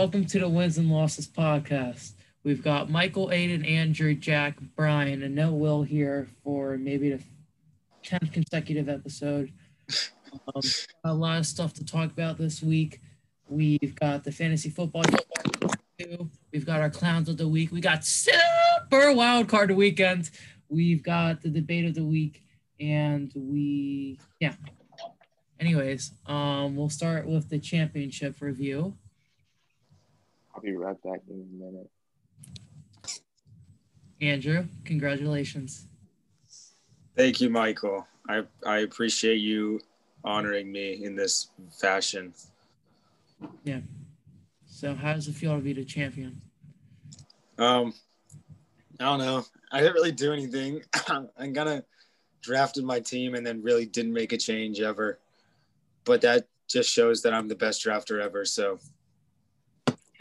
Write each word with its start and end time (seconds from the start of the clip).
Welcome 0.00 0.24
to 0.28 0.38
the 0.38 0.48
Wins 0.48 0.78
and 0.78 0.90
Losses 0.90 1.28
podcast. 1.28 2.12
We've 2.42 2.64
got 2.64 2.88
Michael, 2.88 3.28
Aiden, 3.28 3.70
Andrew, 3.70 4.14
Jack, 4.14 4.56
Brian, 4.74 5.22
and 5.22 5.34
no 5.34 5.52
Will 5.52 5.82
here 5.82 6.26
for 6.42 6.78
maybe 6.78 7.10
the 7.10 7.22
10th 8.02 8.32
consecutive 8.32 8.88
episode. 8.88 9.52
Um, 10.32 10.62
a 11.04 11.12
lot 11.12 11.36
of 11.36 11.44
stuff 11.44 11.74
to 11.74 11.84
talk 11.84 12.10
about 12.10 12.38
this 12.38 12.62
week. 12.62 13.02
We've 13.46 13.94
got 13.94 14.24
the 14.24 14.32
fantasy 14.32 14.70
football. 14.70 15.02
We've 16.50 16.64
got 16.64 16.80
our 16.80 16.88
clowns 16.88 17.28
of 17.28 17.36
the 17.36 17.46
week. 17.46 17.70
We 17.70 17.82
got 17.82 18.02
super 18.02 19.12
wild 19.12 19.48
card 19.48 19.70
weekend. 19.70 20.30
We've 20.70 21.02
got 21.02 21.42
the 21.42 21.50
debate 21.50 21.84
of 21.84 21.94
the 21.94 22.06
week, 22.06 22.42
and 22.80 23.30
we 23.36 24.18
yeah. 24.40 24.54
Anyways, 25.60 26.12
um, 26.24 26.74
we'll 26.74 26.88
start 26.88 27.26
with 27.26 27.50
the 27.50 27.58
championship 27.58 28.40
review. 28.40 28.96
I'll 30.60 30.64
be 30.64 30.76
right 30.76 31.02
back 31.02 31.20
in 31.30 31.40
a 31.40 31.64
minute. 31.64 31.90
Andrew, 34.20 34.66
congratulations. 34.84 35.86
Thank 37.16 37.40
you, 37.40 37.48
Michael. 37.48 38.06
I, 38.28 38.42
I 38.66 38.80
appreciate 38.80 39.38
you 39.38 39.80
honoring 40.22 40.70
me 40.70 41.02
in 41.02 41.16
this 41.16 41.48
fashion. 41.80 42.34
Yeah. 43.64 43.80
So, 44.66 44.94
how 44.94 45.14
does 45.14 45.28
it 45.28 45.34
feel 45.34 45.56
to 45.56 45.62
be 45.62 45.72
the 45.72 45.84
champion? 45.84 46.42
Um, 47.56 47.94
I 48.98 49.04
don't 49.04 49.18
know. 49.18 49.46
I 49.72 49.80
didn't 49.80 49.94
really 49.94 50.12
do 50.12 50.34
anything. 50.34 50.82
I 50.94 51.24
kind 51.38 51.58
of 51.58 51.84
drafted 52.42 52.84
my 52.84 53.00
team 53.00 53.34
and 53.34 53.46
then 53.46 53.62
really 53.62 53.86
didn't 53.86 54.12
make 54.12 54.34
a 54.34 54.36
change 54.36 54.80
ever. 54.80 55.20
But 56.04 56.20
that 56.20 56.48
just 56.68 56.90
shows 56.90 57.22
that 57.22 57.32
I'm 57.32 57.48
the 57.48 57.56
best 57.56 57.82
drafter 57.82 58.22
ever. 58.22 58.44
So, 58.44 58.78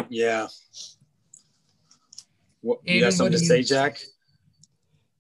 yeah. 0.10 0.48
What, 2.62 2.80
you 2.84 3.00
got 3.02 3.14
something 3.14 3.34
what 3.34 3.40
to 3.40 3.46
say, 3.46 3.58
you- 3.60 3.64
Jack? 3.64 4.00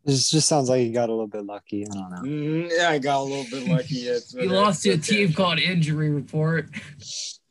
This 0.06 0.32
just 0.32 0.48
sounds 0.48 0.70
like 0.70 0.82
you 0.82 0.92
got 0.92 1.10
a 1.10 1.12
little 1.12 1.28
bit 1.28 1.46
lucky. 1.46 1.86
I 1.86 1.90
don't 1.94 2.10
know. 2.10 2.22
Mm, 2.24 2.72
yeah, 2.76 2.90
I 2.90 2.98
got 3.00 3.20
a 3.20 3.24
little 3.24 3.46
bit 3.52 3.68
lucky. 3.70 3.96
Yes, 3.96 4.34
You 4.34 4.50
lost 4.50 4.82
to 4.84 4.92
a 4.92 4.98
team 4.98 5.34
called 5.34 5.60
Injury 5.60 6.10
Report. 6.10 6.68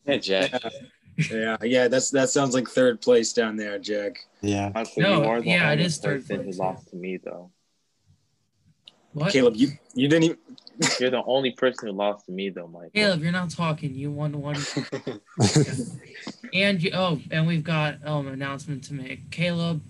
Yeah, 0.06 0.16
Jack. 0.16 0.53
Yeah, 1.31 1.56
yeah, 1.62 1.89
that's 1.89 2.11
that 2.12 2.31
sounds 2.31 2.55
like 2.55 2.66
third 2.69 3.00
place 3.00 3.33
down 3.33 3.56
there, 3.56 3.78
Jack. 3.78 4.25
Yeah. 4.41 4.72
Honestly, 4.75 5.03
No, 5.03 5.22
you 5.22 5.28
are 5.28 5.41
the 5.41 5.48
yeah, 5.48 5.72
it 5.72 5.81
is 5.81 5.98
third 5.98 6.27
place. 6.27 6.39
who 6.39 6.44
place, 6.44 6.59
lost 6.59 6.89
to 6.91 6.97
me, 6.97 7.19
though. 7.22 7.50
What? 9.12 9.33
Caleb, 9.33 9.55
you 9.56 9.69
you 9.94 10.09
didn't 10.09 10.25
even. 10.25 10.39
You're 11.01 11.11
the 11.11 11.23
only 11.27 11.53
person 11.53 11.89
who 11.89 11.95
lost 11.95 12.27
to 12.27 12.33
me, 12.33 12.51
though, 12.51 12.69
Mike. 12.69 12.93
Caleb, 12.95 13.23
you're 13.23 13.33
not 13.33 13.51
talking. 13.51 13.95
You 13.95 14.11
won 14.11 14.41
one. 14.41 14.57
and 16.55 16.83
you, 16.83 16.91
oh, 16.95 17.21
and 17.31 17.47
we've 17.47 17.65
got 17.65 18.07
um 18.07 18.27
an 18.29 18.34
announcement 18.34 18.84
to 18.84 18.95
make. 18.95 19.31
Caleb, 19.31 19.83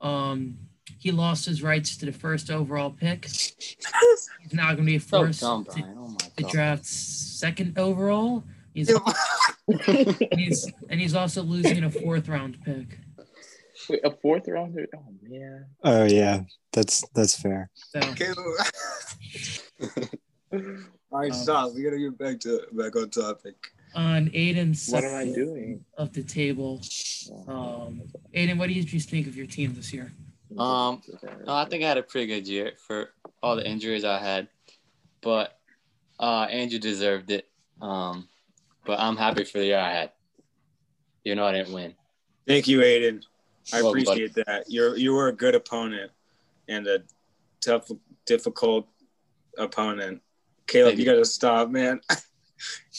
um, 0.00 0.58
he 0.98 1.10
lost 1.10 1.44
his 1.44 1.62
rights 1.62 1.96
to 1.98 2.06
the 2.06 2.12
first 2.12 2.50
overall 2.50 2.90
pick. 2.90 3.24
He's 3.26 4.52
now 4.52 4.66
going 4.74 4.78
to 4.78 4.82
be 4.84 4.98
So 4.98 5.18
forced 5.18 5.40
dumb, 5.40 5.64
to, 5.64 5.84
Oh 5.96 6.08
my 6.08 6.16
to 6.36 6.42
god. 6.42 6.52
draft 6.52 6.86
second 6.86 7.78
overall. 7.78 8.44
He's 8.74 8.90
and 8.90 9.00
he's 10.36 10.70
and 10.88 11.00
he's 11.00 11.14
also 11.14 11.42
losing 11.42 11.82
a 11.84 11.90
fourth 11.90 12.28
round 12.28 12.58
pick. 12.64 12.98
Wait, 13.88 14.00
a 14.04 14.10
fourth 14.10 14.46
rounder? 14.46 14.86
Oh, 14.94 15.04
man. 15.22 15.66
Oh 15.82 16.04
yeah. 16.04 16.42
That's 16.72 17.04
that's 17.14 17.40
fair. 17.40 17.70
So 17.74 18.00
Caleb. 18.14 18.38
All 20.52 20.60
right, 21.20 21.30
Um, 21.32 21.36
stop. 21.38 21.74
We 21.74 21.82
gotta 21.82 21.98
get 21.98 22.16
back 22.18 22.40
to 22.40 22.62
back 22.72 22.96
on 22.96 23.10
topic. 23.10 23.54
on 23.94 24.28
Aiden's 24.30 24.88
What 24.90 25.04
am 25.04 25.14
I 25.14 25.24
doing? 25.32 25.84
of 25.96 26.12
the 26.12 26.22
table, 26.22 26.80
um, 27.48 28.02
Aiden, 28.34 28.58
what 28.58 28.68
did 28.68 28.92
you 28.92 29.00
think 29.00 29.26
of 29.26 29.34
your 29.36 29.46
team 29.46 29.74
this 29.74 29.92
year? 29.92 30.12
Um, 30.56 31.02
No, 31.46 31.54
I 31.54 31.64
think 31.68 31.82
I 31.84 31.88
had 31.88 31.98
a 31.98 32.02
pretty 32.02 32.26
good 32.26 32.46
year 32.46 32.72
for 32.86 33.10
all 33.42 33.56
the 33.56 33.66
injuries 33.68 34.04
I 34.04 34.18
had, 34.18 34.48
but 35.22 35.58
uh, 36.20 36.46
Andrew 36.50 36.78
deserved 36.78 37.30
it. 37.30 37.48
Um, 37.80 38.28
but 38.84 38.98
I'm 38.98 39.16
happy 39.16 39.44
for 39.44 39.58
the 39.58 39.66
year 39.66 39.78
I 39.78 39.92
had. 39.92 40.12
You 41.24 41.34
know, 41.34 41.46
I 41.46 41.52
didn't 41.52 41.72
win. 41.72 41.94
Thank 42.46 42.68
you, 42.68 42.80
Aiden. 42.80 43.22
I 43.72 43.82
Welcome, 43.82 44.04
buddy. 44.04 44.24
appreciate 44.24 44.46
that. 44.46 44.64
You're 44.68 44.96
you 44.96 45.12
were 45.14 45.28
a 45.28 45.32
good 45.32 45.54
opponent 45.54 46.10
and 46.68 46.86
a 46.86 47.02
tough, 47.60 47.90
difficult 48.26 48.86
opponent. 49.58 50.22
Caleb, 50.68 50.90
Thank 50.90 50.98
you 51.00 51.04
you. 51.06 51.10
gotta 51.12 51.24
stop, 51.24 51.70
man. 51.70 52.00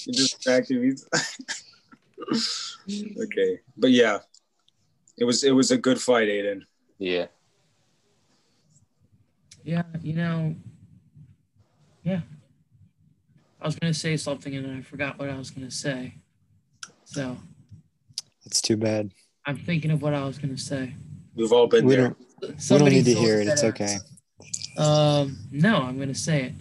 You're 0.06 0.14
distracted 0.14 0.82
me. 0.82 0.94
okay, 3.24 3.60
but 3.78 3.92
yeah, 3.92 4.20
it 5.18 5.24
was 5.24 5.44
it 5.44 5.52
was 5.52 5.72
a 5.72 5.78
good 5.78 6.02
fight, 6.02 6.28
Aiden. 6.28 6.64
Yeah. 6.98 7.28
Yeah, 9.64 9.84
you 10.02 10.14
know, 10.14 10.56
yeah. 12.04 12.22
I 13.62 13.66
was 13.66 13.76
gonna 13.76 13.94
say 13.94 14.18
something 14.18 14.56
and 14.56 14.66
then 14.66 14.78
I 14.78 14.82
forgot 14.82 15.20
what 15.20 15.30
I 15.30 15.38
was 15.38 15.52
gonna 15.52 15.70
say. 15.70 16.16
So 17.06 17.38
That's 18.46 18.62
too 18.62 18.78
bad. 18.78 19.12
I'm 19.46 19.58
thinking 19.58 19.92
of 19.92 20.02
what 20.02 20.14
I 20.14 20.24
was 20.26 20.40
gonna 20.40 20.58
say. 20.58 20.94
We've 21.36 21.52
all 21.52 21.68
been 21.68 21.86
We 21.86 21.96
there. 21.96 22.16
don't 22.42 22.58
we 22.72 22.78
don't 22.78 22.90
need 22.90 23.06
to 23.06 23.14
hear 23.14 23.42
it. 23.42 23.48
It's 23.48 23.64
okay. 23.64 23.98
Um, 24.78 25.38
no, 25.52 25.76
I'm 25.84 26.00
gonna 26.00 26.16
say 26.16 26.44
it. 26.46 26.54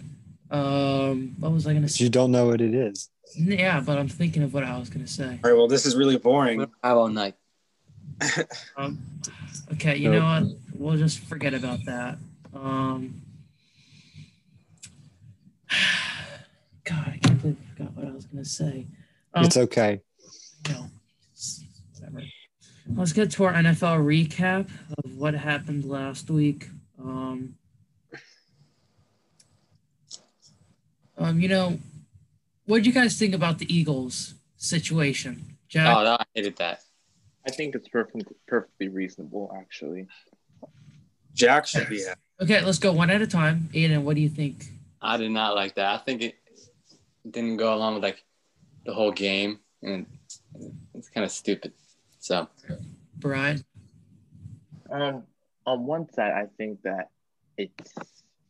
Um, 0.51 1.35
what 1.39 1.51
was 1.51 1.67
I 1.67 1.73
gonna 1.73 1.81
But 1.81 1.91
say? 1.91 2.03
you 2.03 2.09
don't 2.09 2.31
know 2.31 2.47
what 2.47 2.61
it 2.61 2.73
is. 2.73 3.09
Yeah, 3.35 3.79
but 3.81 3.97
I'm 3.99 4.07
thinking 4.07 4.41
of 4.43 4.53
what 4.53 4.63
I 4.63 4.77
was 4.79 4.89
gonna 4.89 5.07
say. 5.07 5.39
All 5.43 5.49
right, 5.51 5.53
well, 5.57 5.67
this 5.67 5.85
is 5.85 5.95
really 5.95 6.17
boring. 6.17 6.61
I 6.83 6.87
have 6.87 6.97
all 6.97 7.07
night. 7.09 7.35
Um, 8.77 8.99
okay, 9.73 9.95
you 9.97 10.09
know 10.11 10.23
what? 10.23 10.43
We'll 10.73 10.97
just 10.97 11.19
forget 11.19 11.53
about 11.53 11.85
that. 11.85 12.17
Um, 12.53 13.21
God, 16.83 17.07
I 17.07 17.19
can't 17.21 17.41
believe 17.41 17.57
I 17.61 17.75
forgot 17.77 17.95
what 17.95 18.07
I 18.07 18.11
was 18.11 18.25
gonna 18.25 18.45
say. 18.45 18.87
Um, 19.33 19.45
It's 19.45 19.57
okay. 19.57 20.01
no, 20.69 20.87
whatever. 21.99 22.23
Let's 22.95 23.13
get 23.13 23.29
to 23.31 23.43
our 23.43 23.53
NFL 23.53 23.99
recap 24.03 24.67
of 25.03 25.15
what 25.15 25.35
happened 25.35 25.85
last 25.85 26.29
week. 26.31 26.69
Um, 26.99 27.55
um, 31.19 31.39
you 31.39 31.47
know, 31.47 31.79
what 32.65 32.83
do 32.83 32.89
you 32.89 32.93
guys 32.93 33.17
think 33.17 33.33
about 33.35 33.59
the 33.59 33.73
Eagles 33.73 34.33
situation? 34.57 35.57
Jack, 35.67 35.95
Oh, 35.97 36.03
no, 36.03 36.13
I 36.13 36.23
hated 36.33 36.55
that. 36.57 36.81
I 37.47 37.51
think 37.51 37.75
it's 37.75 37.87
perfect, 37.87 38.31
perfectly 38.47 38.87
reasonable, 38.89 39.55
actually. 39.59 40.07
Jack 41.33 41.67
should 41.67 41.87
be 41.89 42.03
happy. 42.03 42.19
okay, 42.41 42.61
let's 42.63 42.79
go 42.79 42.91
one 42.91 43.09
at 43.09 43.21
a 43.21 43.27
time. 43.27 43.69
Aiden, 43.73 44.03
what 44.03 44.15
do 44.15 44.21
you 44.21 44.29
think? 44.29 44.65
I 45.01 45.17
did 45.17 45.31
not 45.31 45.55
like 45.55 45.75
that. 45.75 45.93
I 45.93 45.97
think 46.03 46.21
it 46.21 46.35
didn't 47.29 47.57
go 47.57 47.73
along 47.73 47.95
with 47.95 48.03
like 48.03 48.23
the 48.85 48.93
whole 48.93 49.11
game, 49.11 49.59
and 49.81 50.05
it's 50.93 51.09
kind 51.09 51.23
of 51.23 51.31
stupid. 51.31 51.73
So 52.19 52.47
Brian? 53.17 53.63
Um, 54.91 55.23
on 55.65 55.85
one 55.85 56.11
side, 56.11 56.33
I 56.33 56.47
think 56.57 56.81
that 56.81 57.09
it's 57.57 57.93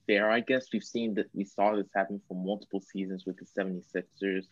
fair. 0.09 0.31
I 0.31 0.40
guess 0.40 0.66
we've 0.74 0.84
seen 0.84 1.14
that 1.16 1.28
we 1.34 1.46
saw 1.46 1.75
this 1.75 1.88
happen 1.96 2.20
for 2.28 2.34
multiple 2.34 2.81
seasons 2.81 3.25
with 3.28 3.38
the 3.38 3.46
76ers. 3.46 4.46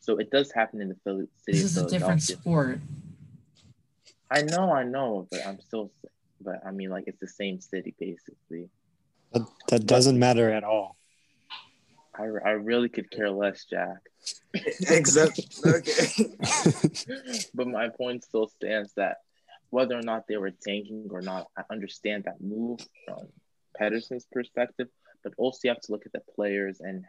So 0.00 0.18
it 0.18 0.30
does 0.30 0.52
happen 0.52 0.82
in 0.82 0.90
the 0.90 0.96
Philly 1.02 1.26
city 1.44 1.58
This 1.58 1.64
is 1.64 1.76
of 1.78 1.86
a 1.86 1.90
different 1.90 2.22
sport. 2.22 2.80
I 4.30 4.42
know, 4.42 4.70
I 4.70 4.84
know, 4.84 5.26
but 5.30 5.46
I'm 5.46 5.58
still, 5.60 5.90
but 6.42 6.56
I 6.66 6.70
mean, 6.72 6.90
like 6.90 7.04
it's 7.06 7.18
the 7.20 7.26
same 7.26 7.60
city 7.60 7.94
basically. 7.98 8.68
That, 9.32 9.46
that 9.68 9.86
doesn't 9.86 10.18
matter 10.18 10.50
at 10.50 10.62
all. 10.62 10.96
I, 12.14 12.24
I 12.24 12.50
really 12.50 12.90
could 12.90 13.10
care 13.10 13.30
less, 13.30 13.64
Jack. 13.64 13.98
Except, 14.90 15.40
okay. 15.64 16.26
but 17.54 17.68
my 17.68 17.88
point 17.88 18.24
still 18.24 18.48
stands 18.48 18.92
that 18.94 19.18
whether 19.70 19.96
or 19.96 20.02
not 20.02 20.26
they 20.28 20.36
were 20.36 20.50
tanking 20.50 21.08
or 21.10 21.22
not, 21.22 21.46
I 21.56 21.62
understand 21.70 22.24
that 22.24 22.40
move 22.40 22.80
from 23.06 23.28
Pederson's 23.78 24.26
perspective, 24.30 24.88
but 25.22 25.32
also 25.36 25.60
you 25.64 25.70
have 25.70 25.80
to 25.82 25.92
look 25.92 26.06
at 26.06 26.12
the 26.12 26.22
players 26.34 26.80
and 26.80 27.04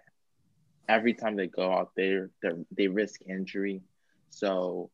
every 0.87 1.13
time 1.13 1.35
they 1.35 1.47
go 1.47 1.71
out 1.71 1.91
there, 1.95 2.29
they're- 2.41 2.91
risk 2.91 3.21
injury. 3.27 3.81
So 4.31 4.89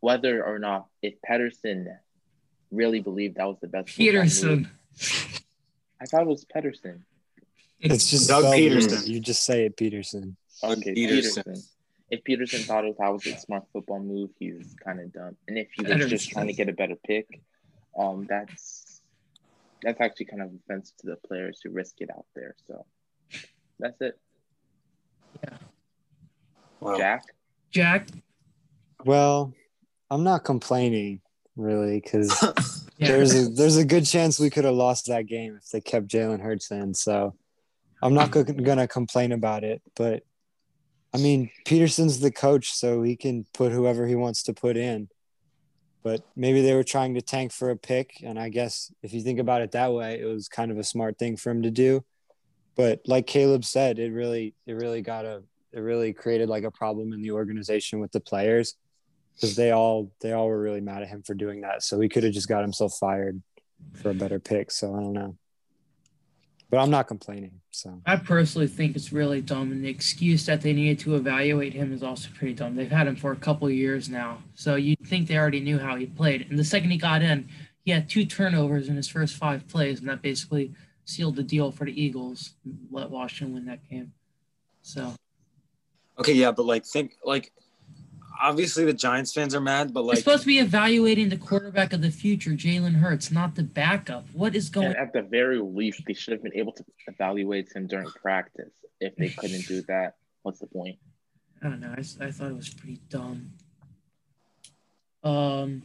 whether 0.00 0.44
or 0.44 0.58
not 0.58 0.86
if 1.02 1.14
Pederson 1.28 1.96
really 2.70 3.00
believed 3.00 3.36
that 3.36 3.46
was 3.46 3.58
the 3.60 3.68
best 3.68 3.88
Peterson. 3.88 4.62
move- 4.62 5.42
I 6.00 6.06
thought 6.06 6.22
it 6.22 6.26
was 6.26 6.44
Pederson. 6.44 7.02
It's 7.78 8.10
just 8.10 8.28
Doug 8.28 8.40
spelled 8.42 8.54
weird. 8.54 8.72
Peterson. 8.72 9.10
You 9.12 9.20
just 9.20 9.44
say 9.44 9.66
it, 9.66 9.76
Peterson. 9.76 10.36
Okay, 10.62 10.94
Peterson. 10.94 11.42
Peterson. 11.44 11.62
If 12.10 12.24
Peterson 12.24 12.60
thought 12.60 12.84
it 12.84 12.96
was 12.98 13.26
a 13.26 13.36
smart 13.38 13.64
football 13.72 14.00
move, 14.00 14.30
he's 14.38 14.74
kind 14.84 15.00
of 15.00 15.12
dumb. 15.12 15.36
And 15.48 15.56
if 15.58 15.68
he 15.74 15.82
was 15.82 15.92
Peterson. 15.92 16.10
just 16.10 16.30
trying 16.30 16.46
to 16.48 16.52
get 16.52 16.68
a 16.68 16.72
better 16.72 16.96
pick, 16.96 17.40
um, 17.96 18.26
that's 18.28 18.91
that's 19.82 20.00
actually 20.00 20.26
kind 20.26 20.42
of 20.42 20.50
offensive 20.54 20.96
to 20.98 21.06
the 21.06 21.16
players 21.26 21.60
who 21.62 21.70
risk 21.70 21.96
it 22.00 22.10
out 22.10 22.26
there. 22.34 22.54
So 22.66 22.84
that's 23.78 24.00
it. 24.00 24.18
Wow. 26.80 26.96
Jack. 26.96 27.24
Jack, 27.70 28.08
Well, 29.04 29.54
I'm 30.10 30.24
not 30.24 30.44
complaining 30.44 31.20
really 31.56 32.00
because 32.00 32.30
Yeah. 32.98 33.08
there's 33.08 33.34
a 33.34 33.48
there's 33.48 33.78
a 33.78 33.84
good 33.84 34.04
chance 34.06 34.38
we 34.38 34.50
could 34.50 34.64
have 34.64 34.74
lost 34.74 35.06
that 35.06 35.26
game 35.26 35.58
if 35.60 35.70
they 35.70 35.80
kept 35.80 36.06
Jalen 36.06 36.40
Hurts 36.40 36.70
in. 36.70 36.94
So 36.94 37.34
I'm 38.02 38.14
not 38.14 38.30
go- 38.30 38.44
gonna 38.44 38.86
complain 38.86 39.32
about 39.32 39.64
it. 39.64 39.80
But 39.96 40.22
I 41.14 41.18
mean, 41.18 41.50
Peterson's 41.64 42.20
the 42.20 42.30
coach, 42.30 42.72
so 42.72 43.02
he 43.02 43.16
can 43.16 43.44
put 43.54 43.72
whoever 43.72 44.06
he 44.06 44.14
wants 44.14 44.44
to 44.44 44.52
put 44.54 44.76
in. 44.76 45.08
But 46.02 46.24
maybe 46.34 46.62
they 46.62 46.74
were 46.74 46.82
trying 46.82 47.14
to 47.14 47.22
tank 47.22 47.52
for 47.52 47.70
a 47.70 47.76
pick, 47.76 48.22
and 48.24 48.38
I 48.38 48.48
guess 48.48 48.92
if 49.02 49.12
you 49.12 49.20
think 49.20 49.38
about 49.38 49.62
it 49.62 49.72
that 49.72 49.92
way, 49.92 50.20
it 50.20 50.24
was 50.24 50.48
kind 50.48 50.70
of 50.70 50.78
a 50.78 50.84
smart 50.84 51.18
thing 51.18 51.36
for 51.36 51.50
him 51.50 51.62
to 51.62 51.70
do. 51.70 52.04
But 52.74 53.02
like 53.06 53.26
Caleb 53.26 53.64
said, 53.64 53.98
it 53.98 54.12
really 54.12 54.54
it 54.66 54.74
really 54.74 55.02
got 55.02 55.24
a 55.24 55.42
it 55.72 55.80
really 55.80 56.12
created 56.12 56.48
like 56.48 56.64
a 56.64 56.70
problem 56.70 57.12
in 57.12 57.22
the 57.22 57.30
organization 57.30 58.00
with 58.00 58.12
the 58.12 58.20
players 58.20 58.74
because 59.34 59.56
they 59.56 59.70
all 59.70 60.12
they 60.20 60.32
all 60.32 60.46
were 60.46 60.60
really 60.60 60.80
mad 60.80 61.02
at 61.02 61.08
him 61.08 61.22
for 61.22 61.34
doing 61.34 61.60
that. 61.62 61.82
So 61.82 62.00
he 62.00 62.08
could 62.08 62.24
have 62.24 62.32
just 62.32 62.48
got 62.48 62.62
himself 62.62 62.94
fired 62.98 63.42
for 63.94 64.10
a 64.10 64.14
better 64.14 64.38
pick. 64.38 64.70
So 64.70 64.94
I 64.94 65.00
don't 65.00 65.12
know, 65.12 65.36
but 66.72 66.78
I'm 66.78 66.90
not 66.90 67.06
complaining. 67.06 67.60
So 67.70 68.00
I 68.06 68.16
personally 68.16 68.66
think 68.66 68.96
it's 68.96 69.12
really 69.12 69.42
dumb, 69.42 69.72
and 69.72 69.84
the 69.84 69.90
excuse 69.90 70.46
that 70.46 70.62
they 70.62 70.72
needed 70.72 70.98
to 71.00 71.16
evaluate 71.16 71.74
him 71.74 71.92
is 71.92 72.02
also 72.02 72.30
pretty 72.34 72.54
dumb. 72.54 72.74
They've 72.74 72.90
had 72.90 73.06
him 73.06 73.14
for 73.14 73.30
a 73.30 73.36
couple 73.36 73.68
of 73.68 73.74
years 73.74 74.08
now, 74.08 74.42
so 74.54 74.76
you'd 74.76 75.06
think 75.06 75.28
they 75.28 75.36
already 75.36 75.60
knew 75.60 75.78
how 75.78 75.96
he 75.96 76.06
played. 76.06 76.46
And 76.48 76.58
the 76.58 76.64
second 76.64 76.90
he 76.90 76.96
got 76.96 77.20
in, 77.20 77.46
he 77.84 77.90
had 77.90 78.08
two 78.08 78.24
turnovers 78.24 78.88
in 78.88 78.96
his 78.96 79.06
first 79.06 79.36
five 79.36 79.68
plays, 79.68 80.00
and 80.00 80.08
that 80.08 80.22
basically 80.22 80.72
sealed 81.04 81.36
the 81.36 81.42
deal 81.42 81.70
for 81.70 81.84
the 81.84 82.02
Eagles. 82.02 82.54
and 82.64 82.78
Let 82.90 83.10
Washington 83.10 83.54
win 83.54 83.66
that 83.66 83.86
game. 83.90 84.12
So 84.80 85.12
Okay, 86.18 86.32
yeah, 86.32 86.52
but 86.52 86.64
like 86.64 86.86
think 86.86 87.16
like 87.22 87.52
obviously 88.42 88.84
the 88.84 88.92
Giants 88.92 89.32
fans 89.32 89.54
are 89.54 89.60
mad, 89.60 89.94
but 89.94 90.02
they're 90.02 90.08
like 90.08 90.18
supposed 90.18 90.42
to 90.42 90.46
be 90.46 90.58
evaluating 90.58 91.28
the 91.28 91.36
quarterback 91.36 91.92
of 91.92 92.02
the 92.02 92.10
future, 92.10 92.50
Jalen 92.50 92.94
Hurts, 92.94 93.30
not 93.30 93.54
the 93.54 93.62
backup. 93.62 94.26
What 94.32 94.54
is 94.54 94.68
going? 94.68 94.88
And 94.88 94.96
at 94.96 95.12
the 95.12 95.22
very 95.22 95.60
least, 95.60 96.02
they 96.06 96.14
should 96.14 96.32
have 96.32 96.42
been 96.42 96.56
able 96.56 96.72
to 96.72 96.84
evaluate 97.06 97.72
him 97.74 97.86
during 97.86 98.08
practice. 98.08 98.72
If 99.00 99.16
they 99.16 99.30
couldn't 99.30 99.66
do 99.66 99.82
that, 99.82 100.16
what's 100.42 100.58
the 100.58 100.66
point? 100.66 100.96
I 101.62 101.68
don't 101.68 101.80
know. 101.80 101.94
I, 101.96 102.00
I 102.00 102.30
thought 102.30 102.50
it 102.50 102.56
was 102.56 102.70
pretty 102.70 103.00
dumb. 103.08 103.52
Um, 105.22 105.82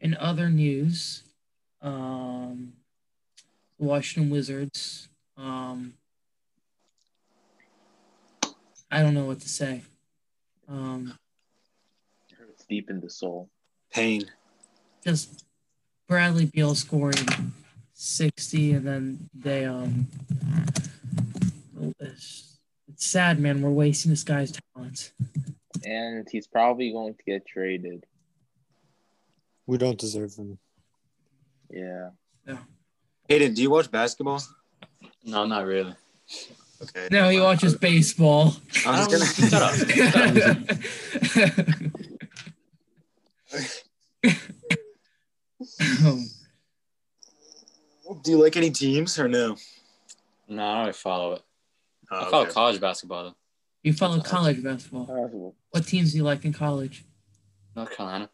in 0.00 0.16
other 0.16 0.50
news, 0.50 1.22
um, 1.80 2.74
the 3.78 3.84
Washington 3.86 4.30
Wizards. 4.30 5.08
Um, 5.36 5.94
I 8.90 9.02
don't 9.02 9.14
know 9.14 9.24
what 9.24 9.40
to 9.40 9.48
say. 9.48 9.82
Um, 10.68 11.18
It 12.68 12.74
deep 12.74 12.90
in 12.90 13.00
the 13.00 13.10
soul. 13.10 13.50
pain. 13.92 14.24
just 15.04 15.44
Bradley 16.08 16.46
Beal 16.46 16.74
scoring 16.74 17.52
sixty, 17.92 18.72
and 18.72 18.86
then 18.86 19.30
they 19.34 19.64
um. 19.64 20.08
It's, 22.00 22.58
it's 22.88 23.06
sad, 23.06 23.38
man. 23.38 23.60
We're 23.62 23.70
wasting 23.70 24.10
this 24.10 24.24
guy's 24.24 24.58
talents. 24.74 25.12
And 25.84 26.26
he's 26.30 26.46
probably 26.46 26.92
going 26.92 27.14
to 27.14 27.22
get 27.24 27.46
traded. 27.46 28.06
we 29.66 29.76
don't 29.76 29.98
deserve 29.98 30.34
him. 30.34 30.58
Yeah. 31.70 32.10
Hayden, 33.28 33.54
do 33.54 33.62
you 33.62 33.70
watch 33.70 33.90
basketball? 33.90 34.40
No, 35.24 35.46
not 35.46 35.64
really. 35.66 35.94
Okay. 36.82 37.08
No, 37.10 37.28
he 37.30 37.40
watches 37.40 37.74
baseball. 37.74 38.54
I 38.86 39.06
was 39.06 39.08
gonna. 39.08 39.24
Shut 39.48 39.62
up. 39.62 39.74
Um, 46.04 46.26
do 48.22 48.30
you 48.32 48.42
like 48.42 48.56
any 48.56 48.70
teams 48.70 49.18
or 49.18 49.28
no? 49.28 49.56
No, 50.48 50.62
I 50.64 50.72
don't 50.74 50.80
really 50.80 50.92
follow 50.92 51.32
it. 51.34 51.42
Oh, 52.10 52.18
I 52.26 52.30
follow 52.30 52.42
okay. 52.44 52.52
college 52.52 52.80
basketball 52.80 53.24
though. 53.24 53.34
you 53.82 53.92
follow 53.92 54.20
college 54.20 54.62
basketball. 54.62 55.06
Possible. 55.06 55.54
What 55.70 55.86
teams 55.86 56.12
do 56.12 56.18
you 56.18 56.24
like 56.24 56.44
in 56.44 56.52
college? 56.52 57.04
North 57.74 57.90
Carolina. 57.96 58.28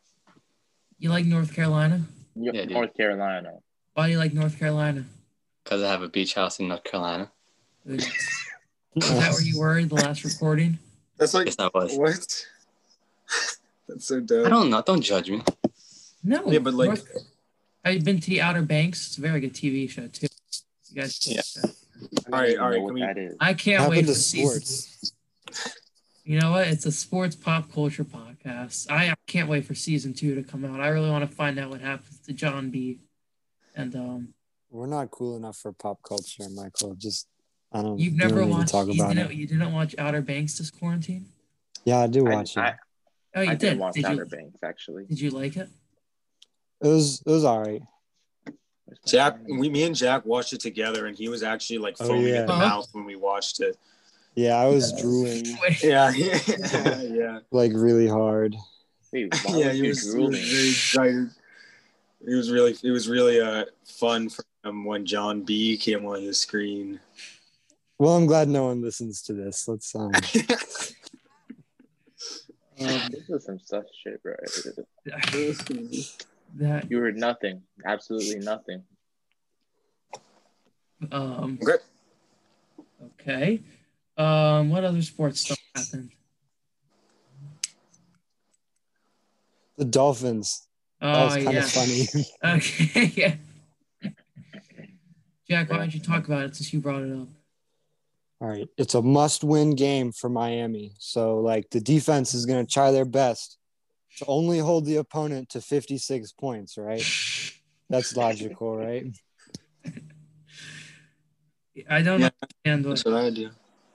You 0.98 1.08
like 1.10 1.24
North 1.24 1.54
Carolina? 1.54 2.02
Yo- 2.34 2.52
Yeah, 2.52 2.62
dude. 2.62 2.72
North 2.72 2.96
Carolina. 2.96 3.52
Why 3.94 4.06
do 4.06 4.12
you 4.12 4.18
like 4.18 4.32
North 4.34 4.58
Carolina? 4.58 5.04
Because 5.64 5.82
I 5.82 5.88
have 5.88 6.02
a 6.02 6.08
beach 6.08 6.34
house 6.34 6.58
in 6.58 6.68
North 6.68 6.84
Carolina. 6.84 7.30
Is 7.86 8.04
that 8.96 9.30
where 9.32 9.40
you 9.40 9.58
were 9.58 9.82
the 9.84 9.94
last 9.94 10.24
recording? 10.24 10.78
That's 11.16 11.32
like 11.34 11.46
Yes, 11.46 11.56
I 11.58 11.70
was. 11.72 11.96
what? 11.96 12.46
That's 13.90 14.06
so 14.06 14.16
I 14.18 14.48
don't 14.48 14.70
know. 14.70 14.82
Don't 14.82 15.02
judge 15.02 15.30
me. 15.30 15.42
No. 16.22 16.50
Yeah, 16.50 16.58
but 16.60 16.74
like, 16.74 16.88
North- 16.88 17.16
Have 17.84 18.04
been 18.04 18.20
to 18.20 18.30
the 18.30 18.40
Outer 18.40 18.62
Banks? 18.62 19.06
It's 19.08 19.18
a 19.18 19.20
very 19.20 19.40
good 19.40 19.52
TV 19.54 19.88
show 19.90 20.06
too. 20.08 20.26
You 20.90 21.02
guys, 21.02 21.18
Yeah. 21.26 21.40
I 22.32 22.32
All 22.32 22.40
right, 22.40 22.58
all 22.58 22.68
right. 22.68 22.74
can 22.76 22.82
what 22.84 22.94
we- 22.94 23.00
that 23.00 23.18
is. 23.18 23.34
I 23.40 23.54
can't 23.54 23.90
wait 23.90 24.02
to 24.02 24.06
for 24.08 24.14
season. 24.14 24.60
sports. 24.60 25.12
You 26.24 26.38
know 26.38 26.52
what? 26.52 26.68
It's 26.68 26.86
a 26.86 26.92
sports 26.92 27.34
pop 27.34 27.72
culture 27.72 28.04
podcast. 28.04 28.90
I, 28.90 29.08
I 29.10 29.14
can't 29.26 29.48
wait 29.48 29.64
for 29.64 29.74
season 29.74 30.14
two 30.14 30.34
to 30.36 30.42
come 30.42 30.64
out. 30.64 30.80
I 30.80 30.88
really 30.88 31.10
want 31.10 31.28
to 31.28 31.34
find 31.34 31.58
out 31.58 31.70
what 31.70 31.80
happens 31.80 32.20
to 32.26 32.32
John 32.32 32.70
B. 32.70 33.00
And 33.74 33.94
um, 33.96 34.34
We're 34.70 34.86
not 34.86 35.10
cool 35.10 35.36
enough 35.36 35.56
for 35.56 35.72
pop 35.72 36.02
culture, 36.02 36.44
Michael. 36.54 36.94
Just 36.94 37.26
I 37.72 37.82
don't. 37.82 37.98
you've 37.98 38.14
never 38.14 38.44
need 38.44 38.50
watched. 38.50 38.70
talk 38.70 38.86
You 38.88 38.94
about 39.02 39.14
didn't, 39.14 39.30
it. 39.32 39.36
you 39.36 39.46
didn't 39.46 39.72
watch 39.72 39.94
Outer 39.98 40.22
Banks 40.22 40.58
this 40.58 40.70
quarantine? 40.70 41.26
Yeah, 41.84 41.98
I 42.00 42.06
do 42.06 42.24
watch 42.24 42.56
I, 42.56 42.68
it. 42.68 42.74
Oh, 43.34 43.40
you 43.42 43.50
I 43.50 43.54
did. 43.54 43.70
did 43.70 43.78
watch 43.78 43.94
Did 43.94 44.04
Outer 44.06 44.24
you? 44.30 44.36
Banks 44.36 44.62
actually. 44.62 45.06
Did 45.06 45.20
you 45.20 45.30
like 45.30 45.56
it? 45.56 45.68
It 46.82 46.88
was 46.88 47.22
it 47.26 47.30
was 47.30 47.44
all 47.44 47.60
right. 47.60 47.82
Jack, 49.06 49.38
we, 49.48 49.68
me 49.70 49.84
and 49.84 49.94
Jack 49.94 50.26
watched 50.26 50.52
it 50.52 50.60
together, 50.60 51.06
and 51.06 51.16
he 51.16 51.28
was 51.28 51.42
actually 51.42 51.78
like 51.78 51.96
Oh, 52.00 52.08
foaming 52.08 52.34
yeah. 52.34 52.40
at 52.40 52.46
the 52.48 52.52
Huh? 52.54 52.58
mouth 52.58 52.88
when 52.92 53.04
we 53.04 53.14
watched 53.16 53.60
it. 53.60 53.78
Yeah, 54.34 54.56
I 54.56 54.66
was 54.66 54.92
drooling 54.92 55.44
Yeah, 55.82 56.10
yeah, 56.14 56.38
yeah. 57.02 57.38
like 57.50 57.72
really 57.74 58.08
hard. 58.08 58.56
Wait, 59.12 59.32
yeah, 59.48 59.66
was 59.68 59.76
he 59.76 59.82
you 59.82 59.88
was, 59.88 60.02
he 60.02 60.06
was 60.06 60.14
drooling? 60.14 60.32
very 60.32 60.68
excited. 60.70 61.30
It 62.26 62.34
was 62.34 62.50
really, 62.50 62.76
it 62.82 62.90
was 62.90 63.08
really 63.08 63.40
uh, 63.40 63.64
fun 63.84 64.28
for 64.28 64.44
him 64.64 64.84
when 64.84 65.06
John 65.06 65.42
B 65.42 65.76
came 65.78 66.04
on 66.06 66.24
the 66.26 66.34
screen. 66.34 67.00
Well, 67.98 68.16
I'm 68.16 68.26
glad 68.26 68.48
no 68.48 68.66
one 68.66 68.82
listens 68.82 69.22
to 69.22 69.32
this. 69.34 69.66
Let's 69.68 69.94
um. 69.94 70.12
Um, 72.80 73.10
This 73.10 73.28
is 73.28 73.44
some 73.44 73.58
such 73.60 73.86
shit, 74.02 74.22
bro. 74.22 74.34
that 76.56 76.90
You 76.90 76.98
heard 76.98 77.16
nothing. 77.16 77.62
Absolutely 77.84 78.38
nothing. 78.40 78.82
um 81.12 81.58
Okay. 81.62 81.78
okay. 83.20 83.60
Um, 84.16 84.70
what 84.70 84.84
other 84.84 85.02
sports 85.02 85.40
stuff 85.40 85.58
happened? 85.74 86.10
The 89.78 89.84
Dolphins. 89.86 90.66
That 91.00 91.14
Oh 91.14 91.24
was 91.24 91.34
kind 91.36 91.52
yeah. 91.52 91.64
of 91.64 91.70
funny. 91.70 92.06
Okay. 92.44 93.12
yeah. 93.14 93.34
Jack, 95.48 95.70
why 95.70 95.78
don't 95.78 95.94
you 95.94 96.00
talk 96.00 96.26
about 96.26 96.44
it 96.44 96.56
since 96.56 96.72
you 96.72 96.80
brought 96.80 97.02
it 97.02 97.12
up? 97.12 97.28
All 98.40 98.48
right. 98.48 98.68
It's 98.78 98.94
a 98.94 99.02
must 99.02 99.44
win 99.44 99.74
game 99.74 100.12
for 100.12 100.30
Miami. 100.30 100.94
So, 100.98 101.38
like, 101.38 101.68
the 101.70 101.80
defense 101.80 102.32
is 102.32 102.46
going 102.46 102.64
to 102.64 102.72
try 102.72 102.90
their 102.90 103.04
best 103.04 103.58
to 104.16 104.24
only 104.26 104.58
hold 104.58 104.86
the 104.86 104.96
opponent 104.96 105.50
to 105.50 105.60
56 105.60 106.32
points, 106.32 106.78
right? 106.78 107.04
That's 107.90 108.16
logical, 108.16 108.76
right? 108.76 109.06
I 111.88 112.02
don't 112.02 112.20
Yeah. 112.20 112.30
understand 112.64 112.84
That's 112.84 113.04
what 113.04 113.14
what 113.14 113.24
I 113.24 113.30
do. 113.30 113.50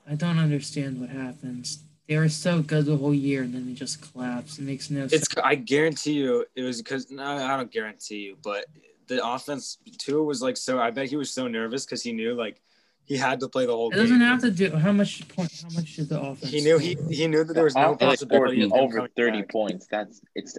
I 0.07 0.15
don't 0.15 0.37
understand 0.37 0.99
what 0.99 1.09
happens. 1.09 1.79
They 2.07 2.17
were 2.17 2.29
so 2.29 2.61
good 2.61 2.85
the 2.85 2.97
whole 2.97 3.13
year, 3.13 3.41
and 3.41 3.53
then 3.53 3.65
they 3.65 3.73
just 3.73 4.11
collapse. 4.11 4.59
It 4.59 4.63
makes 4.63 4.91
no 4.91 5.07
sense. 5.07 5.23
It's. 5.23 5.27
I 5.43 5.55
guarantee 5.55 6.13
you, 6.13 6.45
it 6.55 6.61
was 6.61 6.81
because 6.81 7.09
no, 7.09 7.23
I 7.23 7.57
don't 7.57 7.71
guarantee 7.71 8.17
you, 8.17 8.37
but 8.43 8.65
the 9.07 9.25
offense 9.25 9.79
too 9.97 10.23
was 10.23 10.41
like 10.41 10.57
so. 10.57 10.79
I 10.79 10.91
bet 10.91 11.09
he 11.09 11.15
was 11.15 11.31
so 11.31 11.47
nervous 11.47 11.85
because 11.85 12.03
he 12.03 12.11
knew 12.11 12.35
like 12.35 12.61
he 13.05 13.17
had 13.17 13.39
to 13.41 13.47
play 13.49 13.65
the 13.65 13.71
whole 13.75 13.89
game. 13.89 13.99
It 13.99 14.03
doesn't 14.03 14.21
have 14.21 14.41
to 14.41 14.51
do 14.51 14.71
how 14.75 14.91
much 14.91 15.27
point. 15.27 15.51
How 15.61 15.75
much 15.75 15.95
did 15.95 16.09
the 16.09 16.19
offense? 16.21 16.51
He 16.51 16.61
knew 16.61 16.77
he 16.77 16.97
he 17.09 17.27
knew 17.27 17.43
that 17.43 17.53
there 17.53 17.63
was 17.63 17.73
The 17.73 17.81
no 17.81 17.93
offense 17.93 18.11
possibility 18.23 18.63
of 18.63 18.73
over 18.73 19.07
30 19.15 19.41
back. 19.41 19.49
points. 19.51 19.87
That's 19.89 20.21
it's 20.33 20.57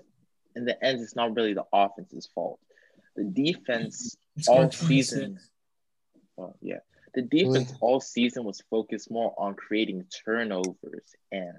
in 0.54 0.64
the 0.64 0.82
end. 0.84 1.00
It's 1.00 1.16
not 1.16 1.34
really 1.34 1.54
the 1.54 1.64
offense's 1.72 2.28
fault. 2.34 2.60
The 3.16 3.24
defense 3.24 4.16
It 4.36 4.44
scored 4.44 4.64
all 4.66 4.70
season. 4.72 5.38
Well, 6.36 6.56
yeah, 6.60 6.80
the 7.14 7.22
defense 7.22 7.72
all 7.80 8.00
season 8.00 8.44
was 8.44 8.62
focused 8.70 9.10
more 9.10 9.34
on 9.38 9.54
creating 9.54 10.04
turnovers 10.24 11.14
and 11.32 11.54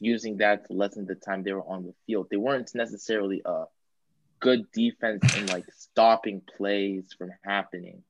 using 0.00 0.38
that 0.38 0.66
to 0.66 0.72
lessen 0.72 1.06
the 1.06 1.14
time 1.14 1.42
they 1.42 1.52
were 1.52 1.62
on 1.66 1.84
the 1.84 1.94
field. 2.06 2.28
They 2.30 2.36
weren't 2.36 2.74
necessarily 2.74 3.42
a 3.44 3.64
good 4.40 4.70
defense 4.72 5.36
in 5.36 5.46
like 5.46 5.64
stopping 5.76 6.42
plays 6.56 7.14
from 7.16 7.30
happening. 7.44 8.02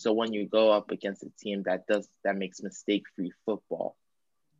So 0.00 0.14
when 0.14 0.32
you 0.32 0.46
go 0.46 0.72
up 0.72 0.90
against 0.92 1.22
a 1.24 1.30
team 1.38 1.62
that 1.64 1.86
does 1.86 2.08
that 2.24 2.34
makes 2.34 2.62
mistake-free 2.62 3.32
football, 3.44 3.98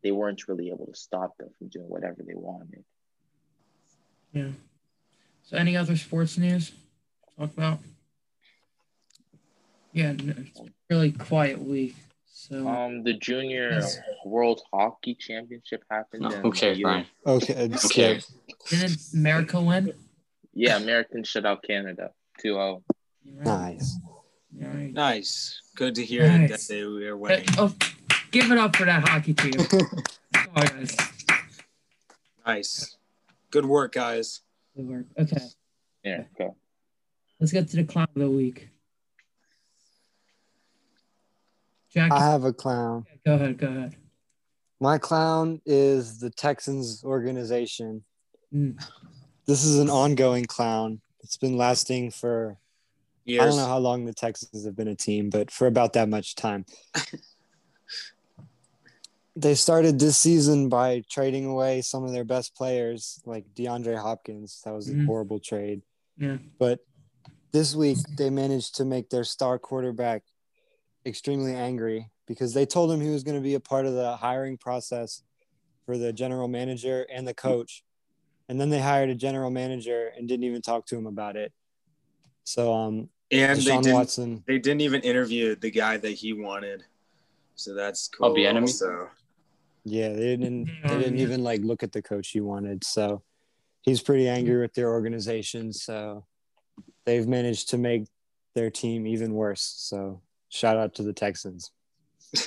they 0.02 0.12
weren't 0.12 0.46
really 0.48 0.68
able 0.68 0.84
to 0.84 0.94
stop 0.94 1.34
them 1.38 1.48
from 1.56 1.68
doing 1.68 1.88
whatever 1.88 2.22
they 2.22 2.34
wanted. 2.34 2.84
Yeah. 4.34 4.50
So, 5.44 5.56
any 5.56 5.78
other 5.78 5.96
sports 5.96 6.36
news? 6.36 6.68
to 6.70 6.76
Talk 7.38 7.52
about. 7.56 7.78
Yeah, 9.94 10.12
it's 10.18 10.60
a 10.60 10.64
really 10.90 11.12
quiet 11.12 11.58
week. 11.58 11.94
So, 12.26 12.68
Um, 12.68 13.02
the 13.02 13.14
junior 13.14 13.70
Yes. 13.70 13.98
world 14.26 14.60
hockey 14.70 15.14
championship 15.14 15.82
happened. 15.90 16.24
No, 16.24 16.32
in 16.32 16.42
who 16.42 16.52
cares, 16.52 16.76
the 16.76 16.82
Brian? 16.82 17.06
Okay, 17.26 17.68
Who 17.68 17.78
skip. 17.78 18.22
didn't 18.68 19.00
America 19.14 19.58
win? 19.58 19.94
Yeah, 20.52 20.76
American 20.76 21.24
shut 21.24 21.46
out 21.46 21.62
Canada 21.62 22.10
oh. 22.12 22.42
2-0. 22.42 22.84
Nice. 23.24 23.96
All 24.62 24.68
right. 24.68 24.92
Nice. 24.92 25.60
Good 25.76 25.94
to 25.96 26.04
hear 26.04 26.26
Nice. 26.26 26.50
that 26.68 26.74
they 26.74 26.84
were 26.84 27.00
Hey, 27.00 27.12
winning. 27.12 27.46
oh, 27.58 27.74
give 28.30 28.50
it 28.50 28.58
up 28.58 28.76
for 28.76 28.84
that 28.84 29.08
hockey 29.08 29.34
team. 29.34 29.52
Come 30.32 30.48
on, 30.56 30.66
guys. 30.66 30.96
Nice. 32.46 32.96
Good 33.50 33.64
work, 33.66 33.92
guys. 33.92 34.40
Good 34.76 34.86
work. 34.88 35.06
Okay, 35.18 35.40
Yeah, 36.04 36.24
go. 36.38 36.56
let's 37.38 37.52
get 37.52 37.68
to 37.70 37.76
the 37.76 37.84
clown 37.84 38.08
of 38.14 38.20
the 38.22 38.30
week. 38.30 38.68
Jack, 41.92 42.12
I 42.12 42.20
have 42.20 42.44
a 42.44 42.52
clown. 42.52 43.04
go 43.26 43.34
ahead. 43.34 43.58
Go 43.58 43.66
ahead. 43.66 43.96
My 44.80 44.96
clown 44.98 45.60
is 45.66 46.18
the 46.20 46.30
Texans 46.30 47.02
organization. 47.04 48.04
Mm. 48.54 48.80
This 49.46 49.64
is 49.64 49.78
an 49.78 49.90
ongoing 49.90 50.44
clown. 50.46 51.00
It's 51.22 51.36
been 51.36 51.56
lasting 51.56 52.12
for 52.12 52.56
I 53.38 53.44
don't 53.46 53.56
know 53.56 53.66
how 53.66 53.78
long 53.78 54.04
the 54.04 54.14
Texans 54.14 54.64
have 54.64 54.76
been 54.76 54.88
a 54.88 54.96
team, 54.96 55.30
but 55.30 55.50
for 55.50 55.66
about 55.66 55.92
that 55.94 56.08
much 56.08 56.34
time. 56.34 56.64
they 59.36 59.54
started 59.54 59.98
this 59.98 60.18
season 60.18 60.68
by 60.68 61.02
trading 61.08 61.46
away 61.46 61.82
some 61.82 62.04
of 62.04 62.12
their 62.12 62.24
best 62.24 62.54
players, 62.56 63.20
like 63.24 63.44
DeAndre 63.54 63.96
Hopkins. 64.00 64.60
That 64.64 64.74
was 64.74 64.90
a 64.90 64.94
Mhm. 64.94 65.06
horrible 65.06 65.38
trade. 65.38 65.82
Yeah. 66.18 66.38
But 66.58 66.80
this 67.52 67.74
week, 67.74 67.98
they 68.16 68.30
managed 68.30 68.74
to 68.76 68.84
make 68.84 69.08
their 69.10 69.24
star 69.24 69.58
quarterback 69.58 70.24
extremely 71.06 71.54
angry 71.54 72.10
because 72.26 72.52
they 72.54 72.66
told 72.66 72.92
him 72.92 73.00
he 73.00 73.08
was 73.10 73.24
going 73.24 73.36
to 73.36 73.42
be 73.42 73.54
a 73.54 73.60
part 73.60 73.86
of 73.86 73.94
the 73.94 74.16
hiring 74.16 74.58
process 74.58 75.22
for 75.86 75.96
the 75.96 76.12
general 76.12 76.48
manager 76.48 77.06
and 77.10 77.26
the 77.26 77.34
coach. 77.34 77.82
And 78.48 78.60
then 78.60 78.70
they 78.70 78.80
hired 78.80 79.10
a 79.10 79.14
general 79.14 79.50
manager 79.50 80.08
and 80.16 80.28
didn't 80.28 80.44
even 80.44 80.60
talk 80.62 80.86
to 80.86 80.96
him 80.96 81.06
about 81.06 81.36
it. 81.36 81.52
So, 82.44 82.72
um, 82.72 83.10
and 83.30 83.60
they 83.60 83.76
didn't, 83.76 83.94
Watson. 83.94 84.44
they 84.46 84.58
didn't 84.58 84.80
even 84.80 85.00
interview 85.02 85.54
the 85.54 85.70
guy 85.70 85.96
that 85.96 86.10
he 86.10 86.32
wanted. 86.32 86.84
So 87.54 87.74
that's 87.74 88.08
cool. 88.08 88.28
Oh, 88.28 88.34
Bieniemy? 88.34 88.68
So 88.68 89.08
Yeah, 89.84 90.08
they 90.08 90.36
didn't. 90.36 90.70
They 90.82 90.98
didn't 90.98 91.18
even 91.18 91.44
like 91.44 91.60
look 91.62 91.82
at 91.82 91.92
the 91.92 92.02
coach 92.02 92.30
he 92.30 92.40
wanted. 92.40 92.84
So 92.84 93.22
he's 93.82 94.00
pretty 94.02 94.28
angry 94.28 94.60
with 94.60 94.74
their 94.74 94.90
organization. 94.90 95.72
So 95.72 96.24
they've 97.04 97.26
managed 97.26 97.70
to 97.70 97.78
make 97.78 98.06
their 98.54 98.70
team 98.70 99.06
even 99.06 99.34
worse. 99.34 99.62
So 99.76 100.22
shout 100.48 100.76
out 100.76 100.94
to 100.96 101.02
the 101.02 101.12
Texans. 101.12 101.70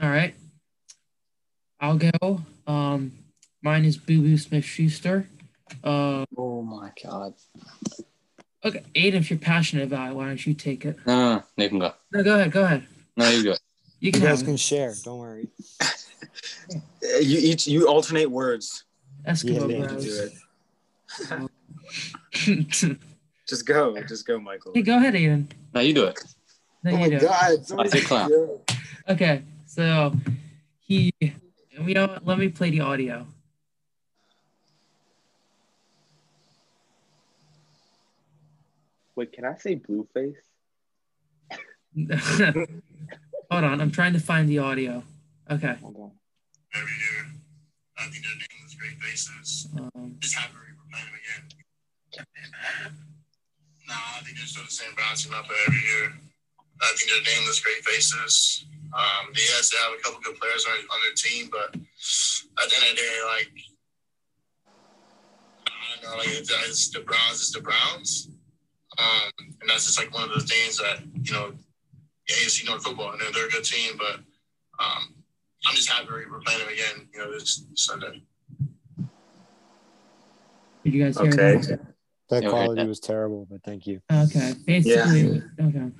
All 0.00 0.10
right. 0.10 0.34
I'll 1.80 1.98
go. 1.98 2.42
Um, 2.66 3.12
mine 3.62 3.84
is 3.84 3.96
Boo 3.96 4.20
Boo 4.20 4.36
Smith 4.36 4.64
Schuster. 4.64 5.28
Uh, 5.84 6.24
Oh 6.36 6.62
my 6.62 6.90
god. 7.02 7.34
okay, 8.64 8.82
Aiden, 8.94 9.14
if 9.14 9.30
you're 9.30 9.38
passionate 9.38 9.84
about 9.84 10.10
it, 10.10 10.14
why 10.14 10.26
don't 10.26 10.46
you 10.46 10.54
take 10.54 10.84
it? 10.84 10.96
No, 11.06 11.16
no, 11.16 11.42
no. 11.56 11.64
You 11.64 11.68
can 11.68 11.78
go. 11.78 11.92
No, 12.12 12.22
go 12.22 12.34
ahead. 12.34 12.52
Go 12.52 12.62
ahead. 12.64 12.86
No, 13.16 13.28
you 13.30 13.42
go. 13.44 13.50
You 13.50 13.56
You 14.00 14.12
can 14.12 14.22
guys 14.22 14.42
can 14.42 14.56
share. 14.56 14.94
Don't 15.04 15.18
worry. 15.18 15.48
You 17.22 17.38
each 17.38 17.66
you 17.66 17.88
alternate 17.88 18.30
words. 18.30 18.84
Eskimo 19.26 19.70
Yeah, 19.70 19.86
to 19.86 20.00
do 20.00 20.28
it. 20.28 21.48
Just 23.48 23.66
go. 23.66 23.96
Just 24.02 24.26
go, 24.26 24.38
Michael. 24.38 24.72
hey, 24.74 24.82
go 24.82 24.96
ahead, 24.98 25.14
Aiden. 25.14 25.46
No, 25.74 25.80
you 25.80 25.94
do 25.94 26.04
it. 26.04 26.18
No, 26.84 26.90
oh 26.90 26.94
you 26.94 27.00
my 27.00 27.08
do 27.08 27.16
it. 27.16 27.22
god. 27.22 27.58
I 27.78 27.86
say 27.88 28.00
clown. 28.02 28.30
Okay, 29.08 29.42
so 29.66 30.12
he, 30.80 31.12
you 31.20 31.32
know, 31.94 32.06
what, 32.08 32.26
let 32.26 32.38
me 32.38 32.48
play 32.48 32.70
the 32.70 32.80
audio. 32.80 33.26
Wait, 39.18 39.32
can 39.32 39.44
I 39.44 39.56
say 39.56 39.74
Blueface? 39.74 40.38
Hold 43.50 43.64
on, 43.64 43.80
I'm 43.80 43.90
trying 43.90 44.12
to 44.12 44.20
find 44.20 44.48
the 44.48 44.60
audio. 44.60 45.02
Okay. 45.50 45.74
Hold 45.82 45.96
on. 45.96 46.12
every 46.72 46.92
year. 46.92 47.26
I 47.98 48.02
think 48.04 48.22
they're 48.22 48.38
doing 48.38 48.62
with 48.62 48.78
great 48.78 48.96
faces. 49.02 49.66
Um, 49.76 50.14
Just 50.20 50.36
happy 50.36 50.54
we're 50.54 50.70
playing 50.92 51.06
them 51.10 51.18
again. 51.18 51.42
Nah, 53.88 53.94
I 53.94 54.22
think 54.22 54.36
they're 54.36 54.46
still 54.46 54.62
the 54.62 54.70
same 54.70 54.94
bouncing 54.96 55.34
up 55.34 55.46
but 55.48 55.56
every 55.66 55.82
year. 55.82 56.14
I 56.80 56.94
think 56.94 57.10
they're 57.10 57.34
nameless 57.34 57.58
great 57.58 57.84
faces. 57.84 58.66
Um, 58.94 59.34
yes, 59.34 59.70
they 59.72 59.78
have 59.82 59.98
a 59.98 60.02
couple 60.04 60.20
good 60.22 60.38
players 60.38 60.64
on, 60.64 60.78
on 60.78 60.98
their 61.02 61.14
team, 61.18 61.48
but 61.50 61.74
at 61.74 62.70
the 62.70 62.76
end 62.76 62.84
of 62.86 62.94
the 62.94 63.02
day, 63.02 63.18
like 63.26 63.50
I 65.66 66.02
don't 66.02 66.02
know, 66.08 66.18
like 66.18 66.28
it's, 66.38 66.52
it's 66.68 66.90
the 66.90 67.00
Browns, 67.00 67.40
it's 67.40 67.50
the 67.50 67.62
Browns, 67.62 68.30
um, 68.98 69.30
and 69.38 69.68
that's 69.70 69.86
just 69.86 69.98
like 69.98 70.12
one 70.12 70.24
of 70.24 70.30
those 70.30 70.44
things 70.44 70.76
that 70.78 71.00
you 71.22 71.32
know, 71.32 71.52
AFC 72.30 72.66
North 72.66 72.82
football, 72.84 73.12
and 73.12 73.20
they're, 73.20 73.32
they're 73.32 73.46
a 73.46 73.50
good 73.50 73.64
team, 73.64 73.94
but 73.96 74.16
um, 74.84 75.14
I'm 75.66 75.74
just 75.74 75.88
happy 75.90 76.08
we're 76.10 76.40
playing 76.40 76.60
them 76.60 76.68
again, 76.68 77.08
you 77.12 77.18
know, 77.20 77.32
this 77.32 77.64
Sunday. 77.74 78.22
did 80.84 80.94
you 80.94 81.04
guys 81.04 81.18
hear 81.18 81.32
Okay. 81.32 81.56
that? 81.56 81.80
That 82.30 82.44
Okay. 82.44 82.48
quality 82.48 82.86
was 82.86 83.00
terrible, 83.00 83.46
but 83.50 83.62
thank 83.64 83.86
you. 83.86 84.00
Okay, 84.12 84.54
basically, 84.66 85.42
okay, 85.60 85.90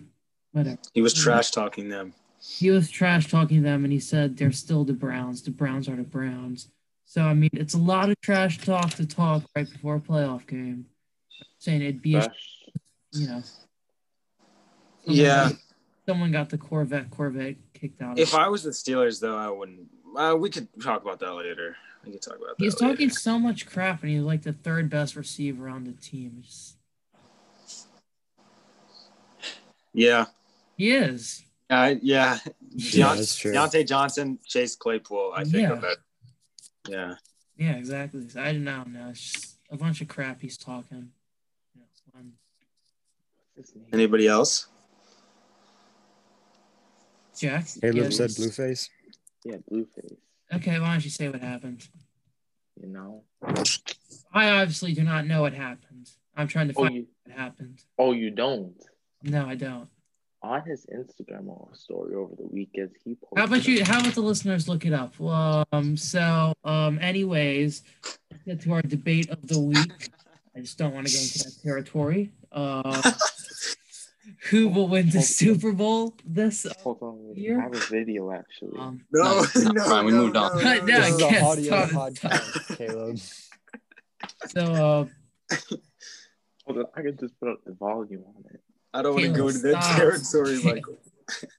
whatever. 0.53 0.79
He 0.93 1.01
was 1.01 1.15
trash 1.15 1.51
talking 1.51 1.89
them. 1.89 2.13
He 2.41 2.71
was 2.71 2.91
trash 2.91 3.31
talking 3.31 3.63
them, 3.63 3.85
and 3.85 3.93
he 3.93 3.99
said 4.01 4.37
they're 4.37 4.53
still 4.53 4.85
the 4.85 4.93
Browns. 4.93 5.43
The 5.43 5.51
Browns 5.51 5.89
are 5.89 5.97
the 5.97 6.03
Browns. 6.03 6.69
So 7.07 7.23
I 7.23 7.33
mean, 7.33 7.51
it's 7.55 7.75
a 7.75 7.79
lot 7.79 8.11
of 8.11 8.21
trash 8.21 8.59
talk 8.59 8.91
to 8.97 9.07
talk 9.07 9.45
right 9.57 9.69
before 9.69 9.97
a 9.97 10.01
playoff 10.01 10.47
game. 10.47 10.87
saying 11.59 11.81
it'd 11.81 12.03
be, 12.03 12.17
a, 12.17 12.23
Fresh. 12.23 12.65
You 13.19 13.27
know, 13.29 13.43
someone 15.05 15.17
Yeah. 15.17 15.51
got- 15.51 15.59
someone 16.07 16.33
got 16.33 16.51
the 16.51 16.59
Corvette 16.59 17.11
Corvette 17.11 17.57
kicked 17.75 18.01
out. 18.03 18.19
If 18.19 18.35
I 18.35 18.49
was 18.49 18.63
the 18.63 18.71
Steelers, 18.71 19.21
though, 19.21 19.37
I 19.37 19.49
wouldn't. 19.51 19.89
Uh, 20.17 20.37
we 20.39 20.51
could 20.51 20.69
talk 20.83 21.03
about 21.03 21.19
that 21.21 21.33
later. 21.35 21.77
We 22.05 22.13
could 22.13 22.23
talk 22.23 22.37
about 22.37 22.57
that. 22.59 22.65
He's 22.65 22.81
later. 22.81 22.95
talking 22.95 23.11
so 23.11 23.39
much 23.39 23.67
crap, 23.67 24.03
and 24.03 24.11
he's 24.11 24.23
like 24.23 24.43
the 24.43 24.53
third 24.53 24.89
best 24.89 25.17
receiver 25.17 25.69
on 25.69 25.85
the 25.85 25.93
team. 25.93 26.43
Just- 26.45 26.77
Yeah. 29.93 30.27
he 30.77 30.93
is. 30.93 31.43
Uh, 31.71 31.97
yeah. 32.03 32.39
Yeah, 32.71 33.07
Deont- 33.09 33.17
that's 33.17 33.37
true. 33.37 33.53
Diontae 33.53 33.87
Johnson, 33.87 34.39
Chase 34.47 34.77
Claypool. 34.77 35.33
I 35.35 35.45
think. 35.45 35.55
Yeah. 35.55 35.73
Of 35.73 35.81
that. 35.83 35.97
Yeah. 36.89 37.15
Yeah, 37.57 37.73
exactly. 37.73 38.27
I 38.37 38.53
don't 38.53 38.93
know. 38.93 39.09
It's 39.11 39.21
just 39.33 39.57
a 39.71 39.77
bunch 39.77 40.01
of 40.01 40.09
crap 40.09 40.41
he's 40.41 40.57
talking. 40.57 41.13
You 41.75 41.81
know, 41.83 41.87
um, 41.87 41.93
What's 41.93 42.01
his 42.05 42.15
name? 42.15 42.33
Anybody 43.93 44.27
else? 44.27 44.67
Jack. 47.39 47.67
Caleb 47.81 47.97
yeah. 47.97 48.09
said 48.11 48.31
Blueface. 48.31 48.89
Yeah, 49.45 49.57
Blueface. 49.71 50.17
Okay, 50.53 50.81
why 50.81 50.93
don't 50.93 51.05
you 51.05 51.11
say 51.11 51.29
what 51.29 51.41
happened? 51.41 51.87
You 52.81 52.89
know. 52.89 53.23
I 54.33 54.51
obviously 54.51 54.93
do 54.93 55.03
not 55.03 55.27
know 55.27 55.43
what 55.43 55.53
happened. 55.55 56.11
I'm 56.37 56.49
trying 56.49 56.69
to 56.69 56.75
Oh, 56.77 56.83
find 56.85 56.95
you. 56.95 57.07
what 57.25 57.37
happened. 57.37 57.81
Oh, 57.99 58.13
you 58.13 58.31
don't. 58.31 58.75
No, 59.23 59.47
I 59.47 59.55
don't. 59.55 59.89
On 60.43 60.63
his 60.63 60.87
Instagram 60.87 61.77
story 61.77 62.15
over 62.15 62.35
the 62.37 62.47
weekend, 62.47 62.91
he 63.05 63.17
posted. 63.17 63.39
How 63.39 63.45
about 63.45 63.67
you? 63.67 63.85
How 63.85 64.01
about 64.01 64.15
the 64.15 64.21
listeners 64.21 64.69
look 64.69 64.87
it 64.87 64.93
up? 64.93 65.21
Um. 65.73 65.97
So, 65.97 66.53
um. 66.65 66.99
Anyways, 67.01 67.83
let's 68.31 68.43
get 68.45 68.61
to 68.63 68.73
our 68.75 68.83
debate 68.83 69.31
of 69.31 69.47
the 69.49 69.59
week. 69.59 70.11
I 70.57 70.61
just 70.61 70.79
don't 70.79 70.95
want 70.95 71.09
to 71.09 71.13
go 71.13 71.21
into 71.21 71.39
that 71.39 71.55
territory. 71.63 72.31
Uh, 72.53 73.13
who 74.51 74.69
will 74.69 74.89
win 74.89 75.11
the 75.11 75.23
Super 75.23 75.73
Bowl 75.73 76.15
this? 76.25 76.67
Hold 76.83 76.99
on, 77.03 77.17
wait, 77.29 77.37
Here? 77.39 77.59
I 77.59 77.63
have 77.65 77.75
a 77.75 77.79
video 77.87 78.33
actually. 78.33 78.79
Um. 78.79 79.05
No, 79.13 79.45
No, 79.57 79.63
no, 79.73 79.85
Brian, 79.87 80.07
we 80.07 80.13
no, 80.13 80.19
moved 80.25 80.37
on. 80.37 80.57
no, 80.57 80.63
No, 80.63 80.75
no, 80.79 80.87
This 80.87 81.09
is 81.09 81.21
an 81.23 81.45
audio 81.45 81.73
podcast, 81.87 82.77
Caleb. 82.77 83.19
So, 84.49 84.61
uh, 84.63 85.57
Hold 86.67 86.79
on, 86.81 86.85
I 86.97 87.03
can 87.03 87.17
just 87.19 87.39
put 87.39 87.49
up 87.51 87.59
the 87.65 87.73
volume 87.73 88.25
on 88.37 88.45
it. 88.53 88.61
I 88.93 89.03
don't 89.03 89.15
want 89.15 89.27
to 89.27 89.33
go 89.33 89.49
into 89.49 89.61
that 89.61 89.83
stop. 89.83 89.97
territory, 89.97 90.61
Michael. 90.65 90.99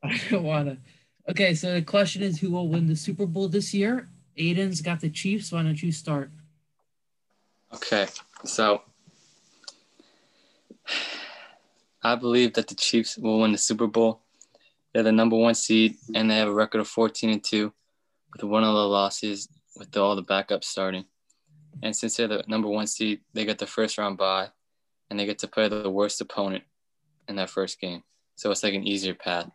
I 0.04 0.20
don't 0.30 0.44
want 0.44 0.68
to. 0.68 0.78
Okay, 1.32 1.54
so 1.54 1.74
the 1.74 1.82
question 1.82 2.22
is, 2.22 2.40
who 2.40 2.52
will 2.52 2.68
win 2.68 2.88
the 2.88 2.96
Super 2.96 3.26
Bowl 3.26 3.48
this 3.48 3.74
year? 3.74 4.10
Aiden's 4.38 4.82
got 4.82 5.00
the 5.00 5.10
Chiefs. 5.10 5.52
Why 5.52 5.64
don't 5.64 5.82
you 5.82 5.92
start? 5.92 6.32
Okay, 7.74 8.08
so 8.46 8.82
I 12.02 12.16
believe 12.16 12.54
that 12.54 12.68
the 12.68 12.76
Chiefs 12.76 13.18
will 13.18 13.40
win 13.40 13.52
the 13.52 13.58
Super 13.58 13.88
Bowl. 13.88 14.22
They're 14.94 15.04
the 15.04 15.12
number 15.12 15.36
one 15.36 15.56
seed, 15.56 15.96
and 16.16 16.30
they 16.30 16.38
have 16.38 16.48
a 16.48 16.54
record 16.54 16.80
of 16.80 16.88
14 16.88 17.30
and 17.30 17.44
two, 17.44 17.74
with 18.34 18.44
one 18.44 18.64
of 18.64 18.74
the 18.74 18.88
losses 18.88 19.50
with 19.76 19.96
all 19.98 20.16
the 20.16 20.24
backups 20.24 20.66
starting. 20.66 21.06
And 21.82 21.96
since 21.96 22.18
they're 22.18 22.28
the 22.28 22.44
number 22.48 22.68
one 22.68 22.88
seed, 22.88 23.22
they 23.34 23.46
get 23.46 23.58
the 23.58 23.68
first 23.68 23.98
round 23.98 24.18
bye 24.18 24.50
and 25.10 25.20
they 25.20 25.26
get 25.26 25.40
to 25.40 25.48
play 25.48 25.68
the 25.68 25.90
worst 25.90 26.22
opponent 26.22 26.64
in 27.28 27.36
that 27.38 27.50
first 27.50 27.80
game. 27.80 28.04
So 28.36 28.52
it's 28.52 28.64
like 28.64 28.74
an 28.74 28.88
easier 28.88 29.16
path. 29.16 29.50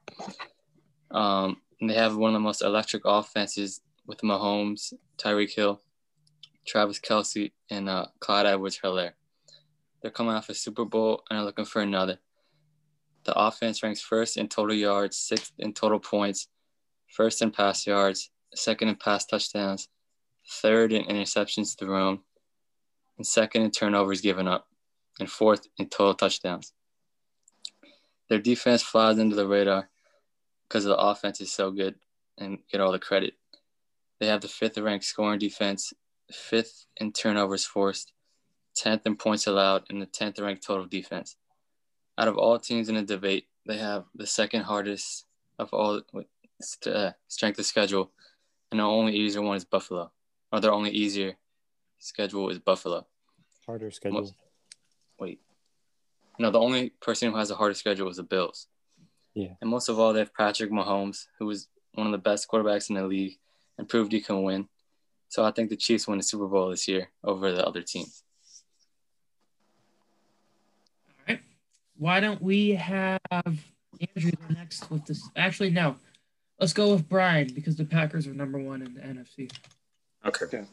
Um, 1.11 1.59
they 1.81 1.95
have 1.95 2.17
one 2.17 2.31
of 2.31 2.35
the 2.35 2.41
most 2.41 2.63
electric 2.63 3.03
offenses 3.05 3.81
with 4.07 4.21
Mahomes, 4.21 4.93
Tyreek 5.19 5.55
Hill, 5.55 5.81
Travis 6.67 6.99
Kelce, 6.99 7.53
and 7.71 7.89
uh, 7.89 8.07
Clyde 8.21 8.47
Edwards 8.47 8.81
Helaire. 8.83 9.13
They're 10.03 10.11
coming 10.11 10.35
off 10.35 10.49
a 10.49 10.55
Super 10.55 10.85
Bowl 10.85 11.23
and 11.31 11.39
are 11.39 11.45
looking 11.45 11.65
for 11.65 11.83
another. 11.83 12.19
The 13.25 13.35
offense 13.39 13.83
ranks 13.83 14.01
first 14.01 14.37
in 14.37 14.49
total 14.49 14.77
yards, 14.77 15.17
sixth 15.17 15.53
in 15.59 15.73
total 15.73 15.99
points, 15.99 16.49
first 17.07 17.41
in 17.41 17.51
pass 17.51 17.87
yards, 17.87 18.31
second 18.55 18.89
in 18.89 18.97
pass 18.97 19.25
touchdowns, 19.25 19.89
third 20.49 20.93
in 20.93 21.05
interceptions 21.05 21.79
thrown, 21.79 22.21
and 23.17 23.27
second 23.27 23.63
in 23.63 23.71
turnovers 23.71 24.21
given 24.21 24.47
up, 24.47 24.69
and 25.21 25.31
fourth 25.31 25.67
in 25.79 25.89
total 25.89 26.15
touchdowns. 26.15 26.73
Their 28.29 28.41
defense 28.41 28.83
flies 28.83 29.19
under 29.19 29.37
the 29.37 29.49
radar 29.49 29.89
because 30.69 30.85
the 30.85 30.97
offense 30.97 31.41
is 31.41 31.53
so 31.53 31.71
good 31.71 31.95
and 32.39 32.59
get 32.71 32.81
all 32.81 32.93
the 32.93 32.99
credit. 32.99 33.35
They 34.19 34.27
have 34.27 34.41
the 34.41 34.49
fifth 34.49 34.79
ranked 34.79 35.05
scoring 35.05 35.39
defense, 35.39 35.93
fifth 36.33 36.87
in 36.97 37.13
turnovers 37.13 37.65
forced, 37.65 38.13
10th 38.77 39.07
in 39.07 39.17
points 39.17 39.47
allowed, 39.47 39.85
and 39.89 40.01
the 40.01 40.07
10th 40.07 40.41
ranked 40.41 40.65
total 40.65 40.87
defense. 40.87 41.37
Out 42.17 42.29
of 42.29 42.39
all 42.39 42.59
teams 42.59 42.89
in 42.89 42.95
the 42.95 43.03
debate, 43.03 43.47
they 43.67 43.79
have 43.79 44.05
the 44.15 44.27
second 44.27 44.63
hardest 44.63 45.27
of 45.59 45.73
all 45.73 46.03
uh, 46.87 47.11
strength 47.29 47.59
of 47.59 47.67
schedule, 47.67 48.11
and 48.71 48.81
the 48.81 48.85
only 48.85 49.15
easier 49.15 49.43
one 49.43 49.57
is 49.57 49.65
Buffalo. 49.65 50.11
Or 50.53 50.61
their 50.61 50.73
only 50.73 50.91
easier 50.91 51.37
schedule 51.99 52.51
is 52.51 52.59
Buffalo. 52.59 53.07
Harder 53.67 53.91
schedule. 53.91 54.21
Most, 54.21 54.35
wait. 55.19 55.41
No, 56.39 56.51
the 56.51 56.61
only 56.61 56.91
person 57.01 57.31
who 57.31 57.39
has 57.39 57.51
a 57.51 57.55
harder 57.57 57.75
schedule 57.75 58.09
is 58.09 58.19
the 58.19 58.23
Bills. 58.23 58.69
Yeah. 59.35 59.55
And 59.61 59.71
most 59.71 59.89
of 59.89 59.99
all, 59.99 60.13
they 60.13 60.21
have 60.21 60.35
Patrick 60.35 60.71
Mahomes, 60.71 61.27
who 61.39 61.51
is 61.51 61.69
one 61.95 62.07
of 62.07 62.13
the 62.13 62.19
best 62.19 62.49
quarterbacks 62.49 62.89
in 62.89 62.97
the 62.97 63.07
league 63.07 63.39
and 63.79 63.89
proved 63.89 64.13
he 64.13 64.21
can 64.21 64.43
win. 64.43 64.69
So 65.29 65.45
I 65.45 65.51
think 65.51 65.71
the 65.71 65.77
Chiefs 65.77 66.07
win 66.07 66.19
the 66.19 66.25
Super 66.25 66.47
Bowl 66.47 66.71
this 66.71 66.87
year 66.87 67.09
over 67.25 67.51
the 67.53 67.67
other 67.67 67.83
teams. 67.83 68.23
All 71.09 71.35
right. 71.35 71.41
Why 71.97 72.21
don't 72.21 72.43
we 72.43 72.71
have 72.71 73.21
Andrew 73.37 74.33
next 74.51 74.91
with 74.91 75.05
this? 75.07 75.29
Actually, 75.37 75.71
no. 75.71 75.97
Let's 76.59 76.73
go 76.73 76.93
with 76.93 77.09
Brian 77.09 77.53
because 77.55 77.77
the 77.77 77.85
Packers 77.85 78.27
are 78.27 78.35
number 78.35 78.59
one 78.59 78.83
in 78.83 78.95
the 78.95 79.01
NFC. 79.01 79.51
Okay. 80.25 80.45
Okay. 80.47 80.65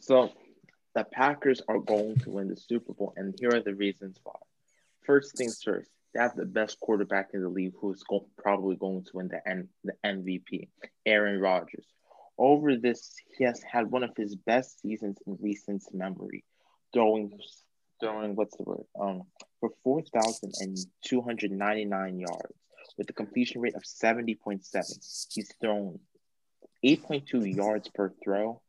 So 0.00 0.32
the 0.94 1.04
Packers 1.04 1.60
are 1.68 1.78
going 1.78 2.16
to 2.20 2.30
win 2.30 2.48
the 2.48 2.56
Super 2.56 2.92
Bowl, 2.92 3.12
and 3.16 3.34
here 3.38 3.50
are 3.54 3.60
the 3.60 3.74
reasons 3.74 4.18
why. 4.22 4.34
First 5.04 5.36
things 5.36 5.62
first, 5.62 5.90
they 6.14 6.20
have 6.20 6.34
the 6.36 6.44
best 6.46 6.80
quarterback 6.80 7.30
in 7.34 7.42
the 7.42 7.48
league 7.48 7.74
who's 7.80 8.02
go- 8.04 8.28
probably 8.38 8.76
going 8.76 9.04
to 9.04 9.10
win 9.14 9.28
the, 9.28 9.46
N- 9.48 9.68
the 9.84 9.92
MVP, 10.04 10.68
Aaron 11.04 11.40
Rodgers. 11.40 11.86
Over 12.38 12.76
this, 12.76 13.14
he 13.36 13.44
has 13.44 13.62
had 13.62 13.90
one 13.90 14.02
of 14.02 14.10
his 14.16 14.34
best 14.34 14.80
seasons 14.80 15.18
in 15.26 15.36
recent 15.40 15.82
memory, 15.92 16.44
throwing, 16.92 17.38
throwing 18.00 18.34
what's 18.36 18.56
the 18.56 18.62
word? 18.64 18.84
Um, 18.98 19.24
for 19.60 19.70
4,299 19.84 22.18
yards 22.18 22.54
with 22.96 23.10
a 23.10 23.12
completion 23.12 23.60
rate 23.60 23.74
of 23.74 23.82
70.7. 23.82 25.26
He's 25.32 25.52
thrown 25.60 26.00
8.2 26.84 27.54
yards 27.54 27.88
per 27.88 28.12
throw 28.22 28.60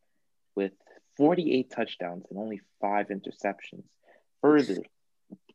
with 0.56 0.72
48 1.18 1.70
touchdowns 1.72 2.26
and 2.30 2.40
only 2.40 2.62
five 2.82 3.08
interceptions. 3.08 3.84
Further, 4.42 4.78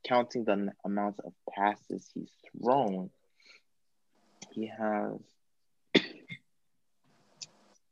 counting 0.07 0.45
the 0.45 0.73
amount 0.85 1.21
of 1.25 1.33
passes 1.49 2.11
he's 2.15 2.31
thrown, 2.61 3.11
he 4.53 4.67
has. 4.67 5.19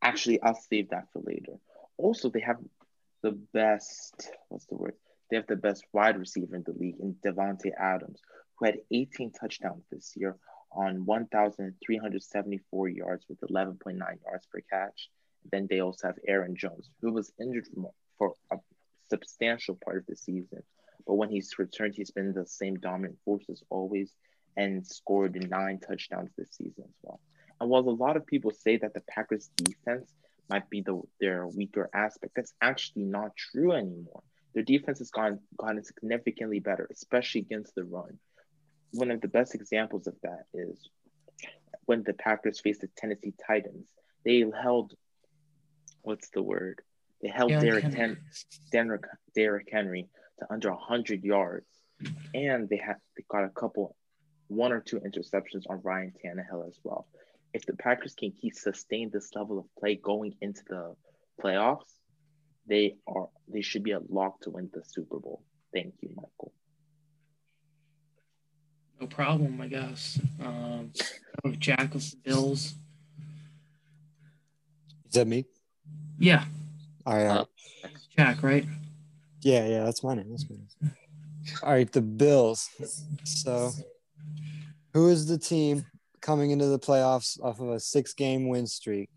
Actually, 0.03 0.43
I'll 0.43 0.55
save 0.55 0.91
that 0.91 1.07
for 1.13 1.23
later. 1.25 1.55
Also, 1.97 2.29
they 2.29 2.41
have 2.41 2.59
the 3.23 3.33
best. 3.33 4.31
What's 4.49 4.67
the 4.67 4.77
word? 4.77 4.95
They 5.31 5.37
have 5.37 5.47
the 5.47 5.57
best 5.57 5.85
wide 5.93 6.19
receiver 6.19 6.57
in 6.57 6.65
the 6.65 6.73
league 6.73 6.99
in 7.01 7.15
Davante 7.25 7.73
Adams, 7.79 8.21
who 8.57 8.67
had 8.67 8.81
18 8.91 9.31
touchdowns 9.33 9.85
this 9.91 10.15
year 10.17 10.37
on 10.73 11.05
1,374 11.05 12.89
yards 12.89 13.25
with 13.29 13.41
11.9 13.41 13.99
yards 13.99 14.47
per 14.47 14.61
catch. 14.71 15.09
Then 15.51 15.67
they 15.69 15.81
also 15.81 16.09
have 16.09 16.19
Aaron 16.27 16.57
Jones, 16.57 16.91
who 17.01 17.13
was 17.13 17.33
injured 17.41 17.69
for 18.19 18.35
a 18.53 18.59
substantial 19.09 19.79
part 19.85 19.99
of 19.99 20.07
the 20.07 20.17
season. 20.17 20.63
But 21.07 21.15
when 21.15 21.31
he's 21.31 21.59
returned, 21.59 21.95
he's 21.95 22.11
been 22.11 22.33
the 22.33 22.47
same 22.47 22.77
dominant 22.77 23.19
force 23.25 23.45
as 23.51 23.63
always 23.71 24.15
and 24.57 24.87
scored 24.87 25.49
nine 25.49 25.79
touchdowns 25.79 26.31
this 26.37 26.51
season 26.53 26.85
as 26.85 26.95
well. 27.03 27.21
And 27.61 27.71
while 27.71 27.89
a 27.89 27.91
lot 27.91 28.17
of 28.17 28.27
people 28.27 28.51
say 28.51 28.77
that 28.79 28.95
the 28.95 29.03
Packers 29.03 29.51
defense 29.57 30.15
might 30.49 30.69
be 30.71 30.81
the 30.81 31.01
their 31.21 31.47
weaker 31.47 31.89
aspect, 31.95 32.35
that's 32.35 32.55
actually 32.61 33.05
not 33.05 33.37
true 33.37 33.73
anymore. 33.73 34.23
Their 34.55 34.65
defense 34.65 34.99
has 34.99 35.11
gone 35.11 35.41
gotten 35.57 35.83
significantly 35.85 36.61
better, 36.61 36.89
especially 36.91 37.43
against 37.43 37.75
the 37.75 37.85
run. 37.85 38.19
One 38.93 39.11
of 39.11 39.21
the 39.21 39.29
best 39.29 39.55
examples 39.55 40.07
of 40.07 40.15
that 40.23 40.47
is 40.53 40.89
when 41.85 42.03
the 42.03 42.15
Packers 42.15 42.61
faced 42.61 42.81
the 42.81 42.89
Tennessee 42.97 43.35
Titans. 43.47 43.89
They 44.25 44.45
held 44.63 44.95
what's 46.03 46.31
the 46.31 46.43
word? 46.43 46.81
They 47.23 47.29
held 47.29 47.51
Derrick 47.51 47.85
Henry. 47.85 48.17
Derrick, 48.73 49.05
Derrick 49.35 49.69
Henry 49.71 50.09
to 50.39 50.53
under 50.53 50.71
100 50.71 51.23
yards, 51.23 51.67
and 52.35 52.69
they 52.69 52.79
had 52.79 52.97
they 53.17 53.25
got 53.29 53.45
a 53.45 53.51
couple, 53.51 53.95
one 54.49 54.73
or 54.73 54.81
two 54.81 55.01
interceptions 55.01 55.65
on 55.69 55.81
Ryan 55.83 56.13
Tannehill 56.25 56.67
as 56.67 56.79
well. 56.83 57.07
If 57.53 57.67
the 57.67 57.77
Packers 57.77 58.15
can 58.15 58.33
keep 58.33 58.55
sustain 58.55 59.11
this 59.11 59.35
level 59.35 59.59
of 59.59 59.67
play 59.79 59.97
going 59.97 60.35
into 60.41 60.63
the 60.69 60.95
playoffs, 61.43 62.00
they 62.67 62.97
are 63.07 63.29
they 63.49 63.63
should 63.63 63.83
be 63.83 63.93
a 63.93 64.01
lock 64.09 64.41
to 64.43 64.51
win 64.51 64.71
the 64.73 64.83
Super 64.87 65.19
Bowl. 65.19 65.43
Thank 65.73 65.95
you, 66.01 66.11
Michael. 66.15 66.53
No 69.01 69.07
problem, 69.07 69.61
I 69.61 69.67
guess. 69.67 70.21
Um, 70.43 70.93
Jack 71.59 71.95
with 71.95 72.11
the 72.11 72.17
Bills. 72.19 72.75
Is 75.07 75.15
that 75.15 75.27
me? 75.27 75.47
Yeah. 76.19 76.45
All 77.07 77.17
right. 77.17 77.27
All 77.27 77.37
right. 77.83 77.93
Jack, 78.17 78.43
right? 78.43 78.65
Yeah, 79.41 79.67
yeah, 79.67 79.85
that's 79.85 80.05
my 80.05 80.15
name. 80.15 80.31
That's 80.31 80.49
my 80.51 80.57
name. 80.57 80.95
All 81.63 81.73
right, 81.73 81.91
the 81.91 82.03
Bills. 82.03 82.69
So, 83.25 83.73
who 84.93 85.09
is 85.09 85.27
the 85.27 85.39
team 85.39 85.87
coming 86.21 86.51
into 86.51 86.67
the 86.67 86.79
playoffs 86.79 87.43
off 87.43 87.61
of 87.61 87.71
a 87.71 87.81
six 87.81 88.13
game 88.13 88.49
win 88.49 88.67
streak? 88.67 89.09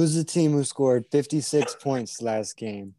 Who's 0.00 0.14
the 0.14 0.24
team 0.24 0.52
who 0.52 0.64
scored 0.64 1.04
56 1.12 1.74
points 1.74 2.22
last 2.22 2.56
game? 2.56 2.94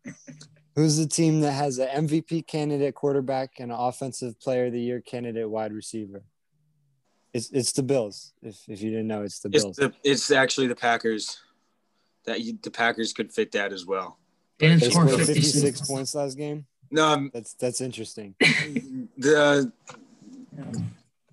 Who's 0.75 0.97
the 0.97 1.07
team 1.07 1.41
that 1.41 1.53
has 1.53 1.79
an 1.79 2.05
MVP 2.05 2.45
candidate 2.45 2.93
quarterback 2.93 3.53
and 3.57 3.71
an 3.71 3.77
offensive 3.79 4.39
player 4.39 4.67
of 4.67 4.73
the 4.73 4.79
year 4.79 5.01
candidate 5.01 5.49
wide 5.49 5.73
receiver? 5.73 6.21
It's 7.33 7.49
it's 7.49 7.71
the 7.71 7.81
Bills. 7.81 8.33
If 8.43 8.59
if 8.67 8.83
you 8.83 8.91
didn't 8.91 9.07
know, 9.07 9.23
it's 9.23 9.39
the 9.39 9.49
Bills. 9.49 9.65
It's, 9.65 9.77
the, 9.79 9.93
it's 10.03 10.29
actually 10.29 10.67
the 10.67 10.75
Packers. 10.75 11.39
That 12.25 12.41
you, 12.41 12.59
the 12.61 12.69
Packers 12.69 13.13
could 13.13 13.33
fit 13.33 13.51
that 13.53 13.73
as 13.73 13.83
well. 13.83 14.19
They 14.59 14.75
They 14.75 14.91
scored 14.91 15.09
56 15.09 15.81
points 15.87 16.13
last 16.13 16.37
game. 16.37 16.67
No, 16.91 17.07
um, 17.07 17.31
That's 17.33 17.55
that's 17.55 17.81
interesting. 17.81 18.35
the 18.39 19.71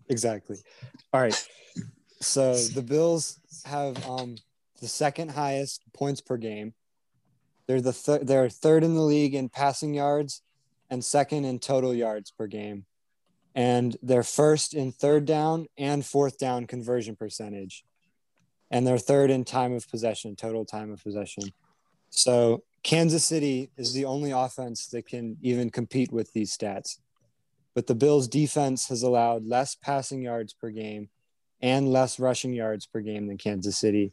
Exactly. 0.09 0.57
All 1.13 1.21
right. 1.21 1.49
So 2.23 2.57
the 2.57 2.81
Bills 2.83 3.39
have 3.67 4.03
um, 4.09 4.37
the 4.81 4.89
second 4.89 5.31
highest 5.31 5.83
points 5.93 6.21
per 6.21 6.37
game. 6.37 6.75
They're 7.67 7.81
the 7.81 7.93
th- 7.93 8.23
they're 8.23 8.49
third 8.49 8.85
in 8.85 8.95
the 8.95 9.03
league 9.03 9.35
in 9.35 9.49
passing 9.49 9.95
yards 9.95 10.43
and 10.91 11.05
second 11.05 11.45
in 11.45 11.59
total 11.59 11.95
yards 11.95 12.31
per 12.31 12.47
game. 12.47 12.87
And 13.55 13.97
they're 14.03 14.23
first 14.23 14.75
in 14.75 14.93
third 14.93 15.25
down 15.25 15.67
and 15.77 16.05
fourth 16.05 16.39
down 16.39 16.67
conversion 16.67 17.17
percentage. 17.17 17.85
And 18.71 18.87
they're 18.87 18.99
third 18.99 19.31
in 19.31 19.45
time 19.45 19.73
of 19.73 19.89
possession, 19.89 20.37
total 20.37 20.65
time 20.65 20.93
of 20.93 21.03
possession. 21.03 21.45
So 22.11 22.63
Kansas 22.83 23.25
City 23.25 23.71
is 23.77 23.93
the 23.93 24.05
only 24.05 24.31
offense 24.31 24.87
that 24.89 25.07
can 25.07 25.37
even 25.43 25.71
compete 25.71 26.13
with 26.13 26.33
these 26.33 26.57
stats 26.57 26.99
but 27.79 27.87
the 27.87 27.95
Bills 27.95 28.27
defense 28.27 28.89
has 28.89 29.05
allowed 29.05 29.47
less 29.47 29.77
passing 29.77 30.21
yards 30.21 30.53
per 30.53 30.69
game 30.69 31.09
and 31.63 31.89
less 31.89 32.19
rushing 32.19 32.53
yards 32.53 32.87
per 32.87 33.01
game 33.01 33.29
than 33.29 33.39
Kansas 33.39 33.79
City. 33.79 34.13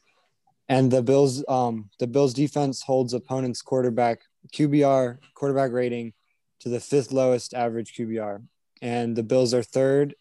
And 0.68 0.92
the 0.92 1.04
Bills 1.04 1.44
um 1.48 1.90
the 2.00 2.08
Bills 2.08 2.34
defense 2.34 2.82
holds 2.82 3.14
opponents 3.14 3.62
quarterback 3.62 4.22
QBR 4.54 5.20
quarterback 5.34 5.72
rating 5.72 6.14
to 6.62 6.70
the 6.70 6.80
fifth 6.80 7.12
lowest 7.12 7.54
average 7.54 7.94
QBR. 7.96 8.44
And 8.82 9.16
the 9.16 9.24
Bills 9.24 9.54
are 9.54 9.64
third 9.64 10.16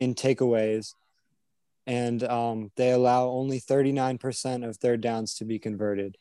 in 0.00 0.14
takeaways 0.14 0.94
and 1.88 2.22
um, 2.24 2.70
they 2.76 2.90
allow 2.90 3.28
only 3.28 3.58
39% 3.58 4.68
of 4.68 4.76
third 4.76 5.00
downs 5.00 5.34
to 5.36 5.46
be 5.46 5.58
converted. 5.58 6.18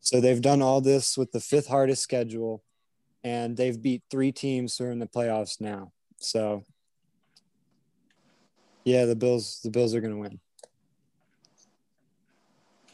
So 0.00 0.20
they've 0.20 0.42
done 0.42 0.60
all 0.60 0.82
this 0.82 1.16
with 1.16 1.32
the 1.32 1.40
fifth 1.40 1.68
hardest 1.68 2.02
schedule, 2.02 2.62
and 3.24 3.56
they've 3.56 3.80
beat 3.80 4.02
three 4.10 4.30
teams 4.30 4.76
who 4.76 4.84
are 4.84 4.90
in 4.90 4.98
the 4.98 5.06
playoffs 5.06 5.58
now. 5.58 5.92
So 6.18 6.64
yeah, 8.84 9.06
the 9.06 9.16
Bills 9.16 9.60
the 9.64 9.70
Bills 9.70 9.94
are 9.94 10.02
gonna 10.02 10.18
win. 10.18 10.38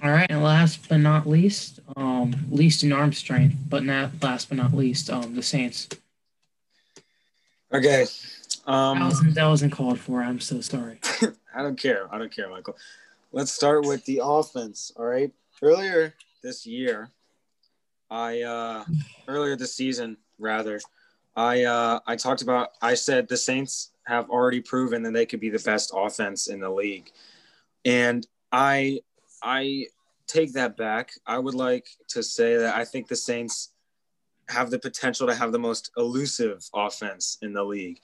All 0.03 0.11
right, 0.11 0.31
and 0.31 0.43
last 0.43 0.89
but 0.89 0.99
not 0.99 1.27
least, 1.27 1.81
um, 1.97 2.35
least 2.51 2.85
in 2.85 2.93
arm 2.93 3.13
strength, 3.13 3.57
but 3.69 3.83
not 3.83 4.11
last 4.23 4.49
but 4.49 4.59
not 4.59 4.75
least, 4.75 5.09
um, 5.11 5.35
the 5.35 5.43
Saints. 5.43 5.89
Okay. 7.73 8.05
That 8.67 8.73
Um, 8.73 9.01
wasn't 9.01 9.35
that 9.35 9.47
wasn't 9.47 9.73
called 9.73 9.99
for. 9.99 10.23
I'm 10.23 10.41
so 10.41 10.61
sorry. 10.61 10.99
I 11.55 11.63
don't 11.63 11.79
care. 11.79 12.13
I 12.13 12.19
don't 12.19 12.35
care, 12.35 12.49
Michael. 12.49 12.77
Let's 13.33 13.53
start 13.53 13.87
with 13.87 14.05
the 14.05 14.21
offense. 14.23 14.93
All 14.97 15.05
right. 15.07 15.33
Earlier 15.63 16.15
this 16.43 16.67
year, 16.67 17.11
I 18.11 18.43
uh 18.43 18.85
earlier 19.29 19.57
this 19.57 19.75
season 19.75 20.17
rather, 20.39 20.81
I 21.35 21.65
uh 21.65 22.01
I 22.07 22.17
talked 22.17 22.43
about 22.43 22.71
I 22.83 22.95
said 22.95 23.29
the 23.29 23.37
Saints 23.37 23.91
have 24.05 24.31
already 24.31 24.61
proven 24.61 25.03
that 25.05 25.13
they 25.13 25.27
could 25.27 25.41
be 25.41 25.51
the 25.51 25.59
best 25.59 25.91
offense 25.95 26.47
in 26.49 26.61
the 26.61 26.71
league. 26.71 27.11
And 27.85 28.27
I 28.53 29.01
I 29.47 29.87
take 30.27 30.55
that 30.55 30.77
back. 30.77 31.13
I 31.25 31.39
would 31.39 31.55
like 31.55 31.87
to 32.09 32.23
say 32.23 32.57
that 32.57 32.75
I 32.75 32.85
think 32.85 33.07
the 33.07 33.15
Saints 33.15 33.73
have 34.49 34.71
the 34.71 34.79
potential 34.79 35.29
to 35.29 35.35
have 35.35 35.53
the 35.53 35.59
most 35.59 35.93
elusive 35.97 36.69
offense 36.75 37.39
in 37.43 37.53
the 37.53 37.63
league 37.63 38.01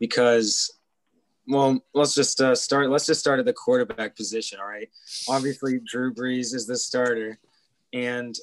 because 0.00 0.72
well, 1.46 1.84
let's 1.94 2.14
just 2.14 2.40
uh, 2.40 2.54
start. 2.54 2.90
Let's 2.90 3.06
just 3.06 3.20
start 3.20 3.40
at 3.40 3.44
the 3.44 3.52
quarterback 3.52 4.16
position. 4.16 4.58
All 4.60 4.68
right. 4.68 4.88
Obviously, 5.28 5.80
Drew 5.84 6.14
Brees 6.14 6.54
is 6.54 6.66
the 6.66 6.76
starter, 6.76 7.38
and 7.92 8.36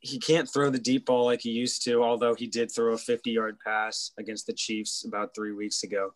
he 0.00 0.18
can't 0.18 0.48
throw 0.48 0.68
the 0.70 0.78
deep 0.78 1.06
ball 1.06 1.26
like 1.26 1.42
he 1.42 1.50
used 1.50 1.84
to. 1.84 2.02
Although 2.02 2.34
he 2.34 2.48
did 2.48 2.72
throw 2.72 2.94
a 2.94 2.96
50-yard 2.96 3.58
pass 3.64 4.10
against 4.18 4.46
the 4.46 4.52
Chiefs 4.52 5.04
about 5.04 5.34
three 5.34 5.52
weeks 5.52 5.84
ago. 5.84 6.12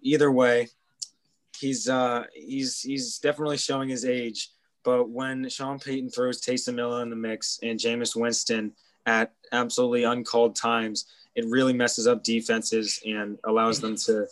Either 0.00 0.32
way, 0.32 0.68
he's 1.58 1.88
uh, 1.88 2.24
he's 2.34 2.80
he's 2.80 3.18
definitely 3.18 3.58
showing 3.58 3.90
his 3.90 4.04
age. 4.04 4.50
But 4.84 5.08
when 5.08 5.48
Sean 5.48 5.78
Payton 5.78 6.10
throws 6.10 6.40
Taysom 6.40 6.76
Hill 6.76 6.98
in 6.98 7.10
the 7.10 7.16
mix 7.16 7.58
and 7.62 7.80
Jameis 7.80 8.14
Winston 8.14 8.72
at 9.06 9.32
absolutely 9.50 10.04
uncalled 10.04 10.54
times, 10.54 11.06
it 11.34 11.46
really 11.46 11.72
messes 11.72 12.06
up 12.06 12.22
defenses 12.22 13.00
and 13.04 13.38
allows 13.44 13.80
them 13.80 13.96
to 13.96 14.26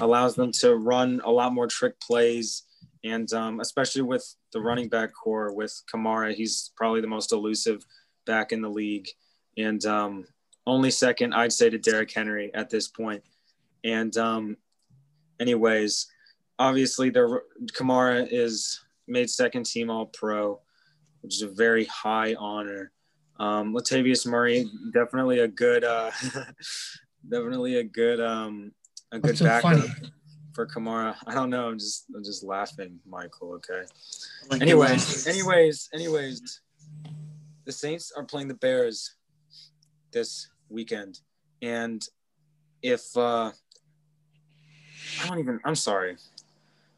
allows 0.00 0.36
them 0.36 0.52
to 0.52 0.76
run 0.76 1.20
a 1.24 1.30
lot 1.30 1.52
more 1.52 1.66
trick 1.66 1.98
plays. 1.98 2.62
And 3.02 3.32
um, 3.32 3.60
especially 3.60 4.02
with 4.02 4.36
the 4.52 4.60
running 4.60 4.88
back 4.88 5.10
core 5.12 5.52
with 5.52 5.82
Kamara, 5.92 6.32
he's 6.34 6.70
probably 6.76 7.00
the 7.00 7.08
most 7.08 7.32
elusive 7.32 7.84
back 8.26 8.52
in 8.52 8.60
the 8.60 8.68
league. 8.68 9.08
And 9.56 9.84
um, 9.86 10.26
only 10.66 10.90
second, 10.90 11.34
I'd 11.34 11.52
say, 11.52 11.70
to 11.70 11.78
Derrick 11.78 12.12
Henry 12.12 12.52
at 12.54 12.70
this 12.70 12.86
point. 12.86 13.24
And 13.82 14.16
um, 14.16 14.56
anyways, 15.40 16.06
obviously, 16.58 17.10
Kamara 17.10 18.28
is 18.30 18.80
made 19.10 19.28
second 19.28 19.66
team 19.66 19.90
All 19.90 20.06
Pro, 20.06 20.60
which 21.22 21.34
is 21.34 21.42
a 21.42 21.48
very 21.48 21.84
high 21.86 22.34
honor. 22.34 22.92
Um, 23.38 23.74
Latavius 23.74 24.26
Murray, 24.26 24.66
definitely 24.92 25.40
a 25.40 25.48
good, 25.48 25.84
uh, 25.84 26.10
definitely 27.28 27.76
a 27.76 27.84
good, 27.84 28.20
um, 28.20 28.72
a 29.12 29.18
good 29.18 29.30
What's 29.30 29.38
so 29.40 29.44
backup 29.46 29.78
funny? 29.80 29.92
for 30.52 30.66
Kamara. 30.66 31.16
I 31.26 31.34
don't 31.34 31.50
know. 31.50 31.68
I'm 31.68 31.78
just, 31.78 32.04
I'm 32.14 32.22
just 32.22 32.44
laughing, 32.44 32.98
Michael. 33.06 33.54
Okay. 33.54 33.82
Like, 34.50 34.62
Anyways, 34.62 35.26
anyways, 35.26 35.88
anyways, 35.94 36.60
the 37.64 37.72
Saints 37.72 38.12
are 38.16 38.24
playing 38.24 38.48
the 38.48 38.54
Bears 38.54 39.16
this 40.12 40.48
weekend, 40.68 41.20
and 41.62 42.06
if 42.82 43.16
uh, 43.16 43.50
I 45.22 45.28
don't 45.28 45.38
even, 45.38 45.60
I'm 45.64 45.74
sorry, 45.74 46.16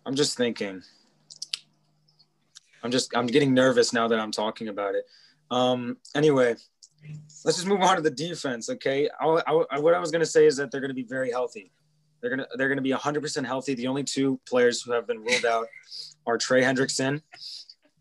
I'm 0.05 0.15
just 0.15 0.37
thinking. 0.37 0.83
I'm 2.83 2.91
just, 2.91 3.17
I'm 3.17 3.27
getting 3.27 3.55
nervous 3.55 3.93
now 3.93 4.09
that 4.09 4.19
I'm 4.19 4.33
talking 4.33 4.69
about 4.69 4.95
it. 4.95 5.05
Um, 5.51 5.99
anyway, 6.15 6.57
let's 7.45 7.57
just 7.59 7.67
move 7.67 7.81
on 7.83 7.97
to 7.97 8.03
the 8.03 8.11
defense. 8.11 8.71
Okay, 8.71 9.09
I, 9.21 9.27
I, 9.71 9.79
what 9.79 9.95
I 9.95 9.99
was 9.99 10.11
gonna 10.11 10.27
say 10.27 10.47
is 10.47 10.57
that 10.57 10.71
they're 10.71 10.81
gonna 10.81 10.95
be 10.95 11.03
very 11.03 11.31
healthy. 11.31 11.73
They're 12.21 12.31
gonna, 12.31 12.47
they're 12.57 12.69
gonna 12.69 12.83
be 12.83 12.93
100% 12.93 13.45
healthy. 13.45 13.75
The 13.75 13.87
only 13.87 14.05
two 14.05 14.41
players 14.49 14.83
who 14.83 14.93
have 14.93 15.07
been 15.07 15.19
ruled 15.19 15.45
out 15.45 15.67
are 16.27 16.39
Trey 16.39 16.63
Hendrickson 16.63 17.21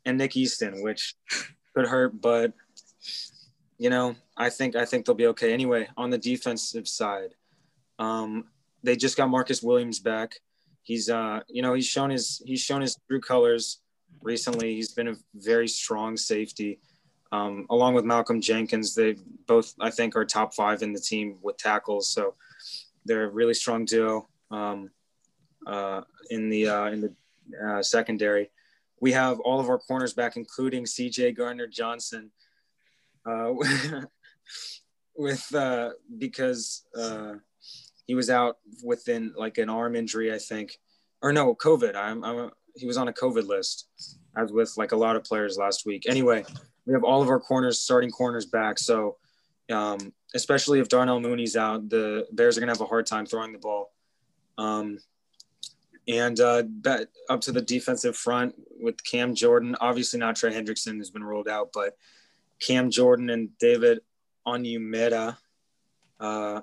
and 0.05 0.17
Nick 0.17 0.37
Easton, 0.37 0.81
which 0.81 1.15
could 1.75 1.87
hurt, 1.87 2.19
but 2.21 2.53
you 3.77 3.89
know, 3.89 4.15
I 4.37 4.49
think 4.49 4.75
I 4.75 4.85
think 4.85 5.05
they'll 5.05 5.15
be 5.15 5.27
okay. 5.27 5.53
Anyway, 5.53 5.89
on 5.97 6.11
the 6.11 6.17
defensive 6.17 6.87
side, 6.87 7.33
um, 7.97 8.45
they 8.83 8.95
just 8.95 9.17
got 9.17 9.29
Marcus 9.29 9.63
Williams 9.63 9.99
back. 9.99 10.35
He's 10.83 11.09
uh, 11.09 11.41
you 11.47 11.63
know, 11.63 11.73
he's 11.73 11.87
shown 11.87 12.11
his 12.11 12.41
he's 12.45 12.61
shown 12.61 12.81
his 12.81 12.95
true 13.07 13.19
colors 13.19 13.80
recently. 14.21 14.75
He's 14.75 14.93
been 14.93 15.09
a 15.09 15.15
very 15.35 15.67
strong 15.67 16.17
safety. 16.17 16.79
Um, 17.31 17.65
along 17.69 17.93
with 17.93 18.05
Malcolm 18.05 18.41
Jenkins, 18.41 18.93
they 18.93 19.15
both 19.47 19.73
I 19.79 19.89
think 19.89 20.15
are 20.15 20.25
top 20.25 20.53
five 20.53 20.81
in 20.81 20.93
the 20.93 20.99
team 20.99 21.37
with 21.41 21.57
tackles. 21.57 22.11
So 22.11 22.35
they're 23.05 23.25
a 23.25 23.29
really 23.29 23.53
strong 23.53 23.85
duo 23.85 24.27
um, 24.51 24.91
uh, 25.65 26.01
in 26.29 26.49
the 26.49 26.67
uh, 26.67 26.85
in 26.87 27.01
the 27.01 27.13
uh, 27.65 27.81
secondary 27.81 28.51
we 29.01 29.11
have 29.11 29.39
all 29.41 29.59
of 29.59 29.67
our 29.67 29.79
corners 29.79 30.13
back, 30.13 30.37
including 30.37 30.85
CJ 30.85 31.35
Gardner 31.35 31.67
Johnson, 31.67 32.31
uh, 33.25 33.51
with 35.17 35.53
uh, 35.53 35.89
because 36.17 36.83
uh, 36.97 37.33
he 38.05 38.15
was 38.15 38.29
out 38.29 38.57
within 38.83 39.33
like 39.35 39.57
an 39.57 39.69
arm 39.69 39.95
injury, 39.95 40.33
I 40.33 40.37
think, 40.37 40.77
or 41.21 41.33
no, 41.33 41.53
COVID. 41.55 41.95
I'm, 41.95 42.23
I'm 42.23 42.51
he 42.81 42.87
was 42.87 42.97
on 42.97 43.07
a 43.07 43.13
COVID 43.13 43.47
list, 43.47 43.87
as 44.35 44.51
with 44.51 44.73
like 44.75 44.91
a 44.91 44.95
lot 44.97 45.15
of 45.15 45.23
players 45.23 45.57
last 45.57 45.85
week. 45.85 46.05
Anyway, 46.09 46.43
we 46.85 46.93
have 46.93 47.03
all 47.03 47.21
of 47.21 47.29
our 47.29 47.39
corners, 47.39 47.79
starting 47.79 48.09
corners 48.09 48.47
back. 48.47 48.79
So, 48.79 49.17
um, 49.71 50.11
especially 50.33 50.79
if 50.79 50.89
Darnell 50.89 51.19
Mooney's 51.19 51.55
out, 51.55 51.89
the 51.89 52.27
Bears 52.31 52.57
are 52.57 52.59
gonna 52.59 52.71
have 52.71 52.81
a 52.81 52.85
hard 52.85 53.05
time 53.05 53.25
throwing 53.25 53.53
the 53.53 53.59
ball. 53.59 53.93
Um, 54.57 54.97
and 56.07 56.39
uh, 56.39 56.63
up 57.29 57.41
to 57.41 57.51
the 57.51 57.61
defensive 57.61 58.17
front 58.17 58.55
with 58.79 59.01
Cam 59.03 59.35
Jordan. 59.35 59.75
Obviously, 59.79 60.19
not 60.19 60.35
Trey 60.35 60.51
Hendrickson 60.51 60.97
who's 60.97 61.11
been 61.11 61.23
ruled 61.23 61.47
out, 61.47 61.69
but 61.73 61.95
Cam 62.59 62.89
Jordan 62.89 63.29
and 63.29 63.55
David 63.59 63.99
Onyemata 64.47 65.37
uh, 66.19 66.61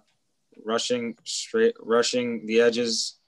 rushing 0.65 1.17
straight, 1.25 1.75
rushing 1.81 2.47
the 2.47 2.61
edges. 2.61 3.19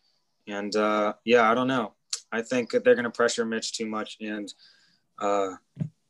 And 0.47 0.75
uh, 0.75 1.15
yeah, 1.25 1.51
I 1.51 1.55
don't 1.55 1.69
know. 1.69 1.95
I 2.33 2.43
think 2.43 2.71
that 2.71 2.85
they're 2.85 2.95
going 2.95 3.05
to 3.05 3.11
pressure 3.11 3.45
Mitch 3.45 3.73
too 3.73 3.87
much, 3.87 4.17
and 4.21 4.53
uh, 5.21 5.51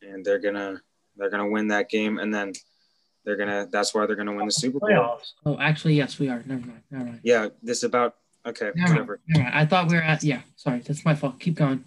and 0.02 0.24
they're 0.24 0.38
gonna 0.38 0.80
they're 1.16 1.30
gonna 1.30 1.48
win 1.48 1.68
that 1.68 1.88
game, 1.88 2.18
and 2.18 2.32
then 2.32 2.52
they're 3.24 3.36
gonna. 3.36 3.68
That's 3.70 3.94
why 3.94 4.06
they're 4.06 4.16
gonna 4.16 4.34
win 4.34 4.46
the 4.46 4.52
Super 4.52 4.78
Bowl. 4.78 5.20
Oh, 5.46 5.58
actually, 5.58 5.94
yes, 5.94 6.18
we 6.18 6.28
are. 6.28 6.42
Never 6.46 6.66
mind. 6.66 6.82
Never 6.90 7.04
mind. 7.04 7.20
Yeah, 7.22 7.48
this 7.62 7.82
about 7.82 8.16
okay, 8.46 8.66
Never 8.74 8.78
mind. 8.78 8.90
whatever. 8.92 9.20
Never 9.28 9.44
mind. 9.44 9.54
I 9.54 9.66
thought 9.66 9.88
we 9.88 9.96
were 9.96 10.02
at. 10.02 10.22
Yeah, 10.22 10.40
sorry, 10.56 10.80
that's 10.80 11.04
my 11.04 11.14
fault. 11.14 11.40
Keep 11.40 11.56
going. 11.56 11.84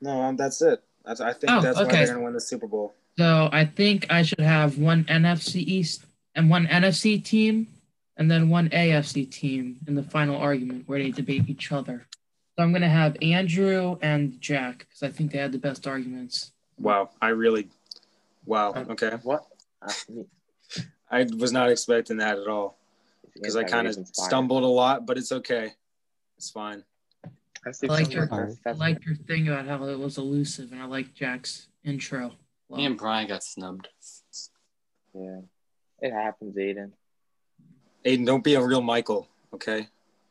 No, 0.00 0.20
um, 0.20 0.36
that's 0.36 0.60
it. 0.62 0.82
That's 1.04 1.20
I 1.20 1.32
think 1.32 1.52
Oh, 1.52 1.60
that's 1.60 1.78
why 1.78 1.84
they're 1.84 2.06
gonna 2.06 2.22
win 2.22 2.32
the 2.32 2.40
Super 2.40 2.66
Bowl. 2.66 2.94
So 3.18 3.48
I 3.52 3.66
think 3.66 4.06
I 4.10 4.22
should 4.22 4.40
have 4.40 4.78
one 4.78 5.04
NFC 5.04 5.56
East 5.56 6.04
and 6.34 6.48
one 6.48 6.66
NFC 6.66 7.22
team, 7.22 7.68
and 8.16 8.30
then 8.30 8.48
one 8.48 8.70
AFC 8.70 9.30
team 9.30 9.78
in 9.86 9.94
the 9.94 10.02
final 10.02 10.36
argument 10.36 10.84
where 10.86 10.98
they 10.98 11.10
debate 11.10 11.48
each 11.48 11.72
other. 11.72 12.06
So 12.56 12.62
I'm 12.62 12.72
gonna 12.72 12.88
have 12.88 13.16
Andrew 13.22 13.96
and 14.02 14.38
Jack 14.40 14.80
because 14.80 15.02
I 15.02 15.08
think 15.08 15.32
they 15.32 15.38
had 15.38 15.52
the 15.52 15.58
best 15.58 15.86
arguments. 15.86 16.52
Wow, 16.78 17.10
I 17.20 17.28
really, 17.28 17.70
wow. 18.44 18.72
Um, 18.74 18.90
Okay, 18.90 19.10
What? 19.22 19.46
I 21.10 21.24
was 21.36 21.52
not 21.52 21.70
expecting 21.70 22.18
that 22.18 22.38
at 22.38 22.46
all 22.48 22.78
because 23.34 23.56
I 23.56 23.64
kind 23.64 23.86
of 23.86 23.96
stumbled 24.12 24.62
a 24.62 24.66
lot, 24.66 25.06
but 25.06 25.18
it's 25.18 25.32
okay. 25.32 25.72
It's 26.36 26.50
fine. 26.50 26.84
I 27.66 27.70
see 27.72 27.88
I 27.88 27.92
like 27.92 28.12
your- 28.12 28.24
of 28.24 28.58
I 28.66 28.72
liked 28.72 29.04
your 29.04 29.14
thing 29.14 29.48
about 29.48 29.66
how 29.66 29.84
it 29.84 29.98
was 29.98 30.18
elusive, 30.18 30.72
and 30.72 30.80
I 30.82 30.84
like 30.86 31.14
Jack's 31.14 31.68
intro. 31.84 32.32
Me 32.70 32.86
and 32.86 32.96
Brian 32.98 33.28
got 33.28 33.44
snubbed. 33.44 33.88
Yeah, 35.14 35.40
it 36.00 36.12
happens, 36.12 36.56
Aiden. 36.56 36.92
Aiden, 38.04 38.26
don't 38.26 38.42
be 38.42 38.54
a 38.54 38.62
real 38.64 38.80
Michael. 38.80 39.28
Okay. 39.54 39.88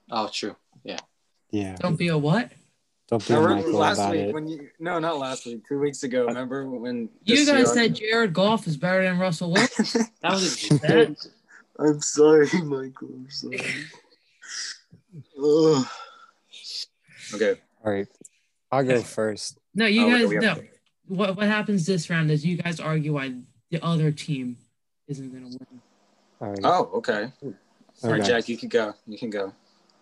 Oh, 0.10 0.28
true. 0.28 0.56
Yeah. 0.84 1.00
Don't 1.52 1.98
be 1.98 2.08
a 2.10 2.18
what? 2.18 2.52
Don't 3.08 3.28
be 3.28 3.34
Remember 3.34 3.56
Michael 3.58 3.74
last 3.74 3.98
about 3.98 4.12
week 4.12 4.22
it. 4.22 4.34
when 4.34 4.48
you 4.48 4.70
no, 4.80 4.98
not 5.00 5.18
last 5.20 5.46
week, 5.46 5.68
two 5.68 5.80
weeks 5.80 6.04
ago. 6.04 6.24
Uh, 6.24 6.28
remember 6.30 6.66
when 6.70 7.10
You 7.26 7.46
guys 7.46 7.66
Seahawks- 7.70 7.74
said 7.74 7.96
Jared 7.96 8.34
Goff 8.34 8.68
is 8.68 8.78
better 8.78 9.04
than 9.04 9.20
Russell 9.20 9.52
Wilson. 9.52 10.06
That 10.22 10.32
was 10.32 10.66
a 10.72 10.74
That- 10.80 11.28
I'm 11.80 12.00
sorry, 12.02 12.48
Michael. 12.64 13.10
I'm 13.14 13.30
sorry. 13.30 13.60
Ugh. 15.44 15.86
okay. 17.34 17.60
All 17.84 17.92
right. 17.92 18.08
I'll 18.72 18.84
go 18.84 19.02
first. 19.02 19.58
no, 19.76 19.86
you 19.86 20.06
Oh, 20.06 20.10
guys 20.10 20.28
we 20.30 20.36
have- 20.46 20.58
no. 20.58 20.64
what 21.08 21.36
what 21.36 21.48
happens 21.48 21.86
this 21.86 22.10
round 22.10 22.32
is 22.32 22.46
you 22.46 22.58
guys 22.58 22.80
argue 22.80 23.14
why 23.14 23.34
the 23.72 23.84
other 23.84 24.12
team 24.12 24.58
isn't 25.08 25.34
gonna 25.34 25.48
win. 25.48 25.68
All 26.40 26.50
right. 26.50 26.60
Oh, 26.64 26.90
okay. 26.96 27.32
All 27.44 27.54
right, 28.10 28.20
Okay. 28.22 28.28
Jack, 28.28 28.48
you 28.50 28.58
can 28.58 28.70
go. 28.70 28.94
You 29.06 29.18
can 29.18 29.30
go. 29.30 29.54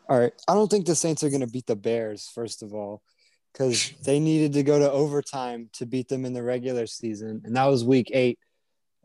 All 0.09 0.19
right. 0.19 0.33
I 0.47 0.55
don't 0.55 0.69
think 0.69 0.87
the 0.87 0.95
Saints 0.95 1.23
are 1.23 1.29
going 1.29 1.41
to 1.41 1.47
beat 1.47 1.67
the 1.67 1.75
Bears, 1.75 2.29
first 2.33 2.63
of 2.63 2.73
all, 2.73 3.03
because 3.53 3.91
they 4.03 4.19
needed 4.19 4.53
to 4.53 4.63
go 4.63 4.79
to 4.79 4.91
overtime 4.91 5.69
to 5.73 5.85
beat 5.85 6.07
them 6.09 6.25
in 6.25 6.33
the 6.33 6.41
regular 6.43 6.87
season. 6.87 7.43
And 7.45 7.55
that 7.55 7.65
was 7.65 7.85
week 7.85 8.09
eight. 8.11 8.39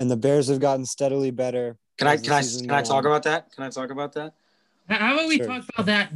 And 0.01 0.11
the 0.11 0.17
Bears 0.17 0.49
have 0.49 0.61
gotten 0.61 0.87
steadily 0.87 1.31
better. 1.31 1.77
Can 1.99 2.09
I 2.09 2.17
can 2.17 2.33
I 2.33 2.43
can 2.43 2.71
I 2.71 2.83
talk 2.83 3.05
on. 3.05 3.07
about 3.07 3.23
that? 3.25 3.53
Can 3.53 3.63
I 3.65 3.71
talk 3.71 3.91
about 3.91 4.15
that? 4.15 4.35
How- 4.89 4.97
How 4.99 5.15
about 5.15 5.29
we 5.29 5.37
Sure. 5.37 5.47
talk 5.47 5.65
about 5.73 5.87
that 5.87 6.13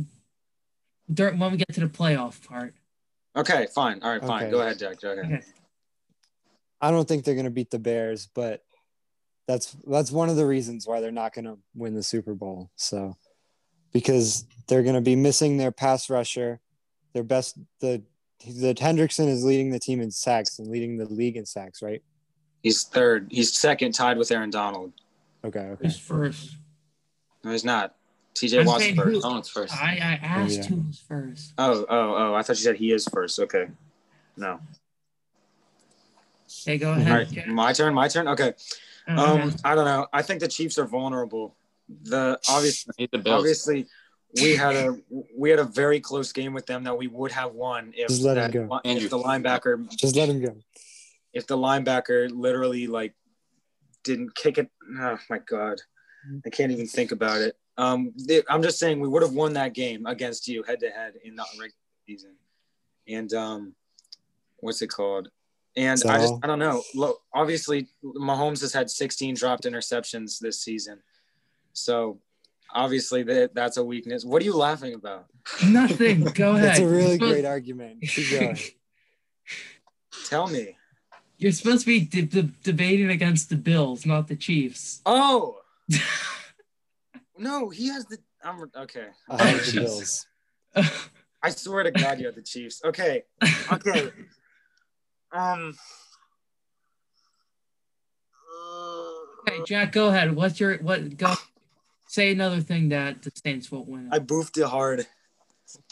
during 1.13 1.39
when 1.39 1.53
we 1.53 1.59
get 1.59 1.73
to 1.75 1.81
the 1.81 1.87
playoff 1.87 2.45
part? 2.47 2.75
Okay, 3.37 3.69
fine. 3.73 4.03
All 4.03 4.11
right, 4.11 4.21
fine. 4.21 4.45
Okay. 4.45 4.51
Go 4.51 4.61
ahead, 4.63 4.79
Jack. 4.79 5.01
Go 5.01 5.13
ahead. 5.13 5.25
Okay. 5.27 5.45
I 6.81 6.91
don't 6.91 7.07
think 7.07 7.25
they're 7.25 7.35
going 7.35 7.45
to 7.45 7.51
beat 7.51 7.71
the 7.71 7.79
Bears, 7.79 8.29
but 8.35 8.65
that's 9.47 9.77
that's 9.87 10.11
one 10.11 10.29
of 10.29 10.37
the 10.37 10.47
reasons 10.47 10.87
why 10.87 11.01
they're 11.01 11.13
not 11.13 11.35
going 11.35 11.45
to 11.45 11.59
win 11.75 11.95
the 11.95 12.03
Super 12.03 12.35
Bowl. 12.35 12.71
So 12.75 13.17
because 13.93 14.45
they're 14.67 14.83
going 14.83 14.95
to 14.95 15.01
be 15.01 15.17
missing 15.17 15.57
their 15.57 15.71
pass 15.73 16.11
rusher, 16.11 16.61
their 17.13 17.23
best 17.23 17.59
the 17.81 18.03
the 18.47 18.75
Hendrickson 18.75 19.27
is 19.29 19.45
leading 19.45 19.71
the 19.71 19.79
team 19.81 20.01
in 20.01 20.11
sacks 20.11 20.59
and 20.59 20.69
leading 20.69 20.97
the 20.97 21.07
league 21.07 21.37
in 21.37 21.45
sacks, 21.45 21.83
right? 21.83 22.03
He's 22.63 22.85
third. 22.85 23.29
He's 23.31 23.57
second, 23.57 23.93
tied 23.93 24.17
with 24.19 24.31
Aaron 24.31 24.51
Donald. 24.51 24.93
Okay, 25.45 25.59
okay. 25.61 25.85
Who's 25.85 25.99
first? 25.99 26.57
No, 27.45 27.51
he's 27.53 27.65
not. 27.65 27.95
TJ 28.35 28.61
I'm 28.61 28.67
Watt's 28.67 28.87
first. 28.91 28.99
who- 28.99 29.21
No 29.21 29.29
one's 29.31 29.49
first. 29.49 29.75
I, 29.75 29.93
I 29.97 30.27
asked 30.27 30.59
yeah. 30.59 30.65
who 30.67 30.77
was 30.87 31.03
first. 31.09 31.53
Oh, 31.59 31.85
oh, 31.89 32.15
oh! 32.17 32.35
I 32.35 32.43
thought 32.43 32.57
you 32.59 32.65
said 32.65 32.77
he 32.77 32.93
is 32.93 33.07
first. 33.09 33.39
Okay. 33.41 33.67
No. 34.37 34.61
Hey, 36.65 36.79
go 36.79 36.93
ahead. 36.93 37.37
right, 37.37 37.47
my 37.49 37.73
turn. 37.73 37.95
My 37.95 38.09
turn. 38.09 38.29
Okay. 38.29 38.55
Uh, 39.09 39.41
Um, 39.43 39.55
I 39.65 39.75
don't 39.75 39.85
know. 39.85 40.07
I 40.13 40.23
think 40.23 40.41
the 40.41 40.49
Chiefs 40.49 40.79
are 40.79 40.87
vulnerable. 40.87 41.55
The 42.03 42.39
obviously 42.49 43.09
the 43.11 43.31
obviously, 43.31 43.87
we 44.43 44.55
had 44.57 44.77
a 44.77 44.97
we 45.37 45.51
had 45.51 45.59
a 45.59 45.65
very 45.65 46.01
close 46.01 46.33
game 46.33 46.53
with 46.53 46.67
them 46.67 46.85
that 46.85 46.97
we 46.97 47.07
would 47.07 47.33
have 47.33 47.53
won 47.53 47.93
if 47.97 48.09
Just 48.09 48.23
let 48.23 48.37
him 48.37 48.43
that, 48.43 48.53
go. 48.69 48.77
if 48.77 48.81
Andrew. 48.85 49.09
the 49.09 49.19
linebacker 49.19 49.91
Just 49.97 50.17
let 50.17 50.29
him 50.29 50.41
go. 50.45 50.55
if 51.33 51.47
the 51.47 51.57
linebacker 51.57 52.31
literally 52.31 52.87
like 52.87 53.15
didn't 54.05 54.35
kick 54.35 54.59
it. 54.59 54.69
Oh 54.99 55.19
my 55.31 55.39
god, 55.39 55.81
I 56.47 56.51
can't 56.51 56.73
even 56.73 56.87
think 56.87 57.13
about 57.13 57.41
it. 57.41 57.57
Um, 57.79 58.13
they- 58.27 58.43
I'm 58.51 58.63
just 58.63 58.79
saying 58.79 59.01
we 59.01 59.09
would 59.09 59.23
have 59.23 59.33
won 59.33 59.53
that 59.55 59.73
game 59.73 60.05
against 60.07 60.47
you 60.49 60.63
head 60.65 60.81
to 60.81 60.91
head 60.91 61.15
in 61.25 61.37
the 61.37 61.45
regular 61.53 61.73
season. 62.07 62.35
And 63.07 63.33
um, 63.33 63.75
what's 64.59 64.83
it 64.83 64.89
called? 64.89 65.31
And 65.77 66.03
I 66.09 66.19
just 66.19 66.35
I 66.43 66.47
don't 66.49 66.59
know. 66.59 66.83
Look, 66.95 67.21
obviously 67.33 67.87
Mahomes 68.05 68.61
has 68.63 68.73
had 68.73 68.91
16 68.91 69.37
dropped 69.37 69.65
interceptions 69.65 70.39
this 70.41 70.61
season, 70.61 70.99
so 71.79 72.19
obviously 72.75 73.23
that 73.25 73.55
that's 73.55 73.77
a 73.77 73.85
weakness. 73.85 74.25
What 74.25 74.43
are 74.43 74.45
you 74.45 74.57
laughing 74.57 74.95
about? 74.95 75.27
Nothing. 75.67 76.25
Go 76.25 76.53
ahead. 76.53 76.65
That's 76.69 76.79
a 76.81 76.87
really 76.87 77.15
supposed- 77.15 77.33
great 77.33 77.45
argument. 77.47 78.03
Keep 78.03 78.31
going. 78.41 78.59
Tell 80.27 80.47
me. 80.47 80.77
You're 81.39 81.53
supposed 81.53 81.81
to 81.83 81.87
be 81.87 82.01
de- 82.01 82.23
de- 82.23 82.53
debating 82.63 83.11
against 83.11 83.49
the 83.49 83.57
Bills, 83.57 84.05
not 84.05 84.29
the 84.29 84.37
Chiefs. 84.37 85.01
Oh 85.07 85.59
no, 87.39 87.71
he 87.71 87.89
has 87.89 88.05
the. 88.07 88.19
I'm 88.43 88.71
okay. 88.77 89.07
I 89.31 89.43
have 89.43 89.65
the 89.65 89.73
Chiefs. 89.73 90.27
Bills. 90.75 91.07
I 91.43 91.51
swear 91.51 91.85
to 91.85 91.91
God, 91.93 92.19
you 92.19 92.27
have 92.27 92.35
the 92.35 92.43
Chiefs. 92.43 92.83
Okay, 92.85 93.23
okay. 93.73 94.11
Um. 95.33 95.75
okay, 99.49 99.59
Jack, 99.67 99.93
go 99.93 100.09
ahead. 100.09 100.35
What's 100.35 100.59
your 100.61 100.79
what? 100.79 101.17
Go 101.17 101.35
say 102.09 102.33
another 102.33 102.61
thing 102.61 102.89
that 102.89 103.23
the 103.23 103.31
Saints 103.45 103.71
won't 103.71 103.89
win. 103.89 104.09
I 104.11 104.19
boofed 104.19 104.59
it 104.59 104.67
hard. 104.67 105.07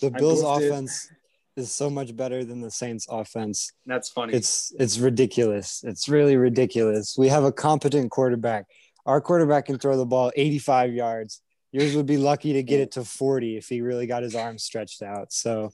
The 0.01 0.11
Bills 0.11 0.43
offense 0.43 1.11
is 1.57 1.71
so 1.71 1.89
much 1.89 2.17
better 2.17 2.45
than 2.45 2.61
the 2.61 2.71
Saints 2.71 3.07
offense. 3.09 3.73
That's 3.85 4.09
funny. 4.09 4.33
It's 4.35 4.73
it's 4.79 4.99
ridiculous. 4.99 5.85
It's 5.85 6.09
really 6.09 6.37
ridiculous. 6.37 7.17
We 7.17 7.29
have 7.29 7.45
a 7.45 7.53
competent 7.53 8.11
quarterback. 8.11 8.67
Our 9.05 9.21
quarterback 9.21 9.67
can 9.67 9.79
throw 9.79 9.97
the 9.97 10.07
ball 10.07 10.33
85 10.35 10.93
yards. 10.93 11.41
Yours 11.73 11.95
would 11.95 12.07
be 12.07 12.17
lucky 12.17 12.55
to 12.55 12.63
get 12.63 12.81
it 12.81 12.93
to 12.93 13.05
40 13.05 13.57
if 13.59 13.69
he 13.69 13.83
really 13.83 14.07
got 14.07 14.23
his 14.23 14.35
arms 14.35 14.63
stretched 14.65 15.03
out. 15.03 15.33
So 15.33 15.71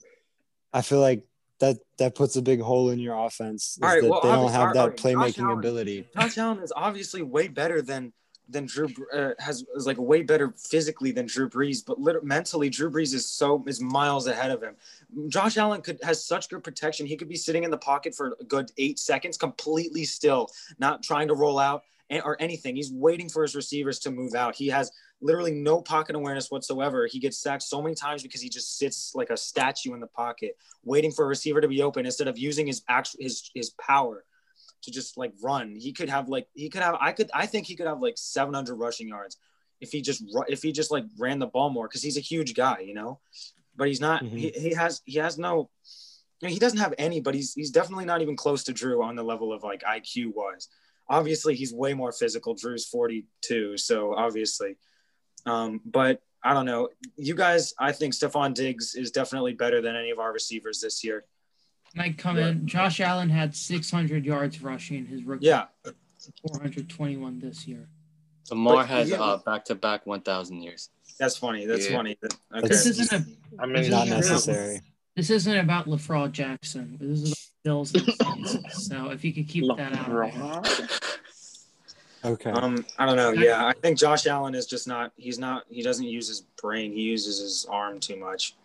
I 0.73 0.81
feel 0.81 0.99
like 0.99 1.23
that 1.59 1.77
that 1.97 2.15
puts 2.15 2.35
a 2.35 2.41
big 2.41 2.61
hole 2.61 2.89
in 2.89 2.99
your 2.99 3.17
offense. 3.17 3.79
All 3.81 3.89
right, 3.89 4.01
that 4.01 4.09
well, 4.09 4.21
they 4.21 4.29
don't 4.29 4.51
have 4.51 4.67
all 4.69 4.73
that 4.73 4.87
right, 4.89 4.97
Josh 4.97 5.05
playmaking 5.05 5.43
Allen- 5.43 5.59
ability. 5.59 6.07
Josh 6.13 6.37
Allen 6.37 6.59
is 6.59 6.73
obviously 6.75 7.21
way 7.21 7.47
better 7.47 7.81
than 7.81 8.11
than 8.49 8.65
Drew 8.65 8.89
uh, 9.13 9.31
has 9.39 9.63
is 9.75 9.87
like 9.87 9.97
way 9.97 10.21
better 10.21 10.53
physically 10.57 11.11
than 11.11 11.25
Drew 11.25 11.49
Brees, 11.49 11.85
but 11.85 11.99
literally, 11.99 12.27
mentally 12.27 12.69
Drew 12.69 12.91
Brees 12.91 13.13
is 13.13 13.27
so 13.27 13.63
is 13.67 13.81
miles 13.81 14.27
ahead 14.27 14.51
of 14.51 14.61
him. 14.61 14.75
Josh 15.27 15.57
Allen 15.57 15.81
could 15.81 15.99
has 16.03 16.25
such 16.25 16.49
good 16.49 16.63
protection. 16.63 17.05
He 17.05 17.15
could 17.15 17.29
be 17.29 17.35
sitting 17.35 17.63
in 17.63 17.71
the 17.71 17.77
pocket 17.77 18.13
for 18.15 18.35
a 18.39 18.43
good 18.43 18.71
eight 18.77 18.99
seconds, 18.99 19.37
completely 19.37 20.03
still, 20.03 20.49
not 20.77 21.03
trying 21.03 21.27
to 21.29 21.35
roll 21.35 21.57
out 21.57 21.83
and, 22.09 22.21
or 22.23 22.37
anything. 22.41 22.75
He's 22.75 22.91
waiting 22.91 23.29
for 23.29 23.43
his 23.43 23.55
receivers 23.55 23.99
to 23.99 24.11
move 24.11 24.35
out. 24.35 24.55
He 24.55 24.67
has 24.67 24.91
literally 25.21 25.51
no 25.53 25.81
pocket 25.81 26.15
awareness 26.15 26.51
whatsoever. 26.51 27.07
He 27.07 27.19
gets 27.19 27.37
sacked 27.37 27.63
so 27.63 27.81
many 27.81 27.95
times 27.95 28.23
because 28.23 28.41
he 28.41 28.49
just 28.49 28.77
sits 28.77 29.15
like 29.15 29.29
a 29.29 29.37
statue 29.37 29.93
in 29.93 30.01
the 30.01 30.07
pocket, 30.07 30.57
waiting 30.83 31.11
for 31.11 31.25
a 31.25 31.27
receiver 31.27 31.61
to 31.61 31.67
be 31.67 31.81
open 31.81 32.05
instead 32.05 32.27
of 32.27 32.37
using 32.37 32.67
his 32.67 32.83
actual 32.89 33.19
his 33.21 33.49
his 33.53 33.69
power 33.71 34.25
to 34.83 34.91
just 34.91 35.17
like 35.17 35.33
run. 35.41 35.75
He 35.75 35.91
could 35.93 36.09
have 36.09 36.29
like 36.29 36.47
he 36.53 36.69
could 36.69 36.81
have 36.81 36.95
I 36.99 37.11
could 37.11 37.29
I 37.33 37.45
think 37.45 37.67
he 37.67 37.75
could 37.75 37.87
have 37.87 38.01
like 38.01 38.17
700 38.17 38.75
rushing 38.75 39.07
yards 39.07 39.37
if 39.81 39.91
he 39.91 40.01
just 40.01 40.23
if 40.47 40.61
he 40.61 40.71
just 40.71 40.91
like 40.91 41.05
ran 41.17 41.39
the 41.39 41.47
ball 41.47 41.69
more 41.69 41.87
because 41.87 42.03
he's 42.03 42.17
a 42.17 42.21
huge 42.21 42.53
guy, 42.53 42.79
you 42.79 42.93
know. 42.93 43.19
But 43.75 43.87
he's 43.87 44.01
not. 44.01 44.23
Mhm. 44.23 44.37
He, 44.37 44.49
he 44.49 44.73
has 44.73 45.01
he 45.05 45.17
has 45.19 45.37
no. 45.37 45.69
I 46.41 46.47
mean, 46.47 46.53
he 46.53 46.59
doesn't 46.59 46.79
have 46.79 46.93
any, 46.97 47.21
but 47.21 47.33
he's 47.33 47.53
he's 47.53 47.71
definitely 47.71 48.05
not 48.05 48.21
even 48.21 48.35
close 48.35 48.63
to 48.65 48.73
Drew 48.73 49.01
on 49.01 49.15
the 49.15 49.23
level 49.23 49.51
of 49.53 49.63
like 49.63 49.81
IQ 49.83 50.33
wise. 50.35 50.67
Obviously, 51.09 51.55
he's 51.55 51.73
way 51.73 51.93
more 51.93 52.11
physical. 52.11 52.53
Drew's 52.53 52.85
42, 52.85 53.77
so 53.77 54.13
obviously. 54.15 54.77
Um, 55.45 55.81
but 55.85 56.21
I 56.43 56.53
don't 56.53 56.65
know. 56.65 56.89
You 57.17 57.35
guys, 57.35 57.73
I 57.79 57.91
think 57.91 58.13
Stefon 58.13 58.53
Diggs 58.53 58.95
is 58.95 59.11
definitely 59.11 59.53
better 59.53 59.81
than 59.81 59.95
any 59.95 60.11
of 60.11 60.19
our 60.19 60.31
receivers 60.31 60.79
this 60.81 61.03
year. 61.03 61.25
Might 61.95 62.17
come 62.17 62.37
in. 62.37 62.65
Josh 62.65 62.99
Allen 62.99 63.29
had 63.29 63.55
600 63.55 64.25
yards 64.25 64.61
rushing. 64.63 65.05
His 65.05 65.23
rookie 65.23 65.45
Yeah, 65.45 65.65
421 66.47 67.39
this 67.39 67.67
year. 67.67 67.87
Lamar 68.49 68.77
But- 68.77 68.87
has 68.87 69.09
yeah. 69.11 69.21
uh, 69.21 69.37
back-to-back 69.37 70.05
1,000 70.05 70.61
years. 70.61 70.89
that's 71.19 71.37
funny. 71.37 71.65
That's 71.67 71.87
Yeah. 71.89 71.97
funny. 71.97 72.17
Okay. 72.55 72.67
This 72.67 72.85
isn't 72.87 73.11
a. 73.11 73.25
I 73.61 73.67
This 73.67 73.81
mean, 73.83 73.91
Not 73.91 74.07
isn't 74.07 74.19
necessary. 74.19 74.81
This 75.15 75.29
isn't 75.29 75.57
about 75.57 75.85
LaFraud 75.85 76.31
Jackson. 76.31 76.97
This 76.99 77.19
is 77.21 77.31
about 77.31 77.37
Bills 77.63 77.93
and 77.93 78.03
Saints. 78.15 78.87
So 78.87 79.11
if 79.11 79.23
you 79.23 79.31
could 79.31 79.47
keep 79.47 79.65
that 79.77 79.93
out. 79.95 80.09
of 80.09 80.79
it. 80.79 81.19
Okay. 82.25 82.49
Um, 82.49 82.83
I 82.97 83.05
don't 83.05 83.15
know. 83.17 83.31
Yeah, 83.31 83.65
I 83.65 83.73
think 83.73 83.99
Josh 83.99 84.25
Allen 84.25 84.55
is 84.55 84.65
just 84.65 84.87
not. 84.87 85.11
He's 85.17 85.37
not. 85.37 85.65
He 85.69 85.83
doesn't 85.83 86.05
use 86.07 86.27
his 86.27 86.41
brain. 86.59 86.91
He 86.93 87.01
uses 87.01 87.39
his 87.39 87.65
arm 87.69 87.99
too 87.99 88.15
much. 88.15 88.55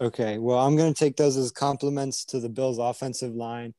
Okay, 0.00 0.38
well, 0.38 0.58
I'm 0.58 0.76
going 0.76 0.92
to 0.92 0.98
take 0.98 1.16
those 1.16 1.36
as 1.36 1.50
compliments 1.50 2.24
to 2.26 2.40
the 2.40 2.48
Bills' 2.48 2.78
offensive 2.78 3.34
line 3.34 3.74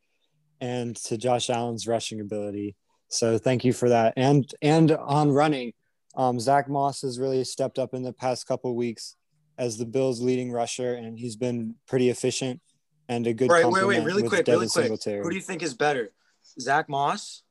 and 0.60 0.95
to 0.97 1.17
Josh 1.17 1.49
Allen's 1.49 1.88
rushing 1.88 2.21
ability. 2.21 2.75
So 3.10 3.38
thank 3.38 3.65
you 3.65 3.73
for 3.73 3.89
that. 3.89 4.13
And 4.15 4.49
and 4.62 4.91
on 4.91 5.31
running, 5.31 5.73
um, 6.15 6.39
Zach 6.39 6.69
Moss 6.69 7.01
has 7.01 7.19
really 7.19 7.43
stepped 7.43 7.79
up 7.79 7.93
in 7.93 8.03
the 8.03 8.13
past 8.13 8.47
couple 8.47 8.75
weeks 8.75 9.15
as 9.57 9.77
the 9.77 9.86
Bills' 9.86 10.21
leading 10.21 10.51
rusher, 10.51 10.93
and 10.93 11.17
he's 11.17 11.36
been 11.36 11.75
pretty 11.88 12.10
efficient 12.10 12.62
and 13.10 13.25
a 13.27 13.34
good. 13.34 13.49
Right. 13.49 13.67
Wait. 13.67 13.86
Wait. 13.86 14.03
Really 14.03 14.27
quick. 14.27 14.45
Devin 14.45 14.60
Really 14.60 14.69
quick. 14.69 14.84
Singletary. 14.84 15.23
Who 15.23 15.29
do 15.29 15.36
you 15.36 15.41
think 15.41 15.63
is 15.63 15.73
better, 15.73 16.12
Zach 16.60 16.88
Moss 16.88 17.43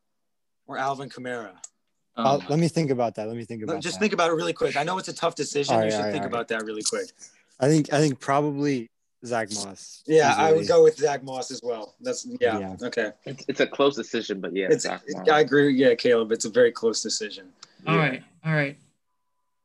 or 0.66 0.78
Alvin 0.78 1.10
Kamara? 1.10 1.56
Uh, 2.16 2.38
Um, 2.38 2.46
let 2.48 2.58
me 2.58 2.68
think 2.68 2.90
about 2.90 3.16
that. 3.16 3.28
Let 3.28 3.36
me 3.36 3.44
think 3.44 3.62
about 3.62 3.76
it. 3.76 3.82
Just 3.82 3.96
that. 3.96 4.00
think 4.00 4.12
about 4.12 4.30
it 4.30 4.34
really 4.34 4.52
quick. 4.52 4.76
I 4.76 4.84
know 4.84 4.98
it's 4.98 5.08
a 5.08 5.12
tough 5.12 5.34
decision. 5.34 5.74
All 5.74 5.80
you 5.80 5.86
right, 5.86 5.92
should 5.92 6.00
right, 6.04 6.12
think 6.12 6.22
all 6.22 6.28
about 6.28 6.48
that 6.48 6.64
really 6.64 6.82
quick. 6.82 7.10
I 7.60 7.68
think 7.68 7.92
I 7.92 8.00
think 8.00 8.18
probably 8.20 8.88
Zach 9.24 9.48
Moss. 9.52 10.02
Yeah, 10.06 10.34
I 10.36 10.52
would 10.52 10.66
go 10.66 10.82
with 10.82 10.96
Zach 10.96 11.22
Moss 11.22 11.50
as 11.50 11.60
well. 11.62 11.94
That's 12.00 12.26
yeah. 12.40 12.58
Yeah. 12.58 12.76
Okay. 12.82 13.12
it's, 13.26 13.44
it's 13.48 13.60
a 13.60 13.66
close 13.66 13.94
decision, 13.96 14.40
but 14.40 14.54
yeah, 14.56 14.68
It's. 14.70 14.84
Zach 14.84 15.02
Moss. 15.08 15.28
I 15.28 15.40
agree. 15.40 15.74
Yeah, 15.74 15.94
Caleb. 15.94 16.32
It's 16.32 16.46
a 16.46 16.50
very 16.50 16.72
close 16.72 17.02
decision. 17.02 17.48
All 17.86 17.96
right. 17.96 18.22
All 18.44 18.52
right. 18.52 18.78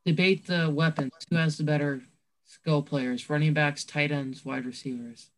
Debate 0.05 0.45
the 0.45 0.69
weapons. 0.69 1.11
Who 1.29 1.37
has 1.37 1.57
the 1.57 1.63
better 1.63 2.01
skill 2.45 2.83
players? 2.83 3.29
Running 3.29 3.53
backs, 3.53 3.83
tight 3.83 4.11
ends, 4.11 4.45
wide 4.45 4.65
receivers. 4.65 5.29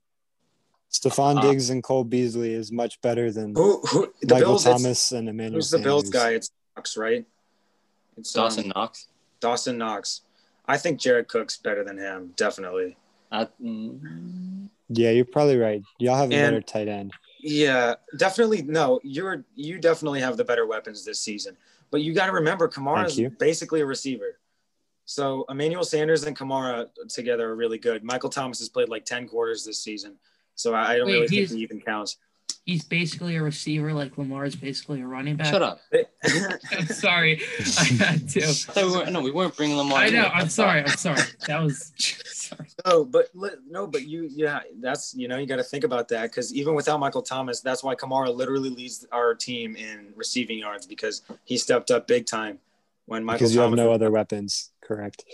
Stefon 0.92 1.38
Uh, 1.38 1.42
Diggs 1.42 1.70
and 1.70 1.84
Cole 1.84 2.04
Beasley 2.04 2.54
is 2.54 2.72
much 2.72 3.00
better 3.02 3.32
than 3.32 3.54
Who? 3.56 3.82
Who? 3.92 4.14
The 4.22 4.36
Michael 4.36 4.50
Bills. 4.54 4.66
it's- 4.66 4.82
Thomas 4.82 5.12
and 5.12 5.30
Emmanuel. 5.30 5.56
Who's 5.56 5.70
the 5.70 5.80
Bills 5.80 6.10
guy? 6.10 6.32
It's 6.32 6.50
Knox, 6.76 6.98
right? 6.98 7.26
It's 8.18 8.36
um, 8.36 8.44
Dawson 8.44 8.72
Knox. 8.76 9.08
Dawson 9.40 9.78
Knox. 9.78 10.22
I 10.68 10.78
think 10.78 11.00
Jared 11.00 11.28
Cook's 11.28 11.58
better 11.58 11.84
than 11.84 11.98
him, 11.98 12.34
definitely. 12.36 12.98
I, 13.32 13.48
mm, 13.62 14.70
Yeah, 14.90 15.12
you're 15.12 15.26
probably 15.26 15.58
right. 15.58 15.82
Y'all 16.00 16.16
have 16.18 16.32
a 16.32 16.36
And- 16.36 16.54
better 16.54 16.62
tight 16.62 16.88
end. 16.88 17.14
Yeah, 17.40 17.96
definitely. 18.18 18.64
No, 18.64 19.00
you're 19.04 19.46
you 19.56 19.78
definitely 19.80 20.20
have 20.22 20.38
the 20.38 20.44
better 20.44 20.66
weapons 20.66 21.06
this 21.06 21.20
season. 21.20 21.56
But 21.92 22.02
you 22.02 22.14
got 22.14 22.26
to 22.26 22.32
remember, 22.34 22.68
Kamara 22.68 23.06
is 23.06 23.34
basically 23.38 23.80
a 23.82 23.86
receiver. 23.86 24.40
So 25.06 25.46
Emmanuel 25.48 25.84
Sanders 25.86 26.24
and 26.24 26.36
Kamara 26.38 26.88
together 27.08 27.50
are 27.52 27.56
really 27.56 27.78
good. 27.78 28.04
Michael 28.04 28.30
Thomas 28.30 28.60
has 28.60 28.68
played 28.70 28.90
like 28.90 29.06
ten 29.06 29.28
quarters 29.28 29.64
this 29.64 29.80
season, 29.80 30.16
so 30.56 30.74
I, 30.74 30.94
I 30.94 30.98
don't 30.98 31.06
Wait, 31.08 31.14
really 31.14 31.28
think 31.28 31.40
he's- 31.40 31.52
he 31.52 31.60
even 31.60 31.80
counts. 31.80 32.18
He's 32.66 32.84
basically 32.84 33.38
a 33.38 33.42
receiver, 33.42 33.94
like 33.94 34.18
Lamar 34.18 34.44
is 34.44 34.56
basically 34.58 35.02
a 35.02 35.08
running 35.08 35.38
back. 35.38 35.54
Shut 35.54 35.62
up. 35.62 35.80
I'm 36.74 36.86
sorry, 36.88 37.42
I 37.80 37.84
had 37.84 38.28
to. 38.30 38.66
I 38.76 39.06
we. 39.06 39.12
No, 39.12 39.22
we 39.22 39.32
weren't 39.32 39.56
bringing 39.56 39.78
Lamar. 39.78 40.00
I 40.00 40.08
in. 40.08 40.16
know. 40.16 40.30
I'm 40.34 40.50
sorry. 40.50 40.82
I'm 40.82 40.88
sorry. 40.98 41.22
That 41.48 41.62
was. 41.64 41.94
Sorry. 42.48 42.70
no, 42.86 43.04
but 43.04 43.28
no, 43.70 43.88
but 43.88 44.08
you, 44.08 44.30
yeah, 44.32 44.62
that's 44.80 45.14
you 45.14 45.28
know 45.28 45.38
you 45.38 45.46
got 45.48 45.58
to 45.58 45.64
think 45.64 45.84
about 45.84 46.08
that 46.10 46.24
because 46.32 46.54
even 46.54 46.76
without 46.76 46.98
Michael 46.98 47.22
Thomas, 47.22 47.60
that's 47.60 47.84
why 47.84 47.94
Kamara 47.94 48.34
literally 48.34 48.70
leads 48.70 49.06
our 49.12 49.36
team 49.36 49.76
in 49.76 50.14
receiving 50.16 50.58
yards 50.58 50.86
because 50.86 51.24
he 51.44 51.58
stepped 51.58 51.92
up 51.92 52.08
big 52.08 52.26
time 52.26 52.60
when 53.06 53.26
Michael 53.26 53.40
because 53.40 53.54
you 53.54 53.60
have 53.60 53.72
Thomas. 53.72 53.84
no 53.84 53.92
other 53.92 54.10
weapons. 54.12 54.72
Correct. 54.82 55.26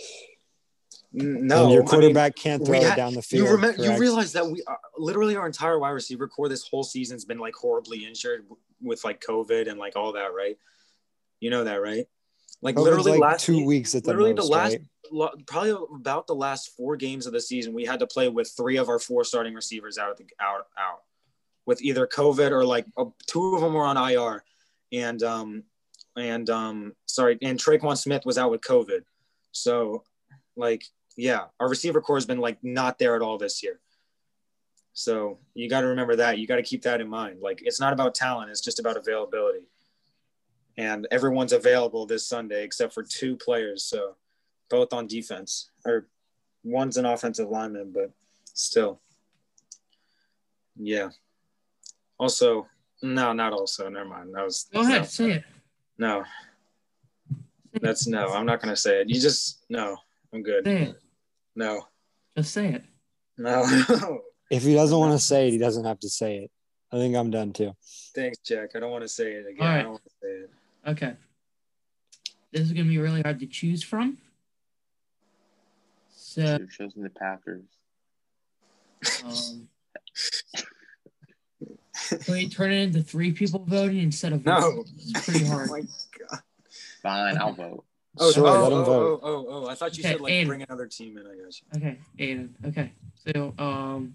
No, 1.16 1.64
and 1.64 1.72
your 1.72 1.82
I 1.82 1.84
mean, 1.84 1.86
quarterback 1.86 2.34
can't 2.34 2.64
throw 2.66 2.74
it 2.74 2.96
down 2.96 3.14
the 3.14 3.22
field. 3.22 3.46
You 3.46 3.54
remember? 3.54 3.84
You 3.84 3.96
realize 3.96 4.32
that 4.32 4.44
we 4.44 4.64
uh, 4.66 4.74
literally 4.98 5.36
our 5.36 5.46
entire 5.46 5.78
wide 5.78 5.90
receiver 5.90 6.26
core 6.26 6.48
this 6.48 6.66
whole 6.66 6.82
season's 6.82 7.24
been 7.24 7.38
like 7.38 7.54
horribly 7.54 8.04
injured 8.04 8.44
with 8.82 9.04
like 9.04 9.20
COVID 9.20 9.70
and 9.70 9.78
like 9.78 9.94
all 9.94 10.12
that, 10.14 10.34
right? 10.34 10.58
You 11.38 11.50
know 11.50 11.62
that, 11.64 11.76
right? 11.76 12.06
Like 12.62 12.74
COVID's 12.74 12.84
literally 12.84 13.10
like 13.12 13.20
last 13.20 13.44
two 13.44 13.64
weeks 13.64 13.94
at 13.94 14.02
the 14.02 14.08
literally 14.08 14.34
most, 14.34 14.46
the 14.48 14.52
last 14.52 14.72
right? 14.72 14.82
lo- 15.12 15.34
probably 15.46 15.76
about 15.94 16.26
the 16.26 16.34
last 16.34 16.76
four 16.76 16.96
games 16.96 17.26
of 17.26 17.32
the 17.32 17.40
season, 17.40 17.74
we 17.74 17.84
had 17.84 18.00
to 18.00 18.08
play 18.08 18.28
with 18.28 18.52
three 18.56 18.76
of 18.76 18.88
our 18.88 18.98
four 18.98 19.22
starting 19.22 19.54
receivers 19.54 19.98
out 19.98 20.10
of 20.10 20.16
the 20.16 20.24
out 20.40 20.66
out 20.76 21.02
with 21.64 21.80
either 21.80 22.08
COVID 22.08 22.50
or 22.50 22.64
like 22.64 22.86
uh, 22.96 23.04
two 23.28 23.54
of 23.54 23.60
them 23.60 23.74
were 23.74 23.84
on 23.84 23.96
IR, 23.96 24.42
and 24.92 25.22
um 25.22 25.62
and 26.16 26.50
um 26.50 26.92
sorry, 27.06 27.38
and 27.40 27.56
Tre'Quan 27.56 27.96
Smith 27.96 28.22
was 28.26 28.36
out 28.36 28.50
with 28.50 28.62
COVID, 28.62 29.02
so 29.52 30.02
like 30.56 30.84
yeah, 31.16 31.44
our 31.60 31.68
receiver 31.68 32.00
core 32.00 32.16
has 32.16 32.26
been 32.26 32.38
like 32.38 32.58
not 32.62 32.98
there 32.98 33.14
at 33.16 33.22
all 33.22 33.38
this 33.38 33.62
year. 33.62 33.80
So 34.92 35.38
you 35.54 35.68
got 35.68 35.80
to 35.82 35.88
remember 35.88 36.16
that. 36.16 36.38
You 36.38 36.46
got 36.46 36.56
to 36.56 36.62
keep 36.62 36.82
that 36.82 37.00
in 37.00 37.08
mind. 37.08 37.40
Like 37.40 37.62
it's 37.64 37.80
not 37.80 37.92
about 37.92 38.14
talent; 38.14 38.50
it's 38.50 38.60
just 38.60 38.78
about 38.78 38.96
availability. 38.96 39.66
And 40.76 41.06
everyone's 41.10 41.52
available 41.52 42.06
this 42.06 42.26
Sunday 42.26 42.64
except 42.64 42.92
for 42.92 43.02
two 43.02 43.36
players. 43.36 43.84
So 43.84 44.16
both 44.70 44.92
on 44.92 45.06
defense, 45.06 45.70
or 45.84 46.08
one's 46.62 46.96
an 46.96 47.06
offensive 47.06 47.48
lineman, 47.48 47.92
but 47.92 48.10
still, 48.54 49.00
yeah. 50.76 51.10
Also, 52.18 52.66
no, 53.02 53.32
not 53.32 53.52
also. 53.52 53.88
Never 53.88 54.08
mind. 54.08 54.34
That 54.34 54.44
was 54.44 54.68
Go 54.72 54.80
ahead. 54.80 55.02
no. 55.02 55.06
Say 55.06 55.30
it. 55.32 55.44
No, 55.98 56.24
that's 57.80 58.06
no. 58.06 58.32
I'm 58.32 58.46
not 58.46 58.60
gonna 58.60 58.76
say 58.76 59.00
it. 59.00 59.08
You 59.08 59.20
just 59.20 59.64
no. 59.68 59.96
I'm 60.32 60.42
good. 60.42 60.96
Say 61.56 61.60
it. 61.62 61.62
No, 61.66 61.86
Just 62.36 62.52
say 62.52 62.68
it. 62.68 62.84
no. 63.38 64.20
If 64.50 64.62
he 64.62 64.74
doesn't 64.74 64.96
want 64.98 65.12
to 65.18 65.24
say 65.24 65.48
it, 65.48 65.52
he 65.52 65.58
doesn't 65.58 65.84
have 65.84 65.98
to 66.00 66.08
say 66.10 66.36
it. 66.36 66.50
I 66.92 66.96
think 66.96 67.16
I'm 67.16 67.30
done 67.30 67.52
too. 67.54 67.72
Thanks, 68.14 68.38
Jack. 68.46 68.70
I 68.76 68.80
don't 68.80 68.90
want 68.90 69.02
to 69.02 69.08
say 69.08 69.32
it 69.32 69.46
again. 69.50 69.66
All 69.66 69.66
right. 69.66 69.78
I 69.78 69.82
don't 69.82 69.90
want 69.92 70.04
to 70.04 70.10
say 70.22 70.28
it. 70.28 70.50
Okay. 70.86 71.16
This 72.52 72.60
is 72.62 72.72
gonna 72.72 72.84
be 72.88 72.98
really 72.98 73.22
hard 73.22 73.40
to 73.40 73.46
choose 73.46 73.82
from. 73.82 74.18
So, 76.14 76.58
Who 76.58 76.66
chosen 76.68 77.02
the 77.02 77.10
Packers? 77.10 77.64
um, 79.24 79.68
can 82.10 82.34
we 82.34 82.48
turn 82.48 82.70
it 82.70 82.82
into 82.82 83.02
three 83.02 83.32
people 83.32 83.64
voting 83.66 83.98
instead 83.98 84.32
of 84.34 84.44
No. 84.44 84.54
one? 84.60 84.84
It's 84.98 85.24
pretty 85.24 85.46
hard. 85.46 85.68
Oh 85.70 85.72
my 85.72 85.80
god. 85.80 86.40
Fine, 87.02 87.38
I'll 87.38 87.52
vote. 87.54 87.84
Oh, 88.18 88.30
Sure, 88.32 88.46
oh, 88.46 88.62
let 88.62 88.72
him 88.72 88.78
oh, 88.78 88.84
vote. 88.84 89.20
oh, 89.22 89.28
oh, 89.28 89.46
oh, 89.48 89.68
I 89.68 89.74
thought 89.74 89.96
you 89.96 90.02
Okay, 90.02 90.12
said 90.12 90.20
like 90.20 90.32
Aiden. 90.32 90.46
bring 90.46 90.62
another 90.62 90.86
team 90.86 91.18
in. 91.18 91.26
I 91.26 91.34
guess. 91.44 91.60
Okay, 91.76 91.98
Aiden. 92.18 92.50
Okay, 92.66 92.92
so 93.26 93.52
um, 93.58 94.14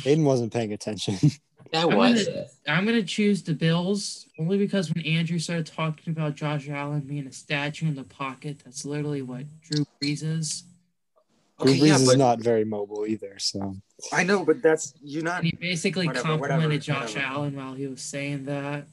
Aiden 0.00 0.24
wasn't 0.24 0.52
paying 0.52 0.72
attention. 0.72 1.16
That 1.70 1.86
I'm 1.86 1.96
was. 1.96 2.26
gonna, 2.28 2.46
I'm 2.68 2.84
gonna 2.84 3.02
choose 3.02 3.42
the 3.42 3.54
Bills 3.54 4.26
only 4.38 4.58
because 4.58 4.92
when 4.92 5.06
Andrew 5.06 5.38
started 5.38 5.64
talking 5.64 6.12
about 6.12 6.34
Josh 6.34 6.68
Allen 6.68 7.00
being 7.00 7.26
a 7.26 7.32
statue 7.32 7.86
in 7.86 7.94
the 7.94 8.04
pocket, 8.04 8.58
that's 8.62 8.84
literally 8.84 9.22
what 9.22 9.44
Drew 9.62 9.86
Brees 10.02 10.22
is. 10.22 10.64
Drew 11.62 11.72
Brees 11.72 11.86
yeah, 11.86 11.94
is 11.94 12.16
not 12.16 12.40
very 12.40 12.64
mobile 12.66 13.06
either. 13.06 13.38
So 13.38 13.76
I 14.12 14.22
know, 14.22 14.44
but 14.44 14.60
that's 14.60 14.92
you're 15.02 15.22
not. 15.22 15.38
And 15.38 15.46
he 15.46 15.52
basically 15.52 16.08
Whatever, 16.08 16.28
complimented 16.28 16.62
whatever, 16.62 16.78
Josh 16.78 17.14
whatever. 17.14 17.32
Allen 17.34 17.56
while 17.56 17.72
he 17.72 17.86
was 17.86 18.02
saying 18.02 18.44
that 18.46 18.84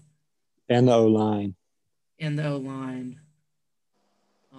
and 0.70 0.88
the 0.88 0.94
O 0.94 1.08
line. 1.08 1.56
And 2.18 2.40
the 2.40 2.48
O 2.48 2.58
line. 2.58 3.20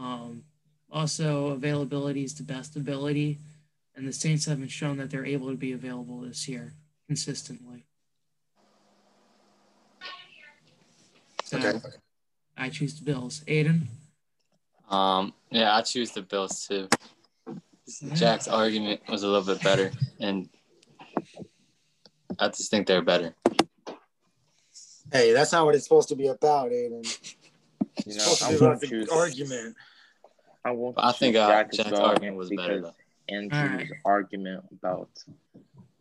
Um, 0.01 0.45
also, 0.91 1.49
availability 1.49 2.25
is 2.25 2.35
the 2.35 2.43
best 2.43 2.75
ability, 2.75 3.39
and 3.95 4.09
the 4.09 4.13
Saints 4.13 4.47
haven't 4.47 4.69
shown 4.69 4.97
that 4.97 5.11
they're 5.11 5.27
able 5.27 5.51
to 5.51 5.57
be 5.57 5.73
available 5.73 6.21
this 6.21 6.49
year 6.49 6.73
consistently. 7.07 7.85
So 11.45 11.59
Okay. 11.59 11.81
I 12.57 12.69
choose 12.71 12.99
the 12.99 13.05
Bills. 13.05 13.43
Aiden? 13.47 13.87
Um, 14.89 15.35
yeah, 15.51 15.77
I 15.77 15.83
choose 15.83 16.11
the 16.13 16.23
Bills 16.23 16.67
too. 16.67 16.89
Jack's 18.15 18.49
argument 18.49 19.01
was 19.09 19.23
a 19.23 19.29
little 19.29 19.55
bit 19.55 19.63
better, 19.63 19.91
and 20.21 20.49
I 22.39 22.49
just 22.49 22.71
think 22.71 22.87
they're 22.87 23.03
better. 23.03 23.35
Hey, 25.13 25.33
that's 25.33 25.53
not 25.53 25.67
what 25.67 25.75
it's 25.75 25.85
supposed 25.85 26.09
to 26.11 26.17
be 26.17 26.29
about, 26.29 26.71
Aiden. 26.71 27.05
You 27.05 28.05
It's 28.07 28.17
know, 28.17 28.23
supposed 28.23 28.39
to 28.41 28.47
I 28.47 28.51
be 28.51 28.57
about 28.57 28.69
won't 28.69 28.81
the 28.81 28.87
choose. 28.87 29.09
argument. 29.09 29.77
I 30.65 30.71
won't. 30.73 30.97
I 30.99 31.13
think 31.13 31.35
choose 31.35 31.43
uh, 31.43 31.49
Jack's 31.49 31.77
Jack's 31.77 31.93
argument 31.99 32.37
was 32.37 32.51
better 32.51 32.77
because 32.81 32.93
though. 33.29 33.35
Andrew's 33.35 33.61
Alright. 33.61 33.91
argument 34.05 34.65
about 34.73 35.11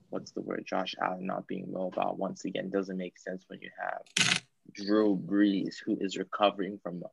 what's 0.10 0.32
the 0.32 0.42
word, 0.42 0.66
Josh 0.66 0.96
Allen 1.02 1.26
not 1.26 1.48
being 1.48 1.72
mobile 1.72 2.16
once 2.18 2.46
again 2.46 2.70
doesn't 2.70 2.98
make 2.98 3.18
sense 3.18 3.44
when 3.48 3.60
you 3.62 3.70
have 3.80 4.42
Drew 4.74 5.16
Brees, 5.16 5.76
who 5.84 5.98
is 6.02 6.18
recovering 6.18 6.80
from 6.82 7.04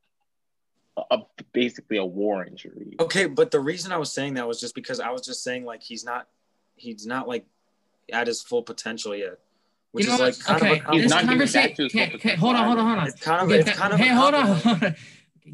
a, 0.96 1.02
a, 1.10 1.18
basically 1.52 1.98
a 1.98 2.04
war 2.04 2.44
injury. 2.44 2.96
Okay, 2.98 3.26
but 3.26 3.50
the 3.50 3.60
reason 3.60 3.92
I 3.92 3.98
was 3.98 4.12
saying 4.12 4.34
that 4.34 4.48
was 4.48 4.58
just 4.60 4.74
because 4.74 4.98
I 5.00 5.10
was 5.10 5.22
just 5.22 5.44
saying 5.44 5.64
like 5.64 5.82
he's 5.82 6.04
not, 6.04 6.26
he's 6.76 7.06
not 7.06 7.28
like 7.28 7.44
at 8.12 8.26
his 8.26 8.40
full 8.42 8.62
potential 8.62 9.14
yet, 9.14 9.38
which 9.92 10.04
You 10.04 10.10
know 10.10 10.14
is 10.14 10.20
what? 10.20 10.26
like 10.26 10.40
kind 10.40 10.62
okay, 10.62 10.80
of 10.80 10.86
a 10.88 10.92
He's 10.92 11.02
this 11.02 11.10
not 11.10 11.24
conversation. 11.24 11.76
to 11.76 11.82
his 11.98 12.14
Okay, 12.14 12.34
hold 12.36 12.56
on, 12.56 12.64
hold 12.64 12.78
on, 12.78 12.86
hold 12.86 12.98
on. 13.00 13.06
It's 13.08 13.20
kind 13.20 13.42
of 13.42 13.50
it's 13.50 13.70
kind 13.78 13.92
of 13.92 14.00
hey, 14.00 14.10
a 14.10 14.14
hold 14.14 14.34
on, 14.34 14.46
hold 14.56 14.82
on. 14.84 14.96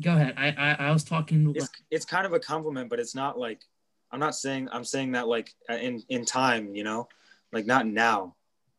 Go 0.00 0.12
ahead. 0.12 0.34
I, 0.36 0.48
I 0.56 0.86
I 0.88 0.90
was 0.92 1.04
talking. 1.04 1.52
It's 1.54 1.68
it's 1.90 2.04
kind 2.04 2.24
of 2.26 2.32
a 2.32 2.40
compliment, 2.40 2.88
but 2.88 2.98
it's 2.98 3.14
not 3.14 3.38
like 3.38 3.60
I'm 4.10 4.20
not 4.20 4.34
saying 4.34 4.68
I'm 4.72 4.84
saying 4.84 5.12
that 5.12 5.28
like 5.28 5.52
uh, 5.70 5.74
in 5.74 6.02
in 6.08 6.24
time, 6.24 6.74
you 6.74 6.84
know, 6.84 7.08
like 7.52 7.66
not 7.66 7.86
now, 7.86 8.34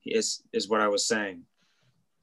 is 0.05 0.41
is 0.53 0.67
what 0.69 0.81
I 0.81 0.87
was 0.87 1.05
saying. 1.05 1.43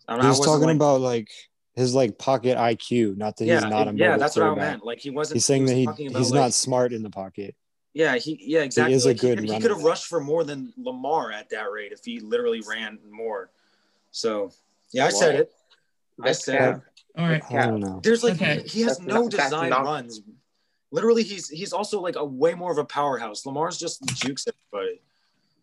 I'm 0.08 0.20
He 0.20 0.26
was 0.26 0.40
talking 0.40 0.66
like- 0.66 0.76
about 0.76 1.00
like 1.00 1.30
his 1.76 1.94
like 1.94 2.18
pocket 2.18 2.58
IQ, 2.58 3.16
not 3.16 3.36
that 3.36 3.44
yeah, 3.44 3.60
he's 3.60 3.70
not 3.70 3.82
a 3.88 3.92
man. 3.92 3.96
yeah, 3.96 4.16
that's 4.16 4.36
what 4.36 4.46
I 4.46 4.54
meant. 4.54 4.84
Like 4.84 4.98
he 4.98 5.10
wasn't. 5.10 5.36
He's 5.36 5.44
saying 5.44 5.62
was 5.62 5.70
that 5.70 5.76
he 5.76 5.84
about, 5.84 5.98
he's 5.98 6.30
like- 6.30 6.40
not 6.40 6.52
smart 6.52 6.92
in 6.92 7.02
the 7.02 7.10
pocket. 7.10 7.54
Yeah, 7.92 8.16
he 8.16 8.40
yeah 8.44 8.60
exactly. 8.62 8.94
is 8.94 9.06
a 9.06 9.14
good 9.14 9.40
he, 9.40 9.52
he 9.52 9.60
could 9.60 9.70
have 9.70 9.82
rushed 9.82 10.06
for 10.06 10.20
more 10.20 10.44
than 10.44 10.72
Lamar 10.76 11.32
at 11.32 11.50
that 11.50 11.70
rate 11.72 11.90
if 11.92 12.04
he 12.04 12.20
literally 12.20 12.62
ran 12.68 12.98
more. 13.10 13.50
So 14.12 14.52
yeah, 14.92 15.06
I 15.06 15.10
said 15.10 15.34
it. 15.36 15.52
I 16.22 16.32
said 16.32 16.58
cap. 16.58 16.76
it. 16.76 16.82
All 17.18 17.26
right. 17.26 17.42
I 17.52 17.66
don't 17.66 17.80
know. 17.80 18.00
There's 18.02 18.22
like 18.24 18.34
Okay. 18.34 18.62
he 18.66 18.82
has 18.82 18.98
That's 18.98 19.08
no 19.08 19.22
not- 19.22 19.30
design 19.30 19.70
not- 19.70 19.84
runs. 19.84 20.20
Literally, 20.92 21.22
he's 21.22 21.48
he's 21.48 21.72
also 21.72 22.00
like 22.00 22.16
a 22.16 22.24
way 22.24 22.54
more 22.54 22.72
of 22.72 22.78
a 22.78 22.84
powerhouse. 22.84 23.46
Lamar's 23.46 23.78
just 23.78 24.04
jukes 24.16 24.46
everybody. 24.48 25.00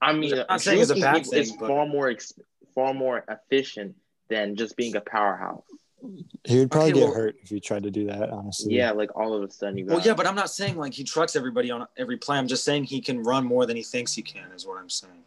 I 0.01 0.13
mean, 0.13 0.33
I'm 0.33 0.45
not 0.49 0.61
saying 0.61 0.79
it's 0.81 0.89
a 0.91 0.95
bad 0.95 1.15
people 1.15 1.33
is 1.33 1.49
thing, 1.49 1.59
but- 1.59 1.67
far 1.67 1.85
more 1.85 2.09
ex- 2.09 2.33
far 2.75 2.93
more 2.93 3.25
efficient 3.27 3.95
than 4.29 4.55
just 4.55 4.75
being 4.77 4.95
a 4.95 5.01
powerhouse. 5.01 5.63
He 6.45 6.59
would 6.59 6.69
probably 6.69 6.91
Okay, 6.91 6.99
get 6.99 7.05
well- 7.07 7.15
hurt 7.15 7.35
if 7.41 7.49
he 7.49 7.59
tried 7.59 7.83
to 7.83 7.91
do 7.91 8.05
that. 8.05 8.29
Honestly, 8.29 8.73
Yeah, 8.75 8.91
like 8.91 9.15
all 9.17 9.33
of 9.33 9.41
a 9.43 9.51
sudden 9.51 9.77
you 9.77 9.85
got. 9.85 9.95
Well, 9.95 10.05
yeah, 10.05 10.13
but 10.13 10.27
I'm 10.27 10.35
not 10.35 10.49
saying 10.51 10.77
like 10.77 10.93
he 10.93 11.03
trucks 11.03 11.35
everybody 11.35 11.71
on 11.71 11.87
every 11.97 12.17
play. 12.17 12.37
I'm 12.37 12.47
just 12.47 12.63
saying 12.63 12.83
he 12.85 13.01
can 13.01 13.23
run 13.23 13.43
more 13.45 13.65
than 13.65 13.75
he 13.75 13.83
thinks 13.83 14.13
he 14.13 14.21
can. 14.21 14.51
Is 14.55 14.65
what 14.67 14.77
I'm 14.77 14.89
saying. 14.89 15.23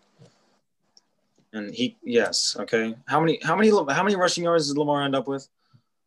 And 1.52 1.74
he, 1.74 1.96
yes, 2.04 2.56
okay. 2.60 2.94
How 3.06 3.18
many, 3.20 3.40
how 3.42 3.56
many, 3.56 3.70
how 3.70 4.04
many 4.04 4.14
rushing 4.14 4.44
yards 4.44 4.68
did 4.68 4.78
Lamar 4.78 5.02
end 5.02 5.16
up 5.16 5.26
with? 5.26 5.48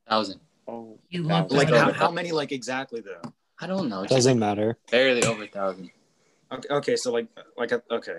Thousand. 0.07 0.39
oh, 0.67 0.99
He 1.09 1.17
that 1.19 1.23
looked 1.23 1.51
was- 1.51 1.57
Like 1.63 1.69
how, 1.69 1.91
how 1.93 2.11
many, 2.11 2.31
like 2.31 2.51
exactly 2.51 3.01
though? 3.01 3.21
I 3.61 3.67
don't 3.67 3.87
know. 3.89 4.01
Just 4.03 4.13
doesn't 4.15 4.39
matter. 4.39 4.77
barely 4.91 5.23
over 5.23 5.43
a 5.43 5.47
thousand. 5.47 5.89
Okay, 6.51 6.67
okay, 6.69 6.95
so 6.95 7.11
like, 7.11 7.27
like 7.57 7.71
a, 7.71 7.81
okay, 7.89 8.17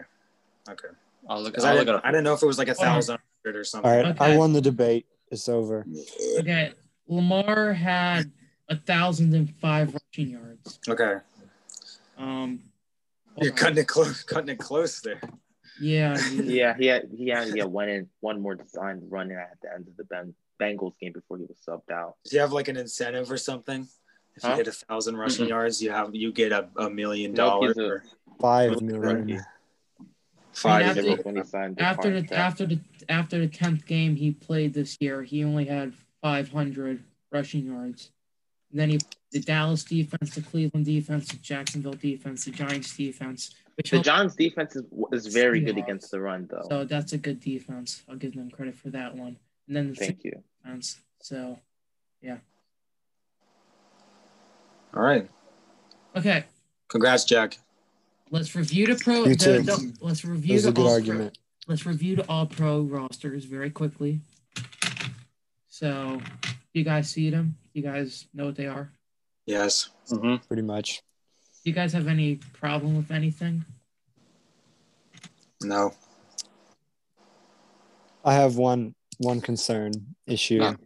okay. 0.69 0.89
I'll 1.29 1.43
look. 1.43 1.59
I'll 1.59 1.67
I, 1.67 1.73
look 1.75 1.83
it 1.83 1.87
didn't. 1.87 2.05
I 2.05 2.11
didn't 2.11 2.25
know 2.25 2.35
if 2.35 2.43
it 2.43 2.47
was 2.47 2.59
like 2.59 2.69
a 2.69 2.75
Hold 2.75 2.87
on. 2.89 2.95
thousand 2.95 3.19
or 3.47 3.65
something. 3.65 3.91
All 3.91 3.97
right, 3.97 4.07
Okay. 4.07 4.33
I 4.33 4.37
won 4.37 4.53
the 4.53 4.61
debate. 4.61 5.07
It's 5.31 5.49
over. 5.49 5.87
Okay. 6.39 6.73
Lamar 7.09 7.73
had 7.73 8.31
a 8.69 8.77
thousand 8.77 9.35
and 9.35 9.55
five 9.57 9.93
rushing 9.95 10.31
yards. 10.31 10.79
Okay, 10.89 11.17
Um. 12.19 12.61
you're 13.39 13.53
on. 13.53 13.57
cutting 13.57 13.79
it 13.79 13.89
close, 13.89 14.23
cutting 14.23 14.49
it 14.51 14.59
close 14.59 15.01
there. 15.01 15.21
Yeah. 15.81 16.17
Yeah, 16.33 16.75
he 16.79 16.87
had 16.87 17.09
he 17.17 17.29
had 17.29 17.49
yeah 17.57 17.65
one 17.65 17.89
in 17.89 18.09
one 18.21 18.41
more 18.41 18.55
design 18.55 19.03
run 19.09 19.31
at 19.33 19.59
the 19.63 19.73
end 19.75 19.87
of 19.89 19.97
the 19.97 20.05
ben, 20.05 20.35
Bengals 20.61 20.93
game 21.01 21.13
before 21.13 21.39
he 21.39 21.45
was 21.45 21.59
subbed 21.67 21.93
out. 21.93 22.15
Do 22.25 22.37
you 22.37 22.41
have 22.41 22.53
like 22.53 22.69
an 22.69 22.77
incentive 22.77 23.31
or 23.31 23.37
something? 23.37 23.87
If 24.37 24.43
you 24.43 24.51
Huh? 24.51 24.57
hit 24.57 24.69
a 24.69 24.73
thousand 24.73 25.17
rushing 25.17 25.49
yards, 25.49 25.83
you 25.83 25.91
have 25.91 26.15
you 26.15 26.33
get 26.33 26.53
a, 26.53 26.69
a 26.77 26.91
million 26.91 27.35
dollars 27.35 27.77
he's 27.77 27.85
a- 27.85 27.89
or 27.89 28.05
Five 28.41 28.71
Rookie. 28.73 28.85
million. 28.85 29.41
five. 30.53 30.87
after- 30.99 31.17
when 31.23 31.37
he 31.37 31.43
signed 31.45 31.77
the 31.77 31.83
After 31.83 32.11
the 32.11 32.27
contract. 32.27 32.33
after 32.33 32.67
the 32.67 32.81
after 33.09 33.39
the 33.39 33.49
tenth 33.49 33.87
game 33.87 34.17
he 34.17 34.33
played 34.33 34.75
this 34.75 34.97
year, 35.01 35.23
he 35.23 35.45
only 35.45 35.67
had 35.67 35.93
500 36.23 37.05
rushing 37.31 37.67
yards. 37.67 38.11
And 38.71 38.81
then 38.81 38.91
he 38.91 38.99
the 39.31 39.41
Dallas 39.41 39.85
defense, 39.85 40.35
the 40.35 40.43
Cleveland 40.43 40.87
defense, 40.87 41.29
the 41.29 41.37
Jacksonville 41.37 41.93
defense, 41.93 42.45
the 42.45 42.51
Giants 42.53 42.97
defense, 42.97 43.55
which 43.77 43.91
the 43.91 43.99
Giants 44.01 44.35
defense 44.37 44.75
is, 44.77 44.85
is 45.13 45.27
very 45.33 45.61
good 45.61 45.77
Seahawks. 45.77 45.83
against 45.85 46.11
the 46.11 46.21
run 46.21 46.49
though. 46.51 46.67
so 46.69 46.85
that's 46.85 47.13
a 47.13 47.19
good 47.19 47.41
defense. 47.41 48.03
I'll 48.09 48.17
give 48.17 48.35
them 48.35 48.51
credit 48.51 48.75
for 48.77 48.91
that 48.91 49.15
one. 49.17 49.37
And 49.67 49.77
then 49.77 49.89
the 49.91 49.95
Thank 49.97 50.25
you. 50.25 50.43
defense. 50.63 51.01
So 51.23 51.59
yeah. 52.21 52.39
All 54.95 55.03
right. 55.03 55.29
okay, 56.15 56.45
Congrats, 56.89 57.25
Jack. 57.25 57.59
let's 58.31 58.55
review 58.55 58.87
the 58.87 59.03
pro. 59.03 59.25
You 59.25 59.35
the- 59.35 59.37
too. 59.37 59.63
the- 59.63 59.97
let's 60.01 60.21
That 60.23 60.29
review 60.29 60.55
was 60.55 60.63
the 60.65 60.69
a 60.69 60.73
good 60.73 60.87
all- 60.87 60.93
argument. 60.93 61.39
let's 61.67 61.85
review 61.87 62.17
the 62.17 62.29
all 62.29 62.47
pro 62.47 62.83
rosters 62.83 63.45
very 63.45 63.71
quickly. 63.71 64.21
So, 65.69 66.21
you 66.73 66.85
guys 66.85 67.11
see 67.11 67.31
them? 67.31 67.57
You 67.73 67.83
guys 67.83 68.27
know 68.33 68.47
what 68.47 68.55
they 68.57 68.67
are? 68.67 68.93
Yes. 69.47 69.91
hmm 70.09 70.37
Pretty 70.47 70.63
much. 70.63 71.03
Do 71.65 71.71
you 71.71 71.75
guys 71.75 71.93
have 71.95 72.07
any 72.07 72.37
problem 72.53 72.97
with 72.97 73.11
anything? 73.11 73.65
No. 75.63 75.93
I 78.25 78.35
have 78.35 78.57
one 78.57 78.95
one 79.25 79.41
concern 79.41 79.93
issue. 80.27 80.59
No. 80.59 80.77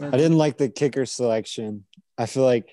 I 0.00 0.10
didn't 0.10 0.38
like 0.38 0.56
the 0.58 0.68
kicker 0.68 1.06
selection. 1.06 1.84
I 2.18 2.26
feel 2.26 2.44
like 2.44 2.68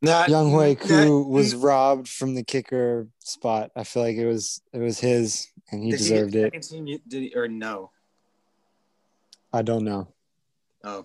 Nah, 0.00 0.26
Younghoe 0.26 0.78
Koo 0.80 1.24
was 1.24 1.54
robbed 1.56 2.08
from 2.08 2.34
the 2.34 2.44
kicker 2.44 3.08
spot. 3.18 3.72
I 3.74 3.82
feel 3.82 4.02
like 4.04 4.16
it 4.16 4.26
was 4.26 4.62
it 4.72 4.78
was 4.78 5.00
his 5.00 5.48
and 5.70 5.82
he 5.82 5.90
did 5.90 5.98
deserved 5.98 6.34
he 6.34 6.40
it. 6.40 6.62
team, 6.62 6.84
did 6.86 7.22
he, 7.22 7.34
or 7.34 7.48
no? 7.48 7.90
I 9.52 9.62
don't 9.62 9.84
know. 9.84 10.08
Oh. 10.84 11.04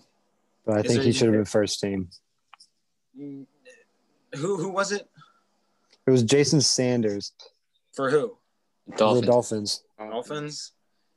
But 0.64 0.76
I 0.76 0.80
Is 0.80 0.86
think 0.86 1.02
he 1.02 1.12
should 1.12 1.26
have 1.26 1.34
been 1.34 1.44
first 1.44 1.80
team. 1.80 2.08
Mm, 3.18 3.46
Who 4.36 4.56
who 4.56 4.68
was 4.68 4.92
it? 4.92 5.08
It 6.06 6.10
was 6.10 6.22
Jason 6.22 6.60
Sanders, 6.60 7.32
For 7.94 8.10
who? 8.10 8.36
Dolphins. 8.96 9.20
the 9.20 9.26
Dolphins. 9.26 9.82
Dolphins. 9.98 10.72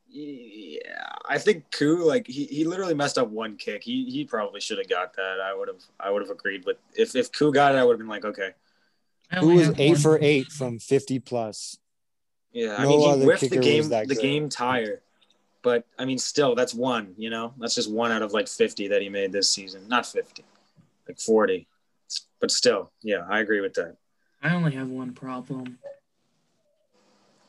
Yeah, 0.09 0.79
I 1.27 1.37
think 1.37 1.69
Koo 1.71 2.03
like 2.05 2.25
he, 2.27 2.45
he 2.45 2.63
literally 2.63 2.93
messed 2.93 3.17
up 3.17 3.27
one 3.29 3.57
kick. 3.57 3.83
He 3.83 4.09
he 4.09 4.23
probably 4.25 4.61
should 4.61 4.77
have 4.77 4.87
got 4.89 5.15
that. 5.15 5.39
I 5.41 5.53
would 5.53 5.67
have 5.67 5.81
I 5.99 6.09
would 6.09 6.21
have 6.21 6.31
agreed 6.31 6.65
with 6.65 6.77
if 6.95 7.15
if 7.15 7.31
Koo 7.31 7.51
got 7.51 7.75
it, 7.75 7.77
I 7.77 7.83
would 7.83 7.93
have 7.93 7.99
been 7.99 8.07
like 8.07 8.25
okay. 8.25 8.51
I 9.31 9.39
Who 9.39 9.55
was 9.55 9.73
eight 9.77 9.89
one- 9.91 9.97
for 9.99 10.17
eight 10.21 10.47
from 10.47 10.79
fifty 10.79 11.19
plus. 11.19 11.77
Yeah, 12.53 12.75
I 12.77 12.83
No 12.83 12.89
mean 12.89 12.99
he 13.01 13.07
other 13.07 13.25
whiffed 13.25 13.49
the 13.49 13.57
game 13.57 13.89
the 13.89 14.05
good. 14.07 14.19
game 14.19 14.49
tire, 14.49 15.01
but 15.61 15.85
I 15.99 16.05
mean 16.05 16.17
still 16.17 16.55
that's 16.55 16.73
one. 16.73 17.13
You 17.17 17.29
know 17.29 17.53
that's 17.59 17.75
just 17.75 17.91
one 17.91 18.11
out 18.11 18.21
of 18.21 18.31
like 18.31 18.47
fifty 18.47 18.87
that 18.87 19.01
he 19.01 19.09
made 19.09 19.33
this 19.33 19.49
season. 19.49 19.87
Not 19.89 20.05
fifty, 20.05 20.45
like 21.07 21.19
forty, 21.19 21.67
but 22.39 22.49
still, 22.49 22.91
yeah, 23.03 23.25
I 23.29 23.39
agree 23.41 23.59
with 23.59 23.73
that. 23.73 23.97
I 24.41 24.55
only 24.55 24.71
have 24.71 24.87
one 24.87 25.13
problem. 25.13 25.77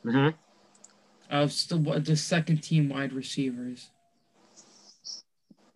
Mm-hmm. 0.05 0.29
Of 1.29 1.51
still 1.51 1.79
the 1.79 2.15
second 2.15 2.63
team 2.63 2.89
wide 2.89 3.13
receivers. 3.13 3.89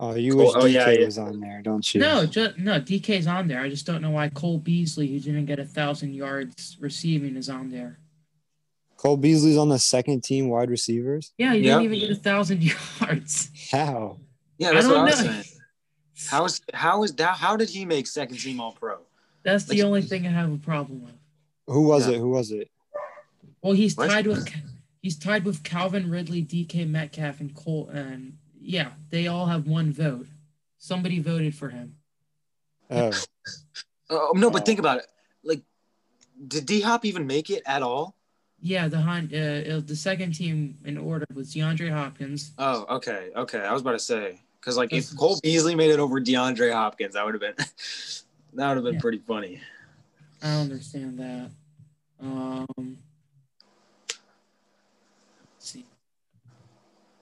Oh, 0.00 0.14
you 0.16 0.32
Cool. 0.32 0.46
wish 0.46 0.54
Oh, 0.56 0.60
DK 0.64 0.72
yeah, 0.72 0.90
yeah. 0.90 1.04
was 1.04 1.18
on 1.18 1.38
there, 1.40 1.62
don't 1.62 1.94
you? 1.94 2.00
No, 2.00 2.26
just 2.26 2.58
no. 2.58 2.80
DK's 2.80 3.28
on 3.28 3.46
there. 3.46 3.60
I 3.60 3.68
just 3.68 3.86
don't 3.86 4.02
know 4.02 4.10
why 4.10 4.28
Cole 4.30 4.58
Beasley, 4.58 5.06
who 5.06 5.20
didn't 5.20 5.46
get 5.46 5.60
a 5.60 5.64
thousand 5.64 6.14
yards 6.14 6.76
receiving, 6.80 7.36
is 7.36 7.48
on 7.48 7.70
there. 7.70 8.00
Cole 8.96 9.16
Beasley's 9.16 9.56
on 9.56 9.68
the 9.68 9.78
second 9.78 10.24
team 10.24 10.48
wide 10.48 10.70
receivers. 10.70 11.32
Yeah, 11.38 11.52
he 11.54 11.60
Yep. 11.60 11.64
didn't 11.80 11.82
even 11.84 11.98
get 12.00 12.10
a 12.10 12.20
thousand 12.20 12.62
yards. 13.00 13.50
How? 13.70 14.18
Yeah, 14.58 14.70
I 14.70 14.74
that's 14.74 14.86
what 14.86 14.94
don't 14.94 15.00
I 15.00 15.04
was 15.04 15.24
know. 15.24 15.30
saying. 15.30 15.44
How 16.28 16.44
is 16.46 16.60
how 16.72 17.02
is 17.04 17.14
that? 17.14 17.36
How 17.36 17.56
did 17.56 17.68
he 17.70 17.84
make 17.84 18.08
second 18.08 18.38
team 18.38 18.60
All 18.60 18.72
Pro? 18.72 18.98
That's 19.44 19.64
the 19.66 19.82
only 19.82 20.02
thing 20.02 20.26
I 20.26 20.30
have 20.30 20.52
a 20.52 20.56
problem 20.58 21.04
with. 21.04 21.14
Who 21.68 21.82
was 21.82 22.08
Yeah. 22.08 22.14
it? 22.16 22.18
Who 22.18 22.30
was 22.30 22.50
it? 22.50 22.68
Well, 23.62 23.72
he's 23.74 23.96
What? 23.96 24.10
tied 24.10 24.26
with 24.26 24.48
he's 25.04 25.18
tied 25.18 25.44
with 25.44 25.62
Calvin 25.62 26.08
Ridley, 26.10 26.42
DK 26.42 26.88
Metcalf, 26.88 27.38
and 27.40 27.54
Cole. 27.54 27.90
And 27.92 28.38
yeah, 28.58 28.92
they 29.10 29.26
all 29.26 29.44
have 29.44 29.66
one 29.66 29.92
vote. 29.92 30.26
Somebody 30.78 31.18
voted 31.20 31.54
for 31.54 31.68
him. 31.68 31.96
Oh, 32.90 33.12
Oh 34.10 34.32
no, 34.34 34.50
but 34.50 34.62
Oh. 34.62 34.64
think 34.64 34.78
about 34.78 34.98
it. 34.98 35.06
Like, 35.42 35.62
did 36.48 36.64
D 36.66 36.80
Hop 36.80 37.04
even 37.04 37.26
make 37.26 37.50
it 37.50 37.62
at 37.66 37.82
all? 37.82 38.16
Yeah, 38.60 38.88
the 38.88 38.98
Hon- 39.00 39.30
uh, 39.34 39.76
uh, 39.76 39.80
the 39.80 39.94
second 39.96 40.34
team 40.34 40.78
in 40.86 40.96
order 40.96 41.26
was 41.34 41.52
DeAndre 41.54 41.90
Hopkins. 41.90 42.52
Oh, 42.56 42.86
okay, 42.96 43.30
okay. 43.36 43.58
I 43.60 43.72
was 43.74 43.82
about 43.82 43.92
to 43.92 43.98
say 43.98 44.40
because 44.58 44.78
like 44.78 44.90
if 44.92 45.10
This- 45.10 45.12
Cole 45.14 45.38
Beasley 45.42 45.74
made 45.74 45.90
it 45.90 45.98
over 46.00 46.18
DeAndre 46.18 46.72
Hopkins, 46.72 47.12
that 47.14 47.24
would 47.26 47.34
have 47.34 47.40
been 47.42 47.56
that 48.54 48.68
would 48.68 48.76
have 48.78 48.84
been 48.84 48.94
Yeah. 48.94 49.00
pretty 49.00 49.18
funny. 49.18 49.60
I 50.42 50.54
understand 50.60 51.18
that. 51.18 51.50
Um, 52.20 52.66
let's 52.76 54.20
see. 55.58 55.84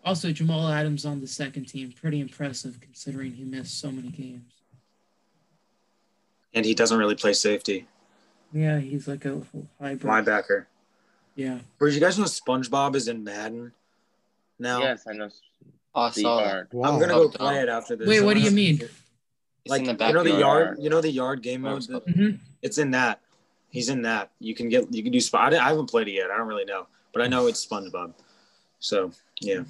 Also, 0.05 0.33
Jamal 0.33 0.69
Adams 0.69 1.05
on 1.05 1.21
the 1.21 1.27
second 1.29 1.67
team, 1.67 1.93
pretty 1.93 2.21
impressive 2.21 2.81
considering 2.81 3.33
he 3.33 3.45
missed 3.45 3.79
so 3.81 3.91
many 3.91 4.09
games. 4.09 4.53
And 6.55 6.65
he 6.67 6.75
doesn't 6.75 6.99
really 6.99 7.15
play 7.15 7.33
safety. 7.33 7.87
Yeah, 8.53 8.79
he's 8.79 9.09
like 9.09 9.25
a 9.25 9.41
hybrid. 9.81 10.01
Linebacker. 10.03 10.67
Yeah. 11.37 11.61
Whereas 11.79 11.95
you 11.95 12.01
guys 12.01 12.19
know 12.19 12.25
SpongeBob 12.25 12.95
is 12.95 13.09
in 13.09 13.25
Madden 13.25 13.73
now. 14.59 14.81
Yes, 14.81 15.05
I 15.07 15.13
know. 15.15 15.31
Oh, 15.95 16.03
I 16.03 16.11
saw 16.11 16.63
wow. 16.73 16.93
I'm 16.93 16.99
gonna 17.01 17.13
go 17.15 17.23
Oh, 17.25 17.29
play 17.29 17.61
it 17.61 17.69
after 17.69 17.97
this. 17.97 18.09
Wait, 18.09 18.19
I'm 18.19 18.25
what 18.27 18.35
do 18.35 18.41
you 18.41 18.51
mean? 18.51 18.81
It's 18.83 18.91
Like 19.71 19.83
in 19.83 19.97
the 19.97 20.07
you 20.07 20.13
know 20.13 20.23
the 20.25 20.31
backyard. 20.31 20.67
yard, 20.67 20.79
you 20.81 20.91
know 20.91 21.01
the 21.01 21.11
yard 21.11 21.43
game 21.43 21.63
mode. 21.63 21.85
so- 21.85 22.01
hmm 22.01 22.31
It's 22.61 22.79
in 22.79 22.91
that. 22.91 23.21
He's 23.71 23.89
in 23.89 24.03
that. 24.03 24.31
You 24.41 24.55
can 24.55 24.69
get 24.69 24.93
you 24.93 25.03
can 25.03 25.13
do 25.13 25.21
spot. 25.21 25.55
I 25.55 25.69
haven't 25.69 25.89
played 25.89 26.09
it 26.09 26.13
yet. 26.13 26.31
I 26.31 26.37
don't 26.37 26.49
really 26.49 26.65
know, 26.67 26.87
but 27.15 27.23
I 27.23 27.29
know 27.29 27.47
it's 27.47 27.65
SpongeBob. 27.65 28.13
So 28.81 29.13
yeah, 29.41 29.63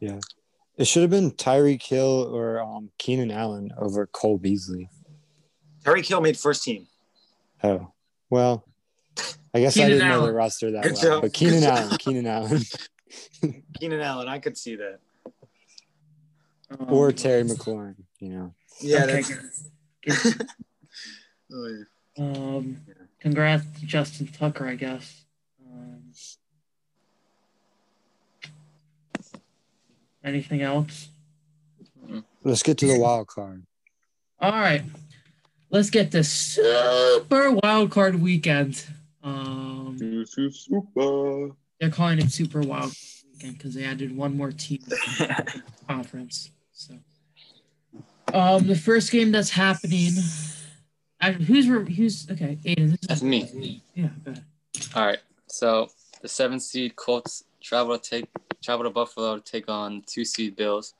it 0.00 0.86
should 0.86 1.02
have 1.02 1.10
been 1.10 1.30
Tyreek 1.32 1.82
Hill 1.82 2.28
or 2.34 2.60
um, 2.60 2.90
Keenan 2.98 3.30
Allen 3.30 3.70
over 3.78 4.06
Cole 4.06 4.38
Beasley. 4.38 4.88
Tyreek 5.84 6.06
Hill 6.06 6.20
made 6.20 6.36
first 6.38 6.62
team. 6.62 6.86
Oh, 7.62 7.92
well, 8.30 8.64
I 9.54 9.60
guess 9.60 9.78
I 9.78 9.88
didn't 9.88 10.08
know 10.08 10.24
the 10.26 10.32
roster 10.32 10.70
that 10.72 10.82
Good 10.82 10.92
well. 10.94 11.02
job. 11.02 11.22
But 11.22 11.32
Keenan 11.32 11.60
Good 11.60 11.66
job. 11.66 11.78
Allen, 11.78 11.96
Keenan 11.98 12.26
Allen, 12.26 12.62
Keenan 13.80 14.00
Allen, 14.00 14.28
I 14.28 14.38
could 14.38 14.56
see 14.56 14.76
that. 14.76 14.98
or 16.88 17.12
Terry 17.12 17.42
McLaurin. 17.44 17.96
You 18.20 18.28
know, 18.30 18.54
Yeah, 18.80 19.04
Okay, 19.04 19.22
that's. 20.06 20.34
Oh, 21.52 21.66
yeah. 21.66 22.24
Um, 22.24 22.76
congrats 23.18 23.64
to 23.80 23.86
Justin 23.86 24.28
Tucker, 24.28 24.68
I 24.68 24.76
guess. 24.76 25.24
Um, 25.68 26.12
anything 30.24 30.62
else? 30.62 31.08
let's 32.42 32.62
get 32.62 32.78
to 32.78 32.86
the 32.86 32.98
wild 32.98 33.26
card. 33.26 33.64
All 34.40 34.52
right, 34.52 34.82
let's 35.70 35.90
get 35.90 36.10
this 36.10 36.30
super 36.30 37.52
wild 37.62 37.90
card 37.90 38.20
weekend. 38.20 38.84
Um, 39.22 39.98
Super. 40.26 41.50
they're 41.78 41.90
calling 41.90 42.18
it 42.18 42.32
super 42.32 42.60
wild 42.60 42.84
card 42.84 42.94
weekend 43.34 43.58
because 43.58 43.74
they 43.74 43.84
added 43.84 44.16
one 44.16 44.36
more 44.36 44.50
team 44.50 44.78
to 44.78 44.88
the 44.88 45.62
conference. 45.88 46.50
So, 46.72 46.94
um, 48.32 48.66
the 48.66 48.76
first 48.76 49.10
game 49.12 49.30
that's 49.32 49.50
happening. 49.50 50.12
I, 51.20 51.32
who's 51.32 51.66
who's 51.66 52.30
okay? 52.30 52.58
Aiden, 52.64 52.92
this 52.92 53.00
is 53.02 53.08
That's 53.08 53.22
me. 53.22 53.82
Yeah, 53.94 54.08
go 54.24 54.30
ahead. 54.30 54.44
All 54.94 55.06
right. 55.06 55.18
So 55.48 55.90
the 56.22 56.28
seven 56.28 56.58
seed 56.60 56.96
Colts 56.96 57.44
travel 57.62 57.98
to 57.98 58.10
take 58.10 58.26
travel 58.62 58.84
to 58.84 58.90
Buffalo 58.90 59.38
to 59.38 59.42
take 59.42 59.68
on 59.68 60.02
two 60.06 60.24
seed 60.24 60.56
Bills. 60.56 60.94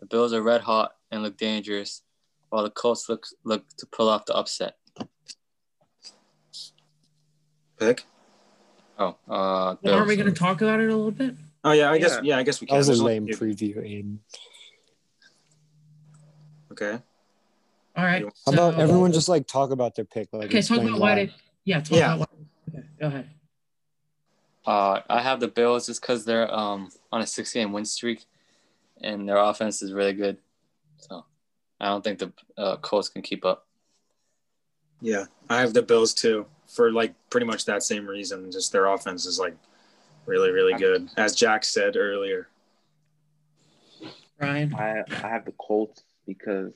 The 0.00 0.06
Bills 0.06 0.32
are 0.32 0.42
red 0.42 0.62
hot 0.62 0.96
and 1.10 1.22
look 1.22 1.36
dangerous, 1.36 2.02
while 2.48 2.62
the 2.62 2.70
Colts 2.70 3.08
look 3.08 3.26
look 3.44 3.64
to 3.78 3.86
pull 3.86 4.08
off 4.08 4.24
the 4.26 4.34
upset. 4.34 4.76
Pick. 7.78 8.04
Oh, 8.98 9.16
uh, 9.28 9.76
Well, 9.82 9.94
aren't 9.94 10.08
we 10.08 10.16
going 10.16 10.32
to 10.32 10.38
talk 10.38 10.60
about 10.60 10.80
it 10.80 10.90
a 10.90 10.94
little 10.94 11.10
bit? 11.10 11.34
Oh 11.64 11.72
yeah, 11.72 11.90
I 11.90 11.98
guess 11.98 12.12
Yeah. 12.12 12.20
yeah, 12.22 12.38
I 12.38 12.42
guess 12.42 12.60
we 12.60 12.66
That 12.66 12.72
can. 12.72 12.78
was 12.78 12.88
a 12.88 12.90
There's 12.90 13.00
only 13.00 13.14
lame 13.20 13.26
two. 13.28 13.36
preview, 13.36 13.76
Aiden. 13.78 14.18
Okay. 16.72 17.02
All 17.96 18.04
right. 18.04 18.24
How 18.46 18.52
about 18.52 18.74
everyone 18.78 19.12
just 19.12 19.28
like 19.28 19.46
talk 19.46 19.70
about 19.70 19.94
their 19.94 20.04
pick? 20.04 20.28
Like, 20.32 20.46
Okay, 20.46 20.62
talk 20.62 20.78
about 20.78 20.92
why 20.92 20.98
why. 20.98 21.14
they. 21.26 21.34
Yeah, 21.64 21.80
talk 21.80 21.98
Yeah. 21.98 22.14
about 22.14 22.18
why. 22.20 22.78
Okay, 22.78 22.86
go 23.00 23.06
ahead. 23.08 23.30
Uh, 24.66 25.00
I 25.08 25.20
have 25.22 25.40
the 25.40 25.48
Bills 25.48 25.86
just 25.86 26.00
because 26.00 26.24
they're 26.24 26.52
um 26.52 26.90
on 27.12 27.22
a 27.22 27.26
six 27.26 27.52
game 27.52 27.72
win 27.72 27.84
streak, 27.84 28.24
and 29.00 29.28
their 29.28 29.38
offense 29.38 29.82
is 29.82 29.92
really 29.92 30.12
good. 30.12 30.36
So 30.98 31.24
I 31.80 31.86
don't 31.86 32.04
think 32.04 32.18
the 32.18 32.32
uh, 32.58 32.76
Colts 32.76 33.08
can 33.08 33.22
keep 33.22 33.44
up. 33.44 33.66
Yeah, 35.00 35.26
I 35.48 35.60
have 35.60 35.72
the 35.72 35.82
Bills 35.82 36.12
too 36.12 36.46
for 36.66 36.92
like 36.92 37.14
pretty 37.30 37.46
much 37.46 37.64
that 37.64 37.82
same 37.82 38.06
reason. 38.06 38.50
Just 38.52 38.72
their 38.72 38.86
offense 38.86 39.26
is 39.26 39.38
like 39.38 39.56
really, 40.26 40.50
really 40.50 40.74
good, 40.74 41.08
as 41.16 41.34
Jack 41.34 41.64
said 41.64 41.96
earlier. 41.96 42.48
Ryan, 44.38 44.74
I 44.74 45.02
I 45.10 45.28
have 45.28 45.44
the 45.44 45.52
Colts 45.52 46.02
because 46.26 46.74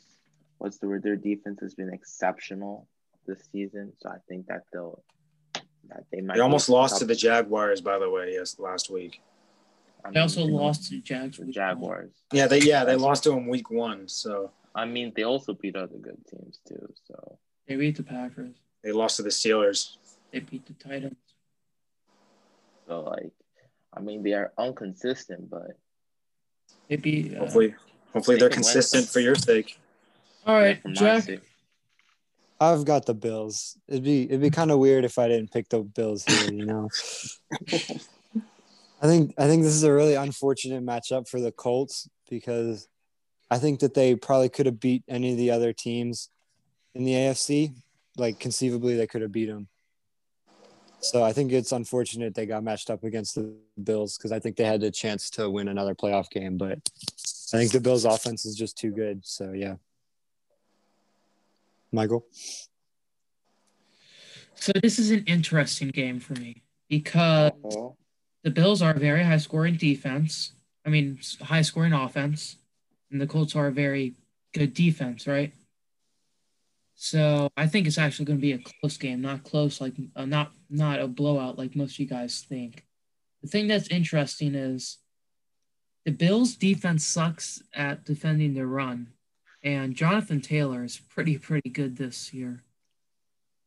what's 0.58 0.78
the 0.78 0.88
word? 0.88 1.02
Their 1.02 1.16
defense 1.16 1.60
has 1.60 1.74
been 1.74 1.92
exceptional 1.92 2.88
this 3.26 3.48
season, 3.52 3.92
so 4.00 4.08
I 4.08 4.16
think 4.28 4.46
that 4.46 4.64
they'll 4.72 5.02
that 5.02 5.23
they 6.10 6.20
might. 6.20 6.34
They 6.34 6.40
almost 6.40 6.68
lost 6.68 6.94
top- 6.94 7.00
to 7.00 7.04
the 7.06 7.14
Jaguars, 7.14 7.80
by 7.80 7.98
the 7.98 8.08
way, 8.10 8.32
yes, 8.34 8.58
last 8.58 8.90
week. 8.90 9.20
I 10.04 10.10
they 10.10 10.20
also 10.20 10.44
lost 10.44 10.84
to 10.84 10.96
the 10.96 11.00
Jags. 11.00 11.38
the 11.38 11.46
Jaguars. 11.46 12.12
Yeah, 12.32 12.46
they 12.46 12.60
yeah 12.60 12.84
they 12.84 12.94
lost 12.96 13.22
to 13.24 13.30
them 13.30 13.46
week 13.48 13.70
one, 13.70 14.06
so 14.08 14.50
I 14.74 14.84
mean, 14.84 15.12
they 15.16 15.22
also 15.24 15.54
beat 15.54 15.76
other 15.76 15.96
good 15.96 16.18
teams 16.30 16.58
too. 16.68 16.92
So 17.08 17.38
They 17.66 17.76
beat 17.76 17.96
the 17.96 18.02
Packers. 18.02 18.54
they 18.82 18.92
lost 18.92 19.16
to 19.16 19.22
the 19.22 19.30
Steelers. 19.30 19.96
They 20.32 20.40
beat 20.40 20.66
the 20.66 20.74
Titans. 20.74 21.16
so 22.86 23.00
like, 23.02 23.32
I 23.96 24.00
mean, 24.00 24.22
they 24.22 24.32
are 24.34 24.52
inconsistent, 24.58 25.48
but 25.48 25.76
They 26.88 26.96
beat. 26.96 27.34
Uh, 27.34 27.40
Hopefully, 27.40 27.74
hopefully 28.12 28.36
They 28.36 28.40
they're 28.40 28.48
can 28.50 28.56
win. 28.58 28.64
consistent 28.64 29.08
for 29.08 29.20
your 29.20 29.34
sake. 29.36 29.78
all 30.46 30.54
right, 30.56 30.82
for 30.82 30.90
Jack. 30.90 31.22
sake- 31.24 31.40
I've 32.72 32.84
got 32.84 33.06
the 33.06 33.14
Bills. 33.14 33.76
It'd 33.88 34.04
be 34.04 34.24
it'd 34.24 34.40
be 34.40 34.50
kind 34.50 34.70
of 34.70 34.78
weird 34.78 35.04
if 35.04 35.18
I 35.18 35.28
didn't 35.28 35.52
pick 35.52 35.68
the 35.68 35.80
Bills 35.80 36.24
here. 36.24 36.52
You 36.52 36.66
know, 36.66 36.88
I 37.72 39.06
think 39.06 39.34
I 39.38 39.46
think 39.46 39.62
this 39.62 39.74
is 39.74 39.84
a 39.84 39.92
really 39.92 40.14
unfortunate 40.14 40.84
matchup 40.84 41.28
for 41.28 41.40
the 41.40 41.52
Colts 41.52 42.08
because 42.28 42.88
I 43.50 43.58
think 43.58 43.80
that 43.80 43.94
they 43.94 44.16
probably 44.16 44.48
could 44.48 44.66
have 44.66 44.80
beat 44.80 45.04
any 45.08 45.32
of 45.32 45.38
the 45.38 45.50
other 45.50 45.72
teams 45.72 46.30
in 46.94 47.04
the 47.04 47.12
AFC. 47.12 47.74
Like 48.16 48.38
conceivably, 48.38 48.96
they 48.96 49.06
could 49.06 49.22
have 49.22 49.32
beat 49.32 49.46
them. 49.46 49.68
So 51.00 51.22
I 51.22 51.34
think 51.34 51.52
it's 51.52 51.72
unfortunate 51.72 52.34
they 52.34 52.46
got 52.46 52.64
matched 52.64 52.88
up 52.88 53.04
against 53.04 53.34
the 53.34 53.54
Bills 53.82 54.16
because 54.16 54.32
I 54.32 54.38
think 54.38 54.56
they 54.56 54.64
had 54.64 54.80
the 54.80 54.90
chance 54.90 55.28
to 55.30 55.50
win 55.50 55.68
another 55.68 55.94
playoff 55.94 56.30
game, 56.30 56.56
but 56.56 56.78
I 57.52 57.58
think 57.58 57.72
the 57.72 57.80
Bills' 57.80 58.06
offense 58.06 58.46
is 58.46 58.56
just 58.56 58.78
too 58.78 58.90
good. 58.90 59.20
So 59.26 59.52
yeah, 59.52 59.74
Michael. 61.94 62.26
So 64.54 64.72
this 64.82 64.98
is 64.98 65.10
an 65.10 65.24
interesting 65.26 65.88
game 65.88 66.20
for 66.20 66.34
me 66.34 66.62
because 66.88 67.52
Oh, 67.64 67.96
the 68.44 68.50
Bills 68.50 68.82
are 68.82 68.92
a 68.92 68.98
very 68.98 69.24
high 69.24 69.38
scoring 69.38 69.76
defense. 69.76 70.52
I 70.86 70.90
mean, 70.90 71.18
high 71.40 71.62
scoring 71.62 71.92
offense, 71.92 72.56
and 73.10 73.20
the 73.20 73.26
Colts 73.26 73.56
are 73.56 73.68
a 73.68 73.72
very 73.72 74.14
good 74.52 74.74
defense, 74.74 75.26
right? 75.26 75.52
So 76.94 77.50
I 77.56 77.66
think 77.66 77.86
it's 77.86 77.98
actually 77.98 78.26
going 78.26 78.38
to 78.38 78.42
be 78.42 78.52
a 78.52 78.58
close 78.58 78.96
game, 78.96 79.20
not 79.20 79.44
close 79.44 79.80
like 79.80 79.94
uh, 80.14 80.26
not 80.26 80.52
not 80.70 81.00
a 81.00 81.08
blowout 81.08 81.58
like 81.58 81.74
most 81.74 81.94
of 81.94 82.00
you 82.00 82.06
guys 82.06 82.44
think. 82.48 82.84
The 83.42 83.48
thing 83.48 83.66
that's 83.66 83.88
interesting 83.88 84.54
is 84.54 84.98
the 86.04 86.12
Bills' 86.12 86.54
defense 86.54 87.04
sucks 87.04 87.62
at 87.74 88.04
defending 88.04 88.54
their 88.54 88.66
run, 88.66 89.08
and 89.64 89.96
Jonathan 89.96 90.40
Taylor 90.40 90.84
is 90.84 90.98
pretty 90.98 91.38
pretty 91.38 91.70
good 91.70 91.96
this 91.96 92.32
year. 92.32 92.62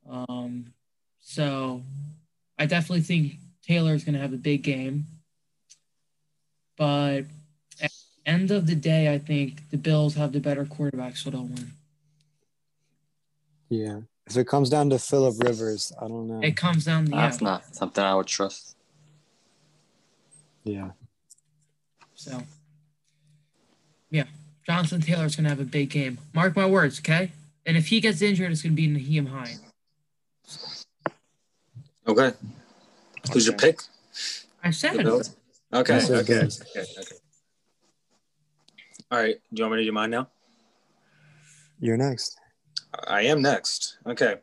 Um, 0.08 0.74
so 1.20 1.82
I 2.58 2.68
definitely 2.68 3.02
think 3.02 3.34
Taylor 3.64 3.94
is 3.94 4.06
going 4.06 4.16
to 4.16 4.22
have 4.22 4.32
a 4.32 4.38
big 4.38 4.62
game. 4.62 5.06
But 6.78 7.26
at 7.82 7.92
the 7.92 8.22
end 8.26 8.52
of 8.52 8.68
the 8.68 8.76
day, 8.76 9.12
I 9.12 9.18
think 9.18 9.70
the 9.72 9.78
Bills 9.78 10.16
have 10.16 10.32
the 10.32 10.40
better 10.40 10.64
quarterback, 10.64 11.18
so 11.18 11.32
they'll 11.32 11.44
win. 11.44 11.72
Yeah. 13.68 14.02
If 14.28 14.38
it 14.38 14.48
comes 14.48 14.70
down 14.70 14.90
to 14.92 15.00
Philip 15.00 15.36
Rivers, 15.40 15.92
I 16.00 16.08
don't 16.08 16.28
know. 16.28 16.42
It 16.42 16.56
comes 16.56 16.86
down 16.86 17.06
to 17.06 17.12
yeah. 17.12 17.22
That's 17.22 17.42
not 17.42 17.76
something 17.76 18.04
I 18.04 18.14
would 18.14 18.28
trust. 18.28 18.76
Yeah. 20.64 20.92
So 22.14 22.32
yeah, 22.32 22.42
Jonathan 24.68 25.00
Taylor's 25.00 25.36
going 25.38 25.46
to 25.46 25.50
have 25.50 25.62
a 25.62 25.64
big 25.64 25.90
game. 25.90 26.18
Mark 26.34 26.56
my 26.56 26.66
words, 26.66 27.00
okay? 27.00 27.32
And 27.66 27.78
if 27.78 27.88
he 27.88 28.02
gets 28.02 28.22
injured, 28.22 28.52
it's 28.52 28.62
going 28.62 28.76
to 28.76 28.82
be 28.82 28.88
Nyheim 28.90 29.30
Hine. 29.30 29.60
Okay. 32.06 32.34
Who's 33.32 33.46
your 33.48 33.56
pick? 33.56 33.80
I 34.64 34.72
said 34.72 34.96
The 34.96 35.00
it. 35.00 35.04
Bills? 35.04 35.36
Okay. 35.74 35.98
Okay. 36.04 36.16
Okay. 36.16 36.36
Okay. 36.36 37.16
All 39.10 39.20
right. 39.20 39.36
Do 39.54 39.60
you 39.60 39.64
want 39.64 39.76
me 39.76 39.82
to 39.84 39.86
do 39.86 39.92
mine 39.94 40.10
now? 40.10 40.28
You're 41.80 41.98
next. 41.98 42.38
I 43.08 43.22
am 43.24 43.42
next. 43.42 43.98
Okay. 44.06 44.36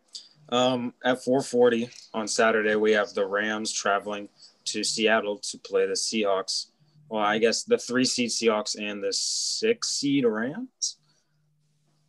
Um, 0.51 0.95
at 1.05 1.19
4:40 1.25 1.91
on 2.15 2.29
Saturday, 2.29 2.77
we 2.77 2.93
have 2.93 3.13
the 3.15 3.27
Rams 3.27 3.73
traveling 3.73 4.29
to 4.67 4.85
Seattle 4.85 5.39
to 5.39 5.59
play 5.59 5.87
the 5.87 5.95
Seahawks. 5.95 6.67
Well, 7.09 7.23
I 7.23 7.39
guess 7.39 7.65
the 7.65 7.79
three 7.79 8.05
seed 8.05 8.31
Seahawks 8.31 8.77
and 8.81 9.03
the 9.03 9.13
six 9.13 9.91
seed 9.91 10.25
Rams. 10.25 10.99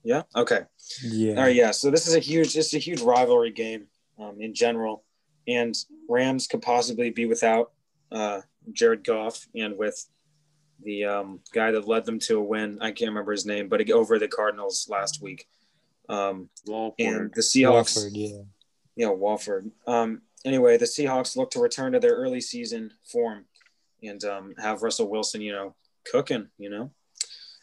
Yeah. 0.04 0.24
Okay. 0.36 0.62
Yeah. 1.04 1.36
All 1.36 1.44
right, 1.44 1.56
yeah. 1.56 1.72
So 1.72 1.92
this 1.92 2.08
is 2.08 2.16
a 2.16 2.20
huge, 2.20 2.56
it's 2.56 2.74
a 2.74 2.80
huge 2.80 3.02
rivalry 3.02 3.52
game 3.52 3.88
um, 4.20 4.38
in 4.40 4.54
general, 4.54 5.04
and 5.48 5.76
Rams 6.08 6.48
could 6.48 6.62
possibly 6.62 7.10
be 7.10 7.26
without 7.26 7.72
uh, 8.12 8.42
Jared 8.72 9.04
Goff 9.04 9.48
and 9.56 9.78
with 9.78 10.06
the 10.84 11.06
um, 11.06 11.40
guy 11.54 11.72
that 11.72 11.88
led 11.88 12.06
them 12.06 12.20
to 12.20 12.38
a 12.38 12.44
win. 12.44 12.78
I 12.82 12.92
can't 12.92 13.10
remember 13.10 13.32
his 13.32 13.46
name, 13.46 13.68
but 13.68 13.90
over 13.90 14.20
the 14.20 14.28
Cardinals 14.28 14.88
last 14.90 15.22
week. 15.22 15.48
Um, 16.08 16.50
and 17.00 17.34
the 17.34 17.42
Seahawks, 17.42 17.96
Wolford, 17.96 18.14
yeah. 18.14 18.42
yeah, 18.96 19.10
Wolford. 19.10 19.72
Um, 19.88 20.22
anyway, 20.46 20.78
the 20.78 20.86
Seahawks 20.86 21.36
look 21.36 21.50
to 21.52 21.60
return 21.60 21.94
to 21.94 22.00
their 22.00 22.14
early 22.14 22.42
season 22.42 22.92
form 23.12 23.46
and 24.08 24.24
um, 24.24 24.54
have 24.58 24.84
Russell 24.84 25.10
Wilson, 25.10 25.42
you 25.42 25.52
know, 25.54 25.76
cooking. 26.12 26.48
You 26.58 26.70
know. 26.70 26.92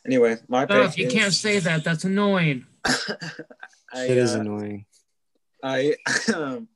Anyway, 0.04 0.36
my 0.48 0.66
pick. 0.66 0.76
Oh, 0.76 0.82
if 0.82 0.98
you 0.98 1.06
is- 1.06 1.12
can't 1.12 1.32
say 1.32 1.58
that, 1.60 1.84
that's 1.84 2.04
annoying. 2.04 2.66
I, 2.84 4.04
It 4.06 4.16
is 4.18 4.34
uh, 4.34 4.40
annoying. 4.40 4.86
I 5.62 5.94
um, 6.34 6.68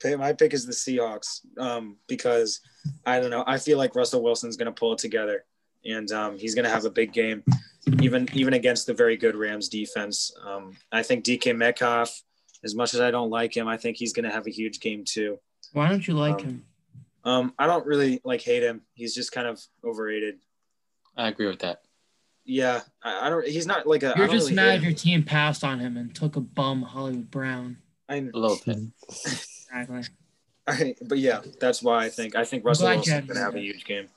pick- 0.00 0.18
my 0.18 0.32
pick 0.32 0.52
is 0.54 0.66
the 0.66 0.72
Seahawks 0.72 1.40
um, 1.58 1.96
because 2.08 2.60
I 3.04 3.20
don't 3.20 3.30
know. 3.30 3.44
I 3.46 3.58
feel 3.58 3.78
like 3.78 3.94
Russell 3.94 4.22
Wilson's 4.22 4.56
going 4.56 4.66
to 4.66 4.72
pull 4.72 4.92
it 4.94 4.98
together, 4.98 5.44
and 5.84 6.10
um, 6.12 6.38
he's 6.38 6.54
going 6.54 6.64
to 6.64 6.70
have 6.70 6.84
a 6.84 6.90
big 6.90 7.12
game, 7.12 7.44
even 8.02 8.28
even 8.32 8.54
against 8.54 8.86
the 8.86 8.94
very 8.94 9.16
good 9.16 9.36
Rams 9.36 9.68
defense. 9.68 10.32
Um, 10.44 10.76
I 10.90 11.02
think 11.04 11.24
DK 11.24 11.56
Metcalf, 11.56 12.20
as 12.64 12.74
much 12.74 12.94
as 12.94 13.00
I 13.00 13.10
don't 13.12 13.30
like 13.30 13.56
him, 13.56 13.68
I 13.68 13.76
think 13.76 13.96
he's 13.96 14.12
going 14.12 14.24
to 14.24 14.32
have 14.32 14.46
a 14.46 14.50
huge 14.50 14.80
game 14.80 15.04
too. 15.06 15.38
Why 15.72 15.88
don't 15.88 16.06
you 16.08 16.14
like 16.14 16.40
Um, 16.40 16.44
him? 16.46 16.64
Um, 17.26 17.52
I 17.58 17.66
don't 17.66 17.84
really 17.84 18.20
like 18.24 18.40
hate 18.40 18.62
him. 18.62 18.82
He's 18.94 19.14
just 19.14 19.32
kind 19.32 19.48
of 19.48 19.60
overrated. 19.84 20.36
I 21.16 21.28
agree 21.28 21.48
with 21.48 21.58
that. 21.58 21.82
Yeah, 22.44 22.82
I, 23.02 23.26
I 23.26 23.30
don't. 23.30 23.44
He's 23.44 23.66
not 23.66 23.86
like 23.86 24.04
a. 24.04 24.14
I 24.14 24.18
You're 24.18 24.26
don't 24.28 24.36
just 24.36 24.50
really 24.50 24.62
hate 24.62 24.74
mad 24.74 24.82
your 24.82 24.92
team 24.92 25.24
passed 25.24 25.64
on 25.64 25.80
him 25.80 25.96
and 25.96 26.14
took 26.14 26.36
a 26.36 26.40
bum 26.40 26.82
Hollywood 26.82 27.30
Brown. 27.30 27.78
I, 28.08 28.16
A 28.16 28.20
little 28.32 28.58
bit. 28.64 28.78
Exactly. 29.08 30.02
I, 30.68 30.94
but 31.02 31.18
yeah, 31.18 31.42
that's 31.60 31.82
why 31.82 32.04
I 32.04 32.08
think 32.08 32.36
I 32.36 32.44
think 32.44 32.64
Russell 32.64 32.86
glad 32.86 32.92
you 32.92 33.12
Wilson's 33.12 33.26
going 33.26 33.36
to 33.36 33.42
have 33.42 33.54
a 33.56 33.60
huge 33.60 33.84
game. 33.84 34.08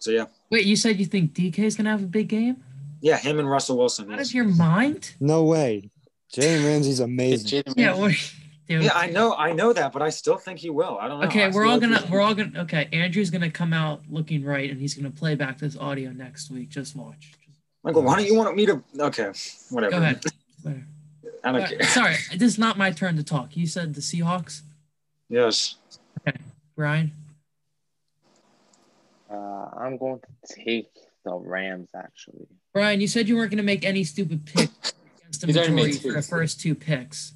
So 0.00 0.10
yeah, 0.10 0.26
Wait, 0.50 0.66
you 0.66 0.74
said 0.74 0.98
you 0.98 1.06
think 1.06 1.32
DK 1.32 1.60
is 1.60 1.76
gonna 1.76 1.90
have 1.90 2.02
a 2.02 2.06
big 2.06 2.28
game? 2.28 2.62
yeah, 3.00 3.18
him 3.18 3.38
and 3.38 3.48
Russell 3.48 3.78
Wilson. 3.78 4.10
Out 4.10 4.18
yes. 4.18 4.28
of 4.30 4.34
your 4.34 4.44
mind? 4.44 5.14
No 5.20 5.44
way. 5.44 5.90
Jalen 6.32 6.64
Ramsey's 6.64 7.00
It's 7.00 7.00
amazing. 7.00 7.62
Jaden 7.62 7.74
Yeah. 7.76 7.94
Ramsey. 8.74 8.88
What. 8.88 8.94
Yeah, 8.96 9.00
I 9.02 9.10
know, 9.10 9.34
I 9.34 9.52
know 9.52 9.72
that, 9.72 9.92
but 9.92 10.02
I 10.02 10.10
still 10.10 10.36
think 10.36 10.58
he 10.58 10.70
will. 10.70 10.98
I 11.00 11.08
don't 11.08 11.20
know. 11.20 11.26
Okay, 11.26 11.44
I 11.44 11.48
we're 11.50 11.66
all 11.66 11.78
gonna 11.80 11.98
he's- 11.98 12.10
we're 12.10 12.20
all 12.20 12.34
gonna 12.34 12.60
okay. 12.62 12.88
Andrew's 12.92 13.30
gonna 13.30 13.50
come 13.50 13.72
out 13.72 14.02
looking 14.10 14.44
right, 14.44 14.70
and 14.70 14.80
he's 14.80 14.94
gonna 14.94 15.10
play 15.10 15.34
back 15.34 15.58
this 15.58 15.76
audio 15.76 16.10
next 16.10 16.50
week. 16.50 16.68
Just 16.68 16.94
watch. 16.96 17.32
Michael, 17.84 18.02
why 18.02 18.16
don't 18.16 18.26
you 18.26 18.36
want 18.36 18.54
me 18.56 18.66
to? 18.66 18.82
Okay, 18.98 19.32
whatever. 19.70 19.90
Go 19.92 19.98
ahead. 19.98 20.24
Whatever. 20.62 20.84
I 21.44 21.52
don't 21.52 21.62
Uh, 21.62 21.68
care. 21.68 21.82
sorry, 21.88 22.16
this 22.32 22.42
is 22.52 22.58
not 22.58 22.78
my 22.78 22.90
turn 22.92 23.16
to 23.16 23.24
talk. 23.24 23.56
You 23.56 23.66
said 23.66 23.94
the 23.94 24.00
Seahawks, 24.00 24.62
Yes. 25.28 25.76
Okay, 26.26 26.38
Brian. 26.76 27.10
Uh, 29.30 29.68
I'm 29.78 29.96
going 29.96 30.20
to 30.20 30.54
take 30.64 30.90
the 31.24 31.34
Rams 31.34 31.88
actually. 31.96 32.46
Brian, 32.74 33.00
you 33.00 33.08
said 33.08 33.28
you 33.28 33.36
weren't 33.36 33.50
gonna 33.50 33.62
make 33.62 33.84
any 33.84 34.04
stupid 34.04 34.44
picks 34.46 34.92
against 35.18 35.40
the 35.40 35.46
He's 35.48 35.56
majority 35.56 35.92
for 35.94 36.12
the 36.12 36.22
first 36.22 36.60
two 36.60 36.74
picks. 36.74 37.32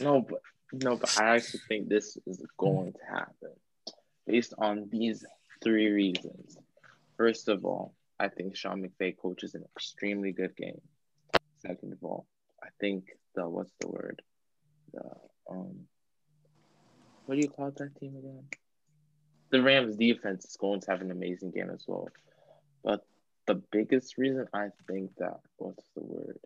No, 0.00 0.20
but 0.22 0.40
no, 0.82 0.96
but 0.96 1.18
I 1.20 1.36
actually 1.36 1.60
think 1.68 1.88
this 1.88 2.16
is 2.26 2.44
going 2.58 2.92
to 2.92 3.04
happen 3.08 3.52
based 4.26 4.54
on 4.58 4.88
these 4.90 5.24
three 5.62 5.90
reasons. 5.90 6.56
First 7.16 7.48
of 7.48 7.64
all, 7.64 7.94
I 8.18 8.28
think 8.28 8.56
Sean 8.56 8.82
McVay 8.82 9.16
coaches 9.16 9.54
an 9.54 9.64
extremely 9.76 10.32
good 10.32 10.56
game. 10.56 10.80
Second 11.58 11.92
of 11.92 11.98
all, 12.02 12.26
I 12.62 12.68
think 12.80 13.04
the 13.34 13.48
what's 13.48 13.72
the 13.80 13.88
word? 13.88 14.22
The 14.92 15.10
um 15.50 15.86
what 17.26 17.36
do 17.36 17.40
you 17.40 17.48
call 17.48 17.70
that 17.70 17.98
team 17.98 18.16
again? 18.16 18.44
The 19.50 19.62
Rams 19.62 19.96
defense 19.96 20.44
is 20.44 20.56
going 20.56 20.80
to 20.80 20.90
have 20.90 21.00
an 21.00 21.10
amazing 21.10 21.52
game 21.52 21.70
as 21.70 21.84
well. 21.86 22.08
But 22.82 23.00
the 23.46 23.62
biggest 23.72 24.18
reason 24.18 24.46
I 24.52 24.68
think 24.88 25.12
that 25.18 25.40
what's 25.56 25.84
the 25.94 26.02
word? 26.02 26.38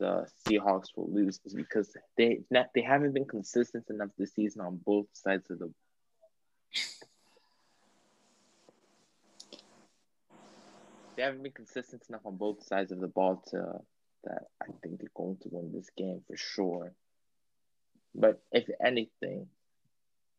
The 0.00 0.26
Seahawks 0.48 0.88
will 0.96 1.12
lose 1.12 1.40
is 1.44 1.54
because 1.54 1.94
they 2.16 2.40
they 2.50 2.80
haven't 2.80 3.12
been 3.12 3.26
consistent 3.26 3.84
enough 3.90 4.08
this 4.18 4.32
season 4.34 4.62
on 4.62 4.80
both 4.84 5.06
sides 5.12 5.50
of 5.50 5.58
the 5.58 5.70
they 11.16 11.22
haven't 11.22 11.42
been 11.42 11.52
consistent 11.52 12.02
enough 12.08 12.22
on 12.24 12.36
both 12.38 12.64
sides 12.64 12.92
of 12.92 13.00
the 13.00 13.08
ball 13.08 13.44
to 13.50 13.80
that 14.24 14.44
I 14.62 14.66
think 14.82 14.98
they're 14.98 15.10
going 15.14 15.36
to 15.42 15.48
win 15.52 15.70
this 15.70 15.90
game 15.96 16.22
for 16.26 16.36
sure. 16.36 16.94
But 18.14 18.42
if 18.52 18.68
anything, 18.82 19.48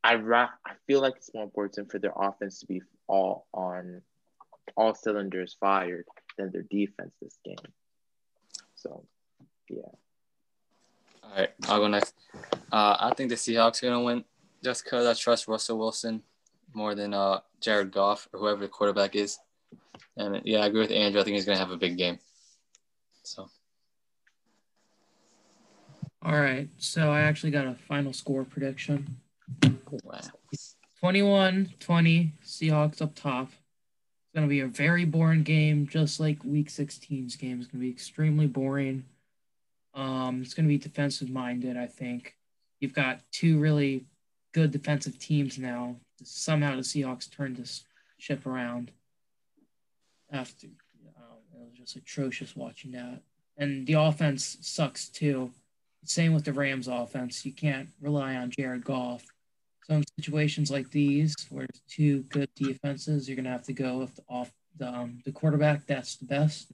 I 0.03 0.15
ra- 0.15 0.49
I 0.65 0.73
feel 0.87 1.01
like 1.01 1.17
it's 1.17 1.33
more 1.35 1.43
important 1.43 1.91
for 1.91 1.99
their 1.99 2.13
offense 2.15 2.59
to 2.61 2.65
be 2.65 2.81
all 3.07 3.45
on 3.53 4.01
all 4.75 4.95
cylinders 4.95 5.55
fired 5.59 6.05
than 6.37 6.51
their 6.51 6.63
defense 6.63 7.13
this 7.21 7.37
game. 7.45 7.73
So, 8.73 9.05
yeah. 9.75 9.81
All 11.23 11.37
right, 11.37 11.49
I'll 11.67 11.79
go 11.79 11.87
next. 11.87 12.13
Uh, 12.71 12.97
I 12.99 13.13
think 13.15 13.29
the 13.29 13.35
Seahawks 13.35 13.81
are 13.83 13.87
gonna 13.87 14.01
win 14.01 14.23
just 14.63 14.83
because 14.83 15.05
I 15.05 15.13
trust 15.13 15.47
Russell 15.47 15.77
Wilson 15.77 16.21
more 16.73 16.95
than 16.95 17.13
uh, 17.13 17.39
Jared 17.59 17.91
Goff 17.91 18.27
or 18.33 18.39
whoever 18.39 18.61
the 18.61 18.67
quarterback 18.67 19.15
is. 19.15 19.39
And 20.17 20.41
yeah, 20.45 20.59
I 20.59 20.67
agree 20.67 20.81
with 20.81 20.91
Andrew. 20.91 21.21
I 21.21 21.23
think 21.23 21.35
he's 21.35 21.45
gonna 21.45 21.57
have 21.57 21.71
a 21.71 21.77
big 21.77 21.97
game. 21.97 22.19
So. 23.23 23.49
All 26.23 26.39
right, 26.39 26.69
so 26.77 27.09
I 27.09 27.21
actually 27.21 27.51
got 27.51 27.65
a 27.65 27.75
final 27.87 28.13
score 28.13 28.43
prediction. 28.43 29.17
Wow. 30.03 30.19
21 30.99 31.73
20, 31.79 32.33
Seahawks 32.45 33.01
up 33.01 33.15
top. 33.15 33.47
It's 33.47 34.35
going 34.35 34.47
to 34.47 34.49
be 34.49 34.59
a 34.59 34.67
very 34.67 35.03
boring 35.03 35.41
game, 35.43 35.87
just 35.87 36.19
like 36.19 36.43
week 36.43 36.69
16's 36.69 37.35
game. 37.35 37.59
It's 37.59 37.67
going 37.67 37.81
to 37.81 37.87
be 37.87 37.89
extremely 37.89 38.45
boring. 38.45 39.03
Um, 39.93 40.41
it's 40.41 40.53
going 40.53 40.65
to 40.65 40.69
be 40.69 40.77
defensive 40.77 41.29
minded, 41.29 41.77
I 41.77 41.87
think. 41.87 42.35
You've 42.79 42.93
got 42.93 43.21
two 43.31 43.59
really 43.59 44.05
good 44.53 44.71
defensive 44.71 45.19
teams 45.19 45.57
now. 45.57 45.97
Somehow 46.23 46.75
the 46.75 46.81
Seahawks 46.81 47.29
turned 47.29 47.57
this 47.57 47.83
ship 48.17 48.45
around. 48.45 48.91
After 50.31 50.67
um, 51.17 51.37
it 51.53 51.69
was 51.69 51.77
just 51.77 51.95
atrocious 51.95 52.55
watching 52.55 52.91
that. 52.91 53.21
And 53.57 53.85
the 53.85 53.93
offense 53.93 54.57
sucks 54.61 55.09
too. 55.09 55.51
Same 56.03 56.33
with 56.33 56.45
the 56.45 56.53
Rams 56.53 56.87
offense. 56.87 57.45
You 57.45 57.51
can't 57.51 57.89
rely 57.99 58.35
on 58.35 58.49
Jared 58.49 58.83
Goff. 58.83 59.23
So 59.83 59.95
in 59.95 60.03
situations 60.19 60.71
like 60.71 60.89
these, 60.89 61.35
where 61.49 61.65
it's 61.65 61.81
two 61.87 62.21
good 62.29 62.49
defenses, 62.55 63.27
you're 63.27 63.35
gonna 63.35 63.51
have 63.51 63.63
to 63.63 63.73
go 63.73 63.97
with 63.97 64.15
the 64.15 64.23
off 64.29 64.51
the 64.77 64.87
um, 64.87 65.19
the 65.25 65.31
quarterback 65.31 65.85
that's 65.85 66.15
the 66.15 66.25
best. 66.25 66.71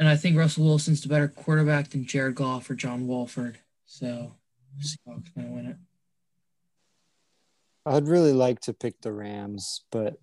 And 0.00 0.08
I 0.08 0.16
think 0.16 0.36
Russell 0.38 0.64
Wilson's 0.64 1.02
the 1.02 1.08
better 1.10 1.28
quarterback 1.28 1.90
than 1.90 2.06
Jared 2.06 2.34
Goff 2.34 2.70
or 2.70 2.74
John 2.74 3.06
Wolford. 3.06 3.58
So 3.84 4.32
Seahawks 4.80 5.26
gonna 5.36 5.48
win 5.50 5.66
it. 5.66 5.76
I'd 7.84 8.08
really 8.08 8.32
like 8.32 8.60
to 8.60 8.72
pick 8.72 8.98
the 9.02 9.12
Rams, 9.12 9.82
but 9.92 10.14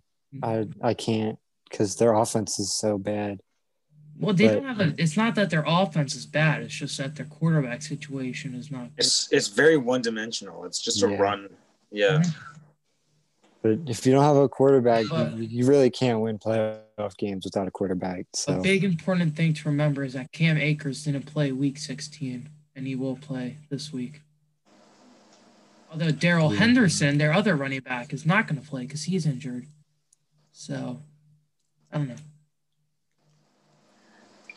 I 0.42 0.66
I 0.82 0.96
can't 0.96 1.38
because 1.70 1.96
their 1.98 2.14
offense 2.16 2.58
is 2.58 2.74
so 2.74 2.98
bad. 2.98 3.40
Well, 4.20 4.34
they 4.34 4.48
But- 4.48 4.54
don't 4.56 4.66
have 4.66 4.80
a. 4.80 4.96
It's 5.02 5.16
not 5.16 5.36
that 5.36 5.52
their 5.52 5.64
offense 5.68 6.16
is 6.16 6.26
bad. 6.26 6.64
It's 6.64 6.74
just 6.74 6.98
that 6.98 7.16
their 7.16 7.28
quarterback 7.28 7.84
situation 7.84 8.56
is 8.56 8.72
not. 8.72 8.86
Good. 8.96 9.06
It's 9.06 9.32
it's 9.32 9.48
very 9.48 9.78
one 9.78 10.02
dimensional. 10.02 10.66
It's 10.66 10.82
just 10.82 11.04
a 11.04 11.10
Yeah. 11.10 11.18
run. 11.18 11.50
Yeah. 11.92 12.24
But 13.68 13.90
if 13.90 14.06
you 14.06 14.14
don't 14.14 14.24
have 14.24 14.38
a 14.38 14.48
quarterback, 14.48 15.06
But- 15.10 15.36
you, 15.36 15.44
you 15.44 15.66
really 15.66 15.90
can't 15.90 16.22
win 16.22 16.40
playoff 16.40 17.18
games 17.18 17.44
without 17.44 17.68
a 17.68 17.72
quarterback. 17.72 18.26
A 18.48 18.62
big 18.62 18.84
important 18.84 19.36
thing 19.36 19.54
to 19.56 19.68
remember 19.70 20.04
is 20.04 20.14
that 20.14 20.32
Cam 20.32 20.58
Akers 20.58 21.04
didn't 21.04 21.26
play 21.26 21.52
Week 21.52 21.78
16, 21.78 22.50
and 22.76 22.88
he 22.88 22.96
will 22.96 23.18
play 23.18 23.58
this 23.70 23.92
week. 23.92 24.22
Although 25.92 26.12
Darrell 26.12 26.54
Yeah. 26.54 26.60
Henderson, 26.60 27.18
their 27.18 27.34
other 27.34 27.56
running 27.56 27.82
back, 27.82 28.14
is 28.14 28.26
not 28.26 28.48
going 28.48 28.62
to 28.62 28.68
play 28.68 28.84
because 28.84 29.04
he's 29.04 29.26
injured. 29.26 29.68
So, 30.52 31.02
I 31.92 31.98
don't 31.98 32.08
know. 32.10 32.16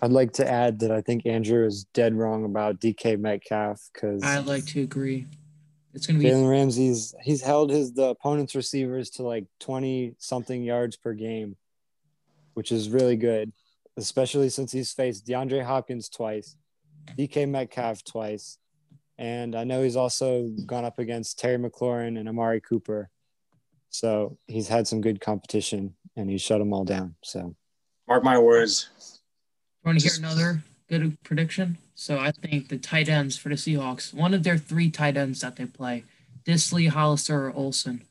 I'd 0.02 0.12
like 0.12 0.32
to 0.34 0.50
add 0.50 0.78
that 0.80 0.90
I 0.90 1.02
think 1.02 1.26
Andrew 1.26 1.66
is 1.66 1.84
dead 1.92 2.14
wrong 2.14 2.44
about 2.44 2.80
DK 2.80 3.18
Metcalf 3.18 3.90
because 3.92 4.22
I'd 4.22 4.46
like 4.46 4.64
to 4.66 4.80
agree. 4.82 5.26
It's 5.92 6.06
going 6.06 6.18
to 6.18 6.24
be 6.24 6.30
Jalen 6.30 6.48
Ramsey's 6.48 7.14
he's 7.22 7.42
held 7.42 7.70
his 7.70 7.92
the 7.92 8.10
opponent's 8.10 8.54
receivers 8.54 9.10
to 9.10 9.22
like 9.22 9.46
twenty 9.58 10.14
something 10.18 10.62
yards 10.62 10.96
per 10.96 11.14
game, 11.14 11.56
which 12.54 12.70
is 12.70 12.88
really 12.90 13.16
good, 13.16 13.52
especially 13.96 14.48
since 14.50 14.70
he's 14.70 14.92
faced 14.92 15.26
DeAndre 15.26 15.64
Hopkins 15.64 16.08
twice, 16.08 16.56
DK 17.18 17.48
Metcalf 17.48 18.04
twice, 18.04 18.58
and 19.18 19.56
I 19.56 19.64
know 19.64 19.82
he's 19.82 19.96
also 19.96 20.48
gone 20.64 20.84
up 20.84 20.98
against 20.98 21.38
Terry 21.38 21.58
McLaurin 21.58 22.18
and 22.18 22.28
Amari 22.28 22.60
Cooper, 22.60 23.10
so 23.88 24.38
he's 24.46 24.68
had 24.68 24.86
some 24.86 25.00
good 25.00 25.20
competition 25.20 25.94
and 26.16 26.30
he 26.30 26.38
shut 26.38 26.58
them 26.58 26.72
all 26.72 26.84
down. 26.84 27.16
So 27.22 27.54
Mark 28.08 28.24
my 28.24 28.38
words. 28.38 29.20
Want 29.84 30.00
to 30.00 30.08
hear 30.08 30.18
another 30.18 30.62
good 30.88 31.16
prediction? 31.22 31.78
So 32.00 32.18
I 32.18 32.30
think 32.30 32.70
the 32.70 32.78
tight 32.78 33.10
ends 33.10 33.36
for 33.36 33.50
the 33.50 33.56
Seahawks, 33.56 34.14
one 34.14 34.32
of 34.32 34.42
their 34.42 34.56
three 34.56 34.90
tight 34.90 35.18
ends 35.18 35.42
that 35.42 35.56
they 35.56 35.66
play, 35.66 36.04
Dissly, 36.46 36.88
Hollister, 36.88 37.48
or 37.48 37.52
Olsen, 37.52 38.04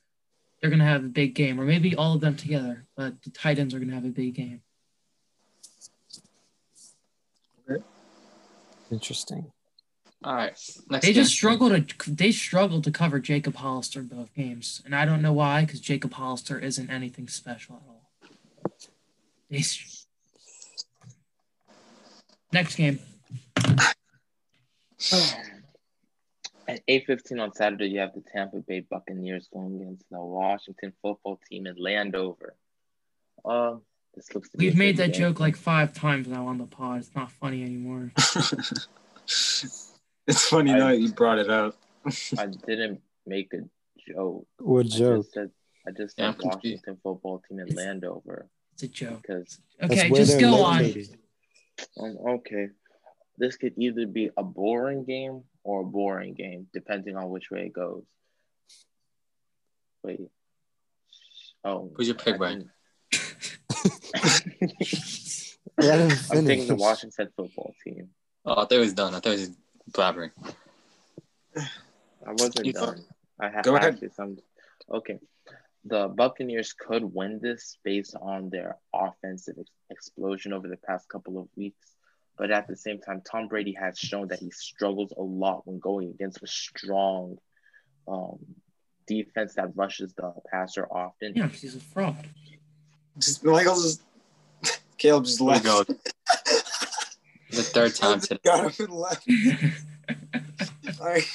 they're 0.62 0.70
going 0.70 0.78
to 0.78 0.86
have 0.86 1.04
a 1.04 1.08
big 1.08 1.34
game, 1.34 1.60
or 1.60 1.66
maybe 1.66 1.96
all 1.96 2.14
of 2.14 2.22
them 2.22 2.36
together, 2.36 2.86
but 2.96 3.24
the 3.24 3.32
tight 3.32 3.58
ends 3.58 3.74
are 3.74 3.80
going 3.80 3.90
to 3.90 3.96
have 3.96 4.06
a 4.06 4.10
big 4.10 4.36
game. 4.36 4.62
interesting. 8.92 9.52
All 10.24 10.36
right. 10.36 10.52
Next 10.92 11.04
They 11.04 11.12
game. 11.12 11.14
just 11.16 11.32
struggle 11.32 11.70
to 11.70 12.12
they 12.12 12.32
struggle 12.32 12.84
to 12.84 12.92
cover 12.92 13.20
Jacob 13.20 13.56
Hollister 13.56 14.02
in 14.02 14.08
both 14.08 14.32
games, 14.36 14.84
and 14.86 14.96
I 14.96 15.06
don't 15.06 15.24
know 15.24 15.34
why, 15.34 15.66
because 15.66 15.80
Jacob 15.80 16.14
Hollister 16.14 16.60
isn't 16.60 16.92
anything 16.92 17.28
special 17.28 17.78
at 17.78 17.82
all. 17.88 18.06
They 19.50 19.64
Next 22.54 22.76
game. 22.76 23.00
At 26.68 26.82
eight 26.88 27.06
fifteen 27.08 27.39
on 27.39 27.52
Saturday, 27.54 27.88
you 27.88 28.00
have 28.00 28.14
the 28.14 28.22
Tampa 28.32 28.58
Bay 28.58 28.82
Buccaneers 28.82 29.47
going 29.52 29.82
against 29.82 30.06
the 30.12 30.20
Washington 30.20 30.93
Football 31.02 31.39
Team 31.50 31.66
in 31.66 31.76
Landover. 31.78 32.56
Um, 33.43 33.82
this 34.16 34.34
looks. 34.36 34.50
To 34.52 34.58
be 34.58 34.66
We've 34.68 34.78
made 34.78 34.97
that 34.97 35.14
game. 35.14 35.22
joke 35.22 35.39
like 35.39 35.56
five 35.56 35.93
times 35.93 36.28
now 36.28 36.45
on 36.45 36.60
the 36.60 36.66
pod. 36.66 37.00
It's 37.00 37.16
not 37.16 37.32
funny 37.32 37.64
anymore. 37.64 38.12
it's 39.26 39.88
funny 40.50 40.74
I- 40.74 40.80
that 40.80 41.00
you 41.00 41.12
brought 41.12 41.39
it 41.39 41.50
up. 41.50 41.76
I 42.38 42.45
didn't 42.45 43.02
make 43.26 43.52
a 43.54 43.62
joke. 44.08 44.45
What 44.60 44.86
I 44.86 44.89
joke? 44.89 45.18
just 45.24 45.34
said 45.34 45.52
I 45.88 45.91
just 45.91 46.16
said 46.18 46.38
confused. 46.38 46.84
Washington 46.86 46.97
Football 47.04 47.41
Team 47.50 47.60
in 47.60 47.76
Landover 47.76 48.47
It's 48.74 48.84
a 48.84 48.88
joke. 48.88 49.22
because 49.24 49.60
Okay, 49.82 50.10
just 50.10 50.32
they're 50.34 50.41
go 50.41 50.64
on. 50.64 50.84
um, 52.00 52.18
okay, 52.28 52.68
this 53.40 53.58
could 53.58 53.74
either 53.78 54.06
be 54.06 54.30
a 54.38 54.44
boring 54.44 55.06
game 55.06 55.44
or 55.64 55.82
a 55.82 55.86
boring 55.86 56.34
game, 56.34 56.68
depending 56.74 57.16
on 57.18 57.30
which 57.30 57.50
way 57.50 57.66
it 57.68 57.74
goes. 57.74 58.04
Wait. 60.04 60.20
Oh, 61.64 61.92
Who's 61.96 62.08
your 62.08 62.16
pick, 62.16 62.36
I 62.36 62.38
Brian? 62.38 62.72
think- 63.12 63.24
I'm 65.82 66.46
taking 66.46 66.68
the. 66.68 66.76
Washington 66.76 67.30
Football 67.36 67.74
Team. 67.84 68.10
Oh, 68.46 68.54
I 68.54 68.56
thought 68.62 68.72
it 68.74 68.80
was 68.80 68.94
done. 68.94 69.16
I 69.16 69.20
thought 69.20 69.34
it 69.34 69.40
was 69.40 69.52
blabbering. 69.92 70.32
I 71.58 72.32
wasn't 72.32 72.66
You- 72.66 72.74
done. 72.74 73.02
I 73.40 73.50
have 73.50 73.64
Go 73.64 73.76
ahead. 73.78 73.94
actually 73.94 74.10
some. 74.10 74.38
Okay, 74.92 75.20
the 75.86 76.10
Buccaneers 76.10 76.74
could 76.74 77.04
win 77.04 77.40
this 77.42 77.78
based 77.86 78.16
on 78.22 78.50
their 78.50 78.78
offensive 78.94 79.56
explosion 79.90 80.52
over 80.52 80.68
the 80.68 80.76
past 80.78 81.08
couple 81.08 81.40
of 81.40 81.48
weeks, 81.56 81.96
but 82.40 82.50
at 82.50 82.68
the 82.68 82.76
same 82.76 83.00
time, 83.00 83.22
Tom 83.30 83.48
Brady 83.50 83.74
has 83.74 84.00
shown 84.00 84.30
that 84.30 84.40
he 84.40 84.50
struggles 84.50 85.12
a 85.18 85.22
lot 85.22 85.68
when 85.68 85.78
going 85.80 86.10
against 86.10 86.42
a 86.42 86.48
strong 86.48 87.38
um, 88.08 88.40
defense 89.08 89.54
that 89.56 89.76
rushes 89.76 90.14
the 90.14 90.34
passer 90.52 90.88
often. 90.90 91.34
Yeah, 91.36 91.50
he's 91.50 91.76
a 91.76 91.80
fraud. 91.80 92.16
Just 93.20 93.44
Michael 93.44 93.76
just 93.76 94.02
Caleb 94.98 95.26
just 95.26 95.42
left. 95.42 95.64
go. 95.66 95.84
The 97.52 97.64
third 97.64 97.96
time 97.96 98.20
today. 98.20 98.40
got 98.46 98.64
up 98.66 98.80
and 98.80 98.90
left. 98.94 99.28
All 101.02 101.08
right. 101.08 101.26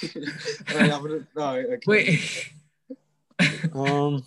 All 0.71 0.79
right, 0.79 0.93
I'm 0.93 1.03
gonna. 1.03 1.27
No, 1.35 1.57
okay. 1.57 1.79
Wait, 1.89 2.51
Um, 3.75 4.25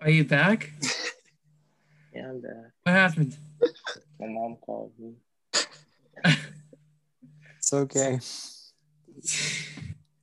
are 0.00 0.08
you 0.08 0.24
back? 0.24 0.70
Yeah, 2.14 2.28
I'm 2.28 2.40
there. 2.42 2.72
What 2.84 2.92
happened? 2.92 3.36
My 4.22 4.28
mom 4.28 4.56
called 4.64 4.92
me. 5.00 5.14
it's 7.58 7.72
okay. 7.72 8.20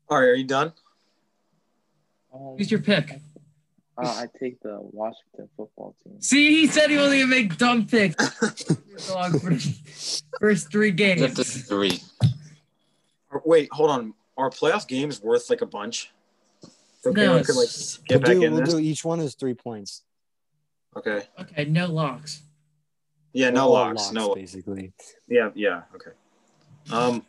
All 0.07 0.19
right, 0.21 0.29
are 0.29 0.35
you 0.35 0.45
done? 0.45 0.71
Um, 2.33 2.55
Who's 2.57 2.71
your 2.71 2.79
pick? 2.79 3.19
uh, 3.97 4.07
I 4.07 4.27
take 4.39 4.61
the 4.61 4.77
Washington 4.79 5.49
football 5.57 5.97
team. 6.01 6.21
See, 6.21 6.47
he 6.61 6.67
said 6.67 6.89
he 6.89 6.95
wasn't 6.95 7.23
gonna 7.23 7.27
make 7.27 7.57
dumb 7.57 7.87
picks. 7.87 8.15
Dog 9.09 9.41
first 10.39 10.71
three 10.71 10.91
Just 10.91 11.33
a 11.33 11.35
games. 11.35 11.63
three. 11.67 11.99
Wait, 13.43 13.67
hold 13.73 13.89
on. 13.89 14.13
Are 14.37 14.49
playoff 14.49 14.87
games 14.87 15.21
worth 15.21 15.49
like 15.49 15.61
a 15.61 15.65
bunch? 15.65 16.13
So 17.01 17.11
No, 17.11 17.21
Caleb 17.21 17.45
could 17.47 17.55
like 17.57 17.67
get 17.67 18.09
we'll 18.11 18.19
back 18.21 18.31
do, 18.31 18.43
in 18.43 18.53
we'll 18.53 18.65
do 18.65 18.79
each 18.79 19.03
one 19.03 19.19
is 19.19 19.35
three 19.35 19.55
points. 19.55 20.03
Okay. 20.95 21.23
Okay, 21.41 21.65
no 21.65 21.87
locks. 21.87 22.43
Yeah, 23.33 23.49
no 23.51 23.63
All 23.63 23.71
locks. 23.71 24.11
No. 24.11 24.33
basically. 24.35 24.91
Yeah, 25.27 25.49
yeah. 25.55 25.83
Okay. 25.95 26.11
Um, 26.91 27.25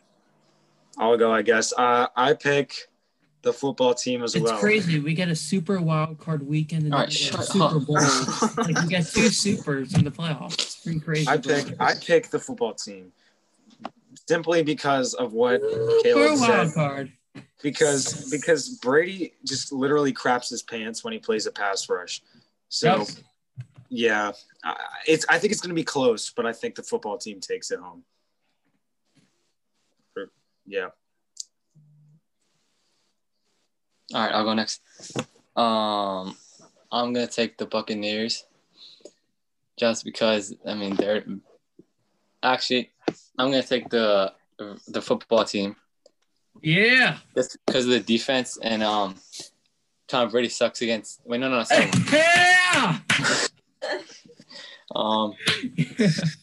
I'll 0.97 1.17
go. 1.17 1.31
I 1.31 1.41
guess. 1.41 1.73
Uh, 1.73 2.07
I 2.15 2.33
pick 2.33 2.87
the 3.43 3.53
football 3.53 3.93
team 3.93 4.23
as 4.23 4.35
It's 4.35 4.43
well. 4.43 4.53
It's 4.53 4.61
crazy. 4.61 4.99
We 4.99 5.13
get 5.13 5.29
a 5.29 5.35
super 5.35 5.79
wild 5.79 6.19
card 6.19 6.47
weekend 6.47 6.83
and 6.85 6.93
All 6.93 7.01
right, 7.01 7.09
a 7.09 7.11
Super 7.43 7.63
up. 7.63 7.85
Bowl. 7.85 7.95
like 8.57 8.81
we 8.81 8.87
get 8.89 9.07
two 9.07 9.29
supers 9.29 9.93
in 9.93 10.03
the 10.03 10.11
playoffs. 10.11 10.53
It's 10.53 10.75
pretty 10.83 10.99
crazy. 10.99 11.27
I 11.27 11.37
pick. 11.37 11.79
I 11.79 11.95
pick 11.95 12.29
the 12.29 12.39
football 12.39 12.73
team 12.73 13.11
simply 14.27 14.63
because 14.63 15.13
of 15.13 15.33
what 15.33 15.61
for 15.61 15.97
a 15.97 16.03
Caleb 16.03 16.37
said. 16.37 16.49
wild 16.49 16.73
card. 16.73 17.11
Because 17.61 18.29
because 18.31 18.79
Brady 18.79 19.33
just 19.45 19.71
literally 19.71 20.11
craps 20.11 20.49
his 20.49 20.63
pants 20.63 21.03
when 21.03 21.13
he 21.13 21.19
plays 21.19 21.45
a 21.45 21.51
pass 21.51 21.87
rush. 21.89 22.21
So. 22.69 22.97
Yep. 22.99 23.07
Yeah, 23.93 24.31
I- 24.63 24.77
it's. 25.05 25.25
I 25.27 25.37
think 25.37 25.51
it's 25.51 25.59
going 25.59 25.69
to 25.69 25.75
be 25.75 25.83
close, 25.83 26.31
but 26.31 26.45
I 26.45 26.53
think 26.53 26.75
the 26.75 26.83
football 26.83 27.17
team 27.17 27.41
takes 27.41 27.71
it 27.71 27.79
home. 27.79 28.03
Yeah. 30.65 30.89
All 34.13 34.21
right, 34.21 34.31
I'll 34.33 34.45
go 34.45 34.53
next. 34.53 34.81
Um, 35.57 36.37
I'm 36.91 37.11
gonna 37.13 37.27
take 37.27 37.57
the 37.57 37.65
Buccaneers, 37.65 38.45
just 39.77 40.05
because 40.05 40.53
I 40.65 40.73
mean 40.73 40.95
they're 40.95 41.25
actually. 42.43 42.91
I'm 43.37 43.49
gonna 43.51 43.63
take 43.63 43.89
the 43.89 44.33
the 44.87 45.01
football 45.01 45.43
team 45.43 45.75
Yeah. 46.61 47.17
just 47.35 47.57
because 47.65 47.85
of 47.85 47.91
the 47.91 47.99
defense 47.99 48.57
and 48.61 48.83
um, 48.83 49.15
Tom 50.07 50.29
Brady 50.29 50.49
sucks 50.49 50.81
against. 50.81 51.19
Wait, 51.25 51.39
no, 51.39 51.49
no, 51.49 51.63
sorry. 51.63 51.89
Yeah. 52.13 52.99
Um, 54.95 55.33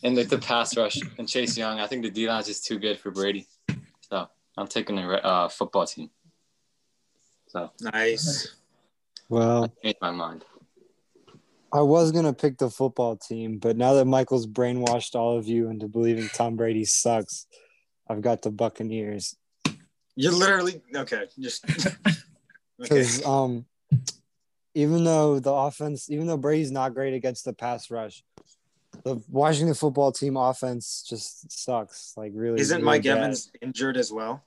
and 0.03 0.17
like 0.17 0.29
the 0.29 0.39
pass 0.39 0.77
rush 0.77 0.99
and 1.19 1.29
Chase 1.29 1.57
Young. 1.57 1.81
I 1.81 1.87
think 1.87 2.03
the 2.03 2.11
D 2.11 2.29
line 2.29 2.41
is 2.41 2.47
just 2.47 2.65
too 2.65 2.79
good 2.79 2.99
for 2.99 3.11
Brady, 3.11 3.47
so 4.01 4.29
I'm 4.57 4.67
taking 4.67 4.97
the 4.97 5.25
uh, 5.25 5.49
football 5.49 5.87
team. 5.87 6.11
So 7.49 7.71
Nice. 7.81 8.55
Well, 9.29 9.65
I 9.65 9.83
changed 9.83 9.99
my 10.01 10.11
mind. 10.11 10.45
I 11.73 11.83
was 11.83 12.13
gonna 12.13 12.33
pick 12.33 12.57
the 12.57 12.71
football 12.71 13.17
team, 13.17 13.59
but 13.59 13.77
now 13.77 13.93
that 13.95 14.07
Michael's 14.07 14.47
brainwashed 14.47 15.15
all 15.15 15.37
of 15.37 15.47
you 15.47 15.69
into 15.69 15.87
believing 15.87 16.29
Tom 16.33 16.57
Brady 16.57 16.85
sucks, 16.85 17.47
I've 18.09 18.23
got 18.23 18.41
the 18.43 18.51
Buccaneers. 18.51 19.37
You're 20.17 20.33
literally 20.33 20.81
okay. 20.95 21.25
Just 21.39 21.65
okay. 21.87 22.17
Because 22.79 23.25
um, 23.25 23.67
even 24.75 25.05
though 25.05 25.39
the 25.41 25.53
offense, 25.53 26.11
even 26.11 26.27
though 26.27 26.37
Brady's 26.37 26.71
not 26.71 26.95
great 26.95 27.13
against 27.13 27.45
the 27.45 27.53
pass 27.53 27.91
rush, 27.91 28.23
the 29.05 29.21
Washington 29.29 29.75
football 29.75 30.13
team 30.13 30.37
offense 30.37 31.05
just 31.09 31.51
sucks. 31.51 32.15
Like 32.17 32.33
really, 32.35 32.61
Isn't 32.61 32.77
really 32.79 32.85
Mike 32.85 33.05
bad. 33.05 33.19
Evans 33.19 33.51
injured 33.63 33.97
as 33.97 34.13
well? 34.13 34.45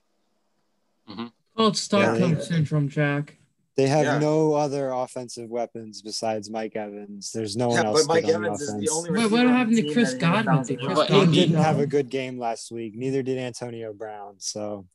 Oh, 1.58 1.68
it's 1.68 1.80
Stockholm 1.82 2.34
Yeah. 2.34 2.40
syndrome, 2.40 2.88
Jack. 2.90 3.38
They 3.76 3.88
have 3.88 4.06
Yeah. 4.06 4.20
no 4.20 4.54
other 4.54 4.92
offensive 4.92 5.50
weapons 5.50 6.02
besides 6.02 6.50
Mike 6.50 6.76
Evans. 6.76 7.32
There's 7.32 7.56
no 7.58 7.70
one 7.70 7.86
else 7.86 8.06
but 8.06 8.14
Mike 8.14 8.26
good 8.26 8.36
on 8.36 8.46
Evans 8.46 8.62
is 8.62 8.68
the 8.80 8.90
only. 8.90 9.10
Wait, 9.12 9.18
what 9.18 9.24
receiver 9.32 9.40
on 9.42 9.48
the 9.48 9.54
happened 9.54 9.76
to 9.78 9.94
Chris 9.94 10.12
that 10.12 10.20
Godwin? 10.20 10.64
Did 10.64 10.80
Chris 10.80 10.98
yards. 10.98 11.00
But 11.00 11.10
He 11.10 11.22
AB 11.24 11.32
didn't 11.34 11.56
have 11.56 11.80
a 11.80 11.88
good 11.88 12.10
game 12.10 12.38
last 12.40 12.72
week. 12.72 12.96
Neither 12.96 13.24
did 13.24 13.38
Antonio 13.38 13.94
Brown. 13.94 14.36
So, 14.40 14.88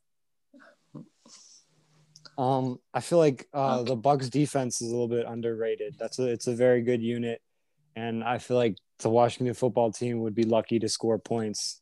um, 2.38 2.78
I 2.92 3.00
feel 3.00 3.18
like 3.18 3.48
uh, 3.54 3.82
the 3.82 3.96
Bucs 3.96 4.30
defense 4.30 4.80
is 4.82 4.88
a 4.88 4.92
little 4.92 5.08
bit 5.08 5.26
underrated. 5.26 5.96
That's 5.98 6.18
a 6.18 6.24
it's 6.26 6.46
a 6.46 6.54
very 6.54 6.82
good 6.82 7.02
unit, 7.02 7.40
and 7.96 8.22
I 8.22 8.38
feel 8.38 8.56
like 8.58 8.76
the 8.98 9.08
Washington 9.10 9.54
football 9.54 9.90
team 9.90 10.20
would 10.20 10.34
be 10.34 10.44
lucky 10.44 10.78
to 10.78 10.88
score 10.88 11.18
points, 11.18 11.80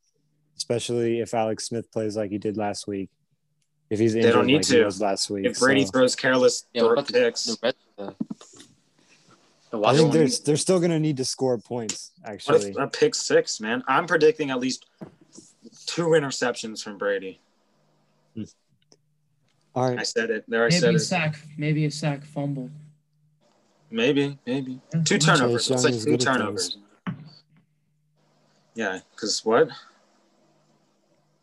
especially 0.57 1.21
if 1.21 1.35
Alex 1.35 1.67
Smith 1.67 1.91
plays 1.93 2.17
like 2.17 2.31
he 2.31 2.39
did 2.39 2.57
last 2.57 2.87
week. 2.87 3.11
If 3.91 3.99
he's 3.99 4.15
injured 4.15 4.33
don't 4.33 4.47
need 4.47 4.57
like 4.57 4.67
he 4.67 4.75
to. 4.77 4.85
was 4.85 5.01
last 5.01 5.29
week, 5.29 5.45
If 5.45 5.59
Brady 5.59 5.85
So, 5.85 5.91
throws 5.93 6.17
careless 6.17 6.65
Yeah, 6.73 6.83
throw 6.83 7.03
picks, 7.03 7.45
the 7.45 7.57
rest 7.63 7.77
of 7.99 8.07
the, 8.07 8.15
the 9.71 9.79
I 9.87 9.95
think 9.95 10.13
Washington? 10.13 10.13
they're 10.13 10.29
they're 10.45 10.57
still 10.57 10.81
gonna 10.81 10.99
need 11.01 11.17
to 11.19 11.25
score 11.25 11.59
points. 11.59 12.13
what 12.23 12.33
Actually, 12.33 12.71
if 12.71 12.77
a 12.79 12.87
pick 12.87 13.15
six, 13.15 13.61
man? 13.61 13.85
I'm 13.87 14.07
predicting 14.07 14.51
at 14.51 14.59
least 14.59 14.87
two 15.87 16.09
interceptions 16.09 16.83
from 16.83 16.97
Brady. 16.99 17.41
Hmm. 18.35 18.45
All 19.75 19.91
right, 19.91 19.99
I 19.99 20.03
said 20.05 20.31
it. 20.31 20.45
There, 20.49 20.63
I 20.65 20.69
Maybe 20.69 20.77
said 20.81 20.93
a 20.95 20.97
it. 20.97 21.01
sack. 21.01 21.39
Maybe 21.59 21.85
a 21.85 21.91
sack 21.91 22.25
fumble. 22.25 22.71
Maybe, 23.95 24.37
maybe 24.45 24.81
two 25.05 25.19
turnovers. 25.19 25.71
It's 25.71 25.85
like 25.85 26.03
two 26.03 26.17
turnovers. 26.17 26.79
Yeah, 28.75 28.99
because 29.13 29.45
what? 29.45 29.69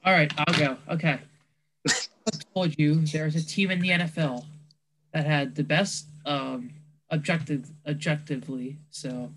All 0.03 0.11
right, 0.11 0.29
I'll 0.37 0.59
go. 0.59 0.75
Okay. 0.89 1.17
I 1.87 2.31
told 2.53 2.77
you 2.77 2.95
there's 3.05 3.37
a 3.37 3.45
team 3.45 3.71
in 3.71 3.79
the 3.79 3.91
NFL 3.91 4.43
that 5.13 5.25
had 5.25 5.55
the 5.55 5.63
best 5.63 6.07
um, 6.25 6.71
objective 7.09 7.71
objectively, 7.87 8.77
so 8.89 9.31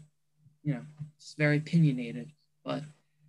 you 0.65 0.75
know 0.75 0.81
it's 1.17 1.37
very 1.39 1.59
opinionated, 1.59 2.33
but 2.65 2.83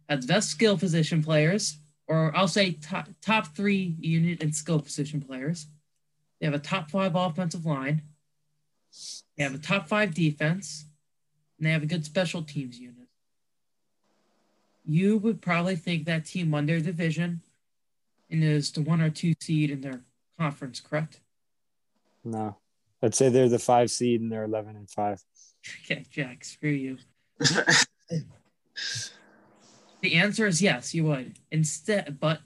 had 0.09 0.23
the 0.23 0.27
best 0.27 0.49
skill 0.49 0.79
position 0.79 1.21
players, 1.21 1.77
or 2.07 2.35
I'll 2.35 2.47
say 2.47 2.71
top 2.71 3.07
top 3.21 3.55
three 3.55 3.95
unit 3.99 4.41
and 4.41 4.55
skill 4.55 4.79
position 4.79 5.21
players. 5.21 5.67
They 6.39 6.47
have 6.47 6.55
a 6.55 6.59
top 6.59 6.89
five 6.89 7.15
offensive 7.15 7.67
line. 7.67 8.01
They 9.37 9.43
have 9.43 9.55
a 9.55 9.59
top 9.59 9.87
five 9.87 10.13
defense, 10.13 10.85
and 11.57 11.67
they 11.67 11.71
have 11.71 11.83
a 11.83 11.87
good 11.87 12.05
special 12.05 12.41
teams 12.41 12.79
unit. 12.79 13.07
You 14.85 15.17
would 15.17 15.41
probably 15.41 15.75
think 15.75 16.05
that 16.05 16.25
team 16.25 16.51
won 16.51 16.65
their 16.65 16.79
division 16.79 17.41
and 18.29 18.43
is 18.43 18.71
the 18.71 18.81
one 18.81 19.01
or 19.01 19.09
two 19.09 19.33
seed 19.39 19.71
in 19.71 19.81
their 19.81 20.01
conference, 20.39 20.79
correct? 20.79 21.19
No, 22.23 22.57
I'd 23.01 23.15
say 23.15 23.29
they're 23.29 23.49
the 23.49 23.59
five 23.59 23.91
seed 23.91 24.21
and 24.21 24.31
they're 24.31 24.43
eleven 24.43 24.75
and 24.75 24.89
five. 24.89 25.21
Okay, 25.83 26.05
Jack, 26.11 26.45
screw 26.45 26.69
you. 26.69 26.97
The 30.05 30.13
answer 30.17 30.45
is 30.45 30.61
yes, 30.61 30.93
you 30.93 31.03
would. 31.05 31.39
Instead, 31.51 32.19
but 32.19 32.39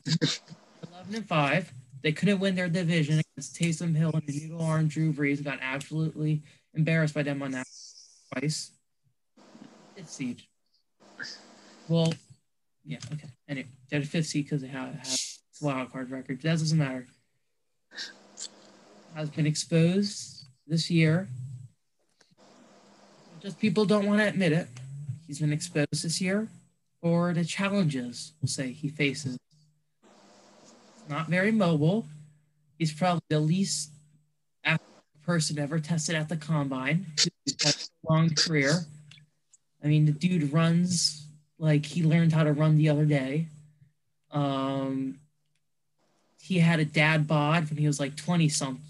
11 0.94 1.16
and 1.16 1.28
5, 1.28 1.74
they 2.02 2.14
couldn't 2.14 2.40
win 2.40 2.56
their 2.56 2.70
division 2.70 3.20
against 3.20 3.54
Taysom 3.54 3.94
Hill 3.94 4.12
and 4.14 4.26
the 4.26 4.48
Noodle 4.48 4.66
Arm 4.66 4.88
Drew 4.88 5.12
Brees 5.12 5.44
got 5.44 5.60
absolutely 5.62 6.42
embarrassed 6.80 7.14
by 7.14 7.24
them 7.24 7.42
on 7.42 7.52
that 7.52 7.68
twice. 8.34 8.72
Fifth 9.96 10.10
seed. 10.10 10.42
Well, 11.88 12.14
yeah, 12.86 13.00
okay. 13.14 13.30
Anyway, 13.48 13.68
they're 13.90 14.00
the 14.00 14.06
fifth 14.06 14.28
seed 14.28 14.46
because 14.46 14.62
they 14.62 14.68
have, 14.68 14.94
have 14.94 15.20
a 15.62 15.66
wild 15.66 15.92
card 15.92 16.10
record. 16.10 16.42
That 16.42 16.60
doesn't 16.60 16.78
matter. 16.78 17.06
Has 19.16 19.30
been 19.30 19.46
exposed 19.46 20.46
this 20.68 20.90
year. 20.90 21.28
Just 23.42 23.60
people 23.60 23.86
don't 23.86 24.06
want 24.06 24.20
to 24.22 24.28
admit 24.28 24.52
it. 24.52 24.68
He's 25.28 25.40
been 25.40 25.54
exposed 25.54 26.04
this 26.04 26.22
year 26.22 26.48
or 27.02 27.34
the 27.34 27.46
challenges, 27.46 28.34
we'll 28.42 28.50
say, 28.50 28.72
he 28.72 28.90
faces. 28.90 29.38
Not 31.08 31.28
very 31.28 31.52
mobile. 31.52 32.08
He's 32.78 32.94
probably 32.94 33.22
the 33.30 33.40
least 33.40 33.92
person 35.30 35.60
ever 35.60 35.78
tested 35.80 36.16
at 36.16 36.28
the 36.28 36.36
combine. 36.36 37.06
He's 37.46 37.56
had 37.64 37.76
a 37.76 38.12
long 38.12 38.34
career. 38.34 38.72
I 39.84 39.86
mean, 39.86 40.06
the 40.06 40.12
dude 40.12 40.52
runs 40.52 41.24
like 41.60 41.86
he 41.86 42.02
learned 42.02 42.34
how 42.34 42.44
to 42.44 42.52
run 42.52 42.78
the 42.78 42.90
other 42.90 43.06
day. 43.06 43.46
Um, 44.32 45.20
he 46.42 46.58
had 46.58 46.80
a 46.80 46.86
dad 46.86 47.28
bod 47.28 47.70
when 47.70 47.78
he 47.78 47.86
was 47.86 48.00
like 48.00 48.16
20 48.16 48.50
something, 48.50 48.84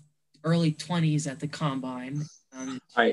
early 0.45 0.71
20s 0.71 1.27
at 1.29 1.41
the 1.41 1.47
combine. 1.49 2.23
Um, 2.57 2.79
I, 2.95 3.11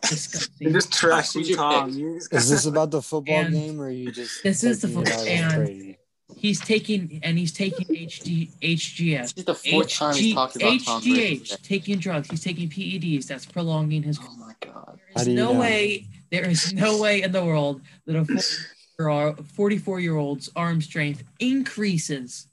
disgusting. 0.00 0.48
you're 0.58 0.72
just 0.72 0.94
Who's 0.94 1.10
trashing 1.12 1.56
Tom. 1.56 1.90
pick? 1.90 1.98
You 1.98 2.14
just- 2.14 2.32
Is 2.32 2.48
this 2.48 2.64
about 2.72 2.90
the 2.90 3.02
football 3.02 3.34
And 3.36 3.52
game, 3.52 3.78
or 3.78 3.84
are 3.88 3.90
you 3.90 4.10
just? 4.10 4.42
this 4.42 4.64
is 4.64 4.80
the 4.80 4.88
football- 4.88 5.12
out 5.12 5.20
on 5.20 5.28
and- 5.28 5.54
Brady? 5.66 5.85
He's 6.36 6.60
taking 6.60 7.20
and 7.22 7.38
he's 7.38 7.52
taking 7.52 7.86
HD 7.86 8.50
HGS. 8.60 9.34
This 9.34 9.34
is 9.36 9.44
the 9.44 9.54
fourth 9.54 9.90
time 9.90 10.14
he's 10.14 10.32
HG, 10.32 10.34
talked 10.34 10.56
about 10.56 10.80
Tom 10.84 11.00
Brady. 11.00 11.40
HGH, 11.40 11.62
taking 11.62 11.98
drugs. 11.98 12.30
He's 12.30 12.44
taking 12.44 12.68
PEDs. 12.68 13.26
That's 13.26 13.46
prolonging 13.46 14.02
his. 14.02 14.18
Oh 14.22 14.36
my 14.38 14.52
god. 14.60 14.98
There 14.98 15.06
How 15.14 15.20
is 15.20 15.24
do 15.24 15.30
you 15.30 15.36
no 15.36 15.52
know? 15.52 15.60
way. 15.60 16.06
There 16.30 16.48
is 16.48 16.72
no 16.74 17.00
way 17.00 17.22
in 17.22 17.32
the 17.32 17.44
world 17.44 17.80
that 18.06 18.16
a 18.16 19.42
44 19.42 20.00
year 20.00 20.16
old's 20.16 20.50
arm 20.54 20.80
strength 20.80 21.24
increases 21.40 22.48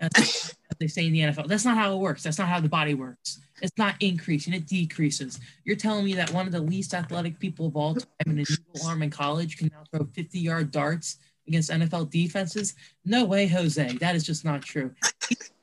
as, 0.00 0.12
as 0.14 0.76
they 0.78 0.86
say 0.86 1.06
in 1.06 1.12
the 1.12 1.20
NFL. 1.20 1.46
That's 1.46 1.64
not 1.64 1.76
how 1.76 1.94
it 1.94 1.98
works. 1.98 2.22
That's 2.22 2.38
not 2.38 2.48
how 2.48 2.60
the 2.60 2.68
body 2.68 2.94
works. 2.94 3.40
It's 3.62 3.76
not 3.78 3.94
increasing, 4.00 4.52
it 4.52 4.66
decreases. 4.66 5.40
You're 5.64 5.76
telling 5.76 6.04
me 6.04 6.14
that 6.14 6.30
one 6.32 6.46
of 6.46 6.52
the 6.52 6.60
least 6.60 6.92
athletic 6.92 7.38
people 7.38 7.66
of 7.66 7.76
all 7.76 7.94
time 7.94 8.06
in 8.26 8.32
a 8.32 8.34
needle 8.34 8.86
arm 8.86 9.02
in 9.02 9.08
college 9.08 9.56
can 9.56 9.70
now 9.72 9.82
throw 9.90 10.06
50 10.06 10.38
yard 10.38 10.70
darts 10.70 11.16
against 11.48 11.70
NFL 11.70 12.10
defenses? 12.10 12.74
No 13.04 13.24
way, 13.24 13.46
Jose. 13.46 13.92
That 13.98 14.14
is 14.16 14.24
just 14.24 14.44
not 14.44 14.62
true. 14.62 14.90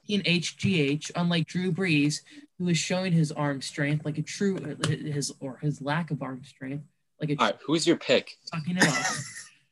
In 0.08 0.22
HGH, 0.22 1.12
unlike 1.16 1.48
Drew 1.48 1.72
Brees, 1.72 2.22
who 2.58 2.68
is 2.70 2.78
showing 2.78 3.12
his 3.14 3.32
arm 3.32 3.62
strength 3.62 4.06
like 4.06 4.18
a 4.18 4.22
true 4.22 4.58
his 4.88 5.32
or 5.40 5.58
his 5.62 5.82
lack 5.82 6.12
of 6.12 6.22
arm 6.22 6.44
strength 6.44 6.84
like 7.20 7.32
a 7.32 7.36
All 7.38 7.46
right, 7.48 7.58
who's 7.66 7.88
your 7.88 7.98
pick? 7.98 8.38
sucking 8.46 8.78
it 8.78 8.88
up. 8.88 9.06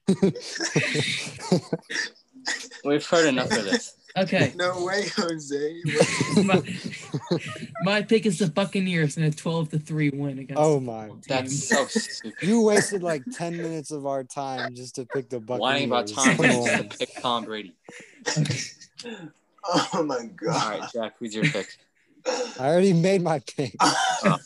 We've 2.86 3.06
heard 3.06 3.28
enough 3.28 3.52
of 3.52 3.64
this. 3.66 3.94
Okay. 4.18 4.54
No 4.58 4.84
way, 4.86 5.06
Jose. 5.16 5.82
my, 6.44 6.62
my 7.84 8.02
pick 8.02 8.26
is 8.26 8.40
the 8.40 8.48
Buccaneers 8.48 9.18
in 9.18 9.24
a 9.24 9.32
12 9.32 9.70
to 9.70 9.80
3 9.80 10.10
win 10.12 10.40
against 10.40 10.62
Oh 10.62 10.80
my. 10.80 11.10
That's 11.28 11.68
so 11.68 11.86
stupid. 11.86 12.34
You 12.42 12.62
wasted 12.62 13.04
like 13.04 13.24
10 13.34 13.58
minutes 13.58 13.92
of 13.92 14.06
our 14.06 14.24
time 14.24 14.76
just 14.76 14.96
to 14.96 15.06
pick 15.06 15.30
the 15.30 15.40
Buccaneers. 15.40 15.62
Whining 15.62 15.88
about 15.88 16.08
Tom 16.08 16.38
Brady 16.38 16.66
to 16.66 16.98
pick 16.98 17.22
Tom 17.22 17.46
Brady. 17.46 17.76
oh 19.66 20.04
my 20.04 20.26
god. 20.26 20.80
right, 20.80 20.90
Jack, 20.94 21.14
who's 21.20 21.34
your 21.34 21.46
pick? 21.46 21.78
I 22.28 22.70
already 22.70 22.94
made 22.94 23.22
my 23.22 23.40
pick. 23.40 23.76
Oh, 24.24 24.38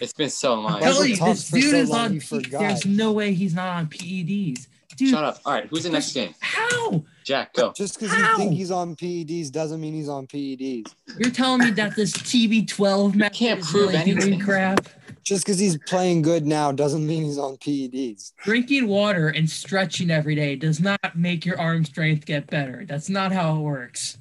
it's 0.00 0.12
been 0.12 0.30
so 0.30 0.54
long. 0.54 0.74
Why 0.74 0.80
Tell 0.80 1.00
is 1.00 1.00
it 1.00 1.08
you, 1.10 1.16
tough 1.16 1.36
this 1.36 1.50
dude 1.50 1.70
so 1.70 1.76
is 1.76 1.90
on. 1.90 2.20
P- 2.20 2.48
there's 2.50 2.86
no 2.86 3.12
way 3.12 3.34
he's 3.34 3.54
not 3.54 3.68
on 3.68 3.86
PEDs. 3.86 4.66
Dude, 5.00 5.08
Shut 5.08 5.24
up. 5.24 5.38
All 5.46 5.54
right, 5.54 5.66
who's 5.66 5.84
the 5.84 5.88
next 5.90 6.12
game? 6.12 6.34
how? 6.40 7.02
Jack, 7.24 7.54
go. 7.54 7.72
Just 7.72 7.98
because 7.98 8.14
you 8.14 8.22
How? 8.22 8.36
think 8.36 8.52
he's 8.52 8.70
on 8.70 8.96
PEDs 8.96 9.50
doesn't 9.50 9.80
mean 9.80 9.94
he's 9.94 10.10
on 10.10 10.26
PEDs. 10.26 10.92
You're 11.18 11.30
telling 11.30 11.60
me 11.64 11.70
that 11.70 11.96
this 11.96 12.12
TB12 12.12 13.14
method 13.14 13.34
can't 13.34 13.60
is 13.60 13.70
prove 13.70 13.90
really 13.92 14.04
doing 14.04 14.22
anything. 14.22 14.40
crap? 14.40 14.88
Just 15.22 15.46
because 15.46 15.58
he's 15.58 15.78
playing 15.86 16.20
good 16.20 16.46
now 16.46 16.70
doesn't 16.70 17.06
mean 17.06 17.24
he's 17.24 17.38
on 17.38 17.56
PEDs. 17.56 18.32
Drinking 18.42 18.88
water 18.88 19.28
and 19.28 19.48
stretching 19.48 20.10
every 20.10 20.34
day 20.34 20.54
does 20.54 20.80
not 20.80 20.98
make 21.16 21.46
your 21.46 21.58
arm 21.58 21.84
strength 21.86 22.26
get 22.26 22.46
better. 22.48 22.84
That's 22.86 23.08
not 23.08 23.32
how 23.32 23.56
it 23.56 23.60
works. 23.60 24.18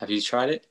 Have 0.00 0.08
you 0.08 0.22
tried 0.22 0.48
it? 0.48 0.66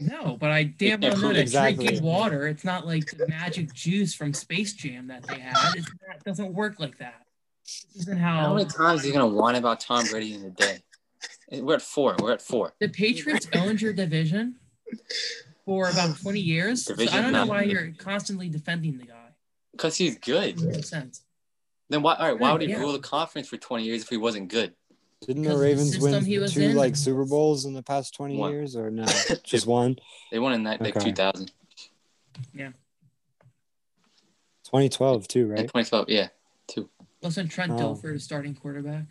No, 0.00 0.36
but 0.40 0.50
I 0.50 0.64
damn 0.64 1.00
well 1.00 1.12
know 1.12 1.18
prove 1.20 1.34
that 1.34 1.40
exactly. 1.40 1.86
drinking 1.86 2.04
water, 2.04 2.48
it's 2.48 2.64
not 2.64 2.84
like 2.86 3.06
the 3.16 3.28
magic 3.28 3.72
juice 3.74 4.12
from 4.12 4.34
Space 4.34 4.72
Jam 4.72 5.06
that 5.06 5.22
they 5.26 5.38
had. 5.38 5.54
It's 5.76 5.86
it 5.88 6.24
doesn't 6.24 6.52
work 6.52 6.80
like 6.80 6.98
that. 6.98 7.22
This 7.66 7.86
isn't 8.02 8.18
How 8.18 8.40
how 8.40 8.54
many 8.54 8.68
times 8.68 9.02
are 9.02 9.06
you 9.06 9.12
gonna 9.12 9.26
whine 9.26 9.56
about 9.56 9.80
Tom 9.80 10.04
Brady 10.06 10.34
in 10.34 10.44
a 10.44 10.50
day? 10.50 10.82
We're 11.52 11.74
at 11.74 11.82
four. 11.82 12.16
We're 12.20 12.32
at 12.32 12.42
four. 12.42 12.74
the 12.80 12.88
Patriots 12.88 13.48
owned 13.52 13.80
your 13.80 13.92
division 13.92 14.56
for 15.64 15.88
about 15.90 16.16
20 16.20 16.40
years. 16.40 16.84
So 16.84 16.94
I 16.94 16.96
don't 17.20 17.32
know 17.32 17.40
nine. 17.40 17.48
why 17.48 17.62
you're 17.62 17.92
constantly 17.98 18.48
defending 18.48 18.98
the 18.98 19.04
guy. 19.06 19.28
Because 19.72 19.96
he's 19.96 20.16
good. 20.18 20.56
Doesn't 20.56 20.84
sense. 20.84 21.22
Then 21.88 22.02
why? 22.02 22.14
All 22.16 22.28
right. 22.30 22.38
Why 22.38 22.52
would 22.52 22.62
he 22.62 22.68
Yeah. 22.68 22.78
rule 22.78 22.92
the 22.92 22.98
conference 22.98 23.48
for 23.48 23.56
20 23.56 23.84
years 23.84 24.02
if 24.02 24.08
he 24.08 24.16
wasn't 24.16 24.48
good? 24.48 24.74
Didn't 25.22 25.42
the 25.42 25.48
Because 25.50 25.54
of 25.54 25.60
the 25.60 25.66
Ravens 25.66 25.98
win 25.98 26.50
two 26.50 26.60
in. 26.70 26.76
like 26.76 26.94
Super 26.96 27.24
Bowls 27.24 27.64
in 27.64 27.74
the 27.74 27.82
past 27.82 28.14
20 28.14 28.36
One. 28.36 28.52
years 28.52 28.76
or 28.76 28.90
no? 28.90 29.06
Just 29.44 29.66
one? 29.66 29.96
They 30.30 30.38
won 30.38 30.52
in 30.52 30.64
that 30.64 30.80
like 30.80 30.96
Okay. 30.96 31.10
2000 31.10 31.50
2012 34.64 35.28
too, 35.28 35.42
and 35.42 35.50
right? 35.52 35.58
2012. 35.60 36.06
Yeah, 36.08 36.26
two. 36.26 36.30
Wasn't 37.26 37.50
Trent 37.50 37.72
Oh. 37.72 37.76
Dilfer 37.76 38.14
a 38.14 38.20
starting 38.20 38.54
quarterback? 38.54 39.02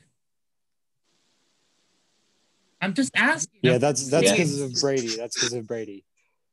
I'm 2.82 2.94
just 2.94 3.12
asking. 3.14 3.60
Yeah, 3.62 3.72
I'm- 3.74 3.82
that's 3.82 4.08
that's 4.10 4.28
Yeah. 4.28 4.32
because 4.32 4.62
of 4.62 4.74
Brady. 4.80 5.16
That's 5.18 5.36
because 5.36 5.52
of 5.52 5.68
Brady. 5.68 6.06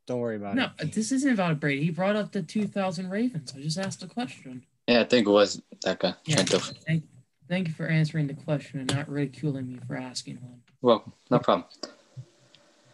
Don't 0.06 0.18
worry 0.18 0.34
about 0.34 0.56
No, 0.56 0.64
it. 0.64 0.84
No, 0.86 0.90
this 0.90 1.12
isn't 1.12 1.32
about 1.32 1.60
Brady. 1.60 1.84
He 1.84 1.90
brought 1.90 2.16
up 2.16 2.32
the 2.32 2.42
2000 2.42 3.10
Ravens. 3.10 3.52
I 3.56 3.60
just 3.60 3.78
asked 3.78 4.02
a 4.02 4.08
question. 4.08 4.64
Yeah, 4.88 5.02
I 5.02 5.04
think 5.04 5.28
it 5.28 5.30
was 5.30 5.62
that 5.82 6.00
guy. 6.00 6.14
Yeah. 6.24 6.34
Trent 6.36 6.48
Dilfer. 6.50 6.76
Thank, 6.84 7.04
thank 7.48 7.68
you 7.68 7.74
for 7.74 7.86
answering 7.86 8.26
the 8.26 8.34
question 8.34 8.80
and 8.80 8.92
not 8.92 9.08
ridiculing 9.08 9.68
me 9.72 9.78
for 9.86 9.94
asking 9.96 10.38
one. 10.42 10.62
Well, 10.80 11.12
no 11.30 11.38
problem. 11.38 11.68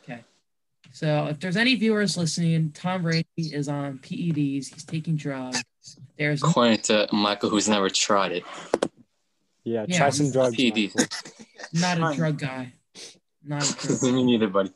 Okay. 0.03 0.23
So, 0.93 1.29
if 1.29 1.41
there's 1.41 1.57
any 1.57 1.75
viewers 1.75 2.19
listening, 2.19 2.73
Tom 2.73 3.01
Brady 3.05 3.27
is 3.39 3.67
on 3.67 3.99
PEDs. 4.01 4.75
He's 4.75 4.85
taking 4.85 5.17
drugs. 5.17 5.63
There's 6.19 6.43
According 6.43 6.79
to 6.83 7.09
Michael, 7.13 7.49
who's 7.51 7.69
never 7.69 7.89
tried 7.89 8.33
it. 8.33 8.45
Yeah, 9.65 9.85
Yeah, 9.89 9.97
try 9.99 10.11
some 10.11 10.31
drugs. 10.31 10.57
PEDs. 10.57 10.95
not 11.73 12.13
a 12.13 12.17
drug 12.17 12.39
guy. 12.39 12.73
Not 13.45 13.69
a 13.71 13.87
drug 13.87 14.01
guy. 14.03 14.11
Me 14.11 14.25
neither, 14.25 14.49
buddy. 14.49 14.73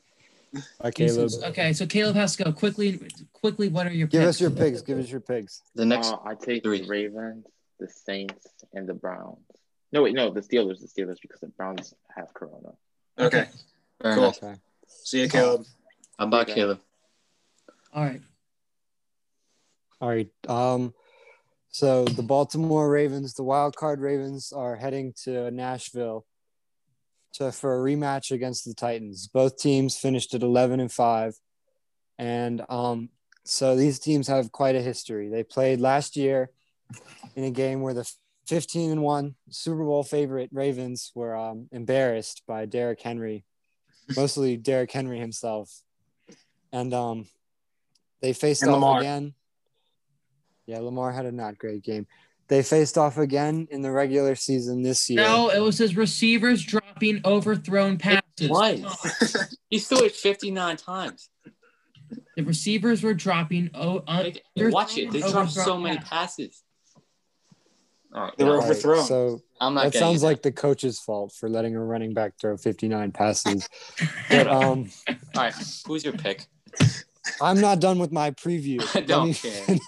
Michael. 0.52 0.90
Caleb. 0.92 1.28
Jesus. 1.30 1.42
Okay, 1.44 1.72
so 1.72 1.86
Caleb 1.86 2.14
has 2.16 2.36
to 2.36 2.44
go 2.44 2.52
quickly. 2.52 3.00
Quickly, 3.32 3.68
what 3.68 3.86
are 3.86 3.92
your 3.92 4.06
pigs? 4.06 4.12
Give 4.12 4.20
picks? 4.22 4.28
us 4.36 4.40
your 4.40 4.50
picks. 4.50 4.82
Give 4.82 4.98
us 4.98 5.10
your 5.10 5.20
picks. 5.20 5.62
The 5.74 5.84
next. 5.86 6.08
Uh, 6.08 6.18
I 6.24 6.34
take 6.34 6.62
three. 6.62 6.82
the 6.82 6.88
Ravens, 6.88 7.46
the 7.80 7.88
Saints, 7.88 8.46
and 8.74 8.86
the 8.86 8.94
Browns. 8.94 9.38
No, 9.92 10.02
wait, 10.02 10.14
no, 10.14 10.30
the 10.30 10.40
Steelers, 10.40 10.80
the 10.80 10.86
Steelers, 10.88 11.16
because 11.20 11.40
the 11.40 11.48
Browns 11.48 11.92
have 12.16 12.32
Corona. 12.34 12.72
Okay. 13.18 13.46
Fair 14.02 14.14
Cool. 14.14 14.24
enough. 14.24 14.42
Okay. 14.42 14.54
See 14.88 15.20
you, 15.22 15.28
Caleb. 15.28 15.64
How 16.18 16.26
about 16.26 16.42
Okay. 16.42 16.54
Caleb? 16.54 16.80
All 17.94 18.04
right. 18.04 18.20
All 20.00 20.08
right. 20.08 20.30
Um, 20.48 20.94
so 21.72 22.04
the 22.04 22.22
Baltimore 22.22 22.88
Ravens, 22.90 23.32
the 23.32 23.42
wild 23.42 23.76
card 23.76 24.00
Ravens, 24.00 24.52
are 24.52 24.76
heading 24.76 25.14
to 25.24 25.50
Nashville 25.50 26.26
to 27.34 27.50
for 27.50 27.74
a 27.74 27.82
rematch 27.82 28.30
against 28.30 28.66
the 28.66 28.74
Titans. 28.74 29.26
Both 29.26 29.56
teams 29.56 29.96
finished 29.96 30.34
at 30.34 30.42
eleven 30.42 30.80
and 30.80 30.92
five, 30.92 31.34
and 32.18 32.62
um, 32.68 33.08
so 33.44 33.74
these 33.74 33.98
teams 33.98 34.28
have 34.28 34.52
quite 34.52 34.76
a 34.76 34.82
history. 34.82 35.30
They 35.30 35.42
played 35.44 35.80
last 35.80 36.14
year 36.14 36.50
in 37.34 37.44
a 37.44 37.50
game 37.50 37.80
where 37.80 37.94
the 37.94 38.10
fifteen 38.46 38.90
and 38.90 39.02
one 39.02 39.34
Super 39.48 39.82
Bowl 39.82 40.02
favorite 40.04 40.50
Ravens 40.52 41.10
were 41.14 41.34
um, 41.34 41.68
embarrassed 41.72 42.42
by 42.46 42.66
Derrick 42.66 43.00
Henry, 43.00 43.46
mostly 44.16 44.58
Derrick 44.58 44.92
Henry 44.92 45.18
himself, 45.18 45.72
and 46.70 46.92
um, 46.92 47.26
they 48.20 48.34
faced 48.34 48.60
And 48.62 48.72
off 48.72 48.74
Lamar. 48.82 49.00
again. 49.00 49.32
Yeah, 50.66 50.78
Lamar 50.78 51.12
had 51.12 51.26
a 51.26 51.32
not 51.32 51.58
great 51.58 51.82
game. 51.82 52.06
They 52.48 52.62
faced 52.62 52.98
off 52.98 53.18
again 53.18 53.66
in 53.70 53.82
the 53.82 53.90
regular 53.90 54.34
season 54.34 54.82
this 54.82 55.08
year. 55.08 55.22
No, 55.22 55.48
it 55.48 55.60
was 55.60 55.78
his 55.78 55.96
receivers 55.96 56.62
dropping 56.62 57.20
overthrown 57.24 57.98
passes. 57.98 58.22
was. 58.40 59.56
He 59.70 59.78
threw 59.78 60.04
it 60.04 60.12
59 60.12 60.76
times. 60.76 61.30
The 62.36 62.42
receivers 62.42 63.02
were 63.02 63.14
dropping. 63.14 63.70
Oh, 63.72 64.02
un- 64.06 64.32
watch 64.56 64.98
it. 64.98 65.10
They 65.10 65.20
throwing 65.20 65.32
dropped 65.32 65.52
so 65.52 65.78
many 65.78 65.96
passes. 65.96 66.08
passes. 66.10 66.62
All 68.14 68.22
right. 68.24 68.32
They 68.36 68.44
were 68.44 68.50
no, 68.50 68.56
All 68.56 68.60
right, 68.60 68.70
overthrown. 68.70 69.04
so 69.06 69.40
I'm 69.60 69.72
not 69.74 69.84
that 69.92 69.98
sounds 69.98 70.22
it. 70.22 70.26
like 70.26 70.42
the 70.42 70.52
coach's 70.52 70.98
fault 71.00 71.32
for 71.32 71.48
letting 71.48 71.74
a 71.74 71.82
running 71.82 72.12
back 72.12 72.34
throw 72.38 72.56
59 72.58 73.12
passes. 73.12 73.66
But 74.28 74.46
um, 74.48 74.90
All 75.08 75.14
right. 75.34 75.54
Who's 75.86 76.04
your 76.04 76.12
pick? 76.12 76.46
I'm 77.40 77.60
not 77.60 77.80
done 77.80 77.98
with 77.98 78.12
my 78.12 78.32
preview. 78.32 78.82
I 78.96 79.00
don't 79.00 79.28
me 79.28 79.34
care. 79.34 79.78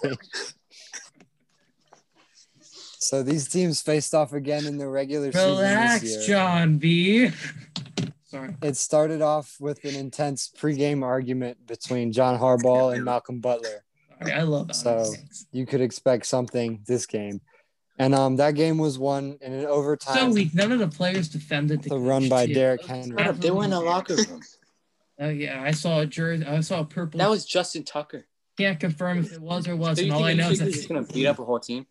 Finish. 3.09 3.23
So 3.25 3.31
these 3.31 3.47
teams 3.47 3.81
faced 3.81 4.13
off 4.13 4.33
again 4.33 4.65
in 4.65 4.77
the 4.77 4.87
regular 4.87 5.31
season 5.31 5.49
this 5.57 5.59
relax. 5.59 6.25
John 6.27 6.77
B. 6.77 7.29
Sorry. 8.25 8.55
It 8.61 8.75
started 8.75 9.21
off 9.21 9.55
with 9.59 9.83
an 9.85 9.95
intense 9.95 10.51
pregame 10.57 11.03
argument 11.03 11.65
between 11.67 12.11
John 12.11 12.39
Harbaugh 12.39 12.93
and 12.95 13.05
Malcolm 13.05 13.39
Butler. 13.39 13.83
Sorry, 14.19 14.31
I 14.33 14.41
love 14.43 14.67
that. 14.67 14.75
So- 14.75 15.13
You 15.51 15.65
could 15.65 15.81
expect 15.81 16.25
something 16.25 16.81
this 16.87 17.05
game. 17.05 17.41
And 17.97 18.13
um, 18.13 18.35
that 18.37 18.55
game 18.55 18.77
was 18.77 18.99
won 18.99 19.37
in 19.39 19.53
an 19.53 19.65
overtime. 19.67 20.15
so 20.15 20.19
overtime. 20.21 20.33
weak. 20.33 20.53
None 20.53 20.71
of 20.73 20.79
the 20.79 20.87
players 20.89 21.29
defended 21.29 21.81
the 21.83 21.89
The 21.91 21.97
run 21.97 22.27
by 22.27 22.41
coach, 22.41 22.47
too. 22.49 22.53
Derrick 22.55 22.85
Henry. 22.85 23.17
Shut 23.17 23.27
up. 23.27 23.37
They 23.37 23.51
were 23.51 23.63
in 23.63 23.69
the 23.69 23.79
locker 23.79 24.15
room. 24.15 24.41
Oh 25.17 25.29
yeah, 25.29 25.61
I 25.63 25.71
saw 25.71 26.01
a 26.01 26.05
jersey. 26.05 26.45
I 26.45 26.59
saw 26.59 26.81
a 26.81 26.85
purple. 26.85 27.19
That 27.19 27.29
was 27.29 27.45
Justin 27.45 27.83
Tucker. 27.85 28.25
can't 28.57 28.77
confirm 28.81 29.19
if 29.19 29.31
it 29.31 29.39
was 29.39 29.65
or 29.65 29.77
wasn't. 29.77 30.07
you 30.07 30.13
All 30.13 30.25
I 30.25 30.33
know 30.33 30.49
is 30.49 30.59
he's 30.59 30.59
that 30.59 30.73
just 30.73 30.89
going 30.89 31.05
to 31.05 31.13
beat 31.13 31.25
up 31.25 31.39
a 31.39 31.45
whole 31.45 31.57
team? 31.61 31.87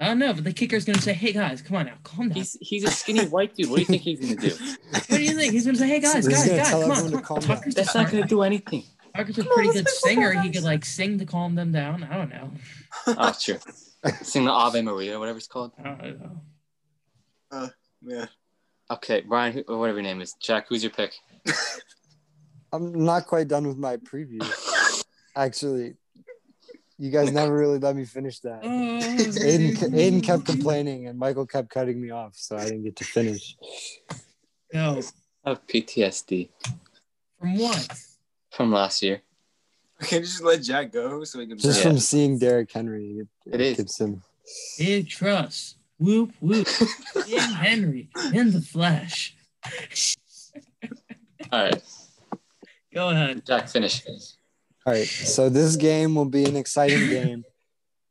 I 0.00 0.06
don't 0.06 0.18
know, 0.18 0.32
but 0.32 0.44
the 0.44 0.52
kicker's 0.54 0.86
gonna 0.86 1.00
say, 1.00 1.12
"Hey 1.12 1.32
guys, 1.32 1.60
come 1.60 1.76
on 1.76 1.86
now, 1.86 1.94
calm 2.02 2.28
down." 2.28 2.36
He's 2.36 2.56
he's 2.62 2.84
a 2.84 2.90
skinny 2.90 3.26
white 3.26 3.54
dude. 3.54 3.68
What 3.68 3.76
do 3.76 3.80
you 3.82 3.86
think 3.86 4.02
he's 4.02 4.18
going 4.20 4.36
to 4.38 4.48
do? 4.48 4.56
what 4.90 5.06
do 5.08 5.22
you 5.22 5.34
think? 5.36 5.52
He's 5.52 5.66
gonna 5.66 5.76
say, 5.76 5.88
"Hey 5.88 6.00
guys, 6.00 6.14
He's 6.26 6.28
guys, 6.28 6.48
gonna 6.48 6.58
guys, 6.62 6.70
come 6.70 6.90
on." 6.90 6.96
to 6.96 7.02
come 7.10 7.14
on." 7.16 7.22
calm 7.22 7.38
down. 7.40 7.48
Tucker's, 7.56 7.74
That's 7.74 7.94
not 7.94 8.10
going 8.10 8.22
to 8.22 8.28
do 8.28 8.40
anything. 8.42 8.84
Tucker's 9.14 9.38
a 9.38 9.44
pretty 9.44 9.72
good 9.72 9.88
singer. 9.88 10.32
He 10.40 10.50
could 10.50 10.62
like 10.62 10.84
sing 10.86 11.18
to 11.18 11.26
calm 11.26 11.54
them 11.54 11.70
down. 11.70 12.02
I 12.04 12.16
don't 12.16 12.30
know. 12.30 12.50
Oh, 13.08 13.32
sure. 13.38 13.58
Sing 14.22 14.46
the 14.46 14.50
Ave 14.50 14.80
Maria, 14.80 15.18
whatever 15.18 15.36
it's 15.36 15.46
called. 15.46 15.72
I 15.78 15.82
don't 15.82 16.20
know. 16.20 16.40
Uh, 17.50 17.68
yeah. 18.02 18.26
Okay, 18.90 19.20
Brian, 19.20 19.52
who- 19.52 19.78
whatever 19.78 19.98
your 19.98 20.02
name 20.04 20.20
is. 20.22 20.32
Jack, 20.40 20.66
who's 20.68 20.82
your 20.82 20.92
pick? 20.92 21.12
I'm 22.72 23.04
not 23.04 23.26
quite 23.26 23.48
done 23.48 23.66
with 23.66 23.76
my 23.76 23.96
preview. 23.98 24.40
Actually, 25.36 25.94
you 27.00 27.10
guys 27.10 27.32
never 27.32 27.56
really 27.56 27.78
let 27.78 27.96
me 27.96 28.04
finish 28.04 28.38
that. 28.40 28.62
Mm-hmm. 28.62 29.30
Aiden, 29.42 29.94
Aiden 29.94 30.22
kept 30.22 30.44
complaining 30.44 31.06
and 31.08 31.18
Michael 31.18 31.46
kept 31.46 31.70
cutting 31.70 32.00
me 32.00 32.10
off, 32.10 32.36
so 32.36 32.56
I 32.56 32.64
didn't 32.64 32.84
get 32.84 32.96
to 32.96 33.04
finish. 33.04 33.56
No, 34.72 35.00
I 35.44 35.48
have 35.50 35.66
PTSD. 35.66 36.50
from 37.40 37.56
what? 37.56 37.88
from 38.50 38.70
last 38.72 39.02
year. 39.02 39.22
Can 40.02 40.18
you 40.20 40.24
just 40.26 40.42
let 40.42 40.62
Jack 40.62 40.92
go 40.92 41.24
so 41.24 41.40
he 41.40 41.46
can? 41.46 41.56
Just 41.58 41.78
Yeah. 41.82 41.88
from 41.90 41.98
seeing 41.98 42.38
Derrick 42.38 42.70
Henry, 42.70 43.20
it, 43.20 43.28
It 43.54 43.60
is. 43.60 43.76
gives 43.78 43.98
him. 43.98 44.22
Big 44.78 45.08
trust. 45.08 45.76
Whoop 45.98 46.32
whoop. 46.40 46.66
King 47.26 47.38
Henry 47.40 48.08
in 48.34 48.50
the 48.52 48.60
flesh. 48.62 49.36
All 51.52 51.64
right, 51.64 51.82
Go 52.94 53.08
ahead. 53.10 53.44
Jack, 53.46 53.68
finish. 53.68 54.02
All 54.90 54.96
right, 54.96 55.06
so 55.06 55.48
this 55.48 55.76
game 55.76 56.16
will 56.16 56.24
be 56.24 56.44
an 56.46 56.56
exciting 56.56 57.08
game, 57.10 57.44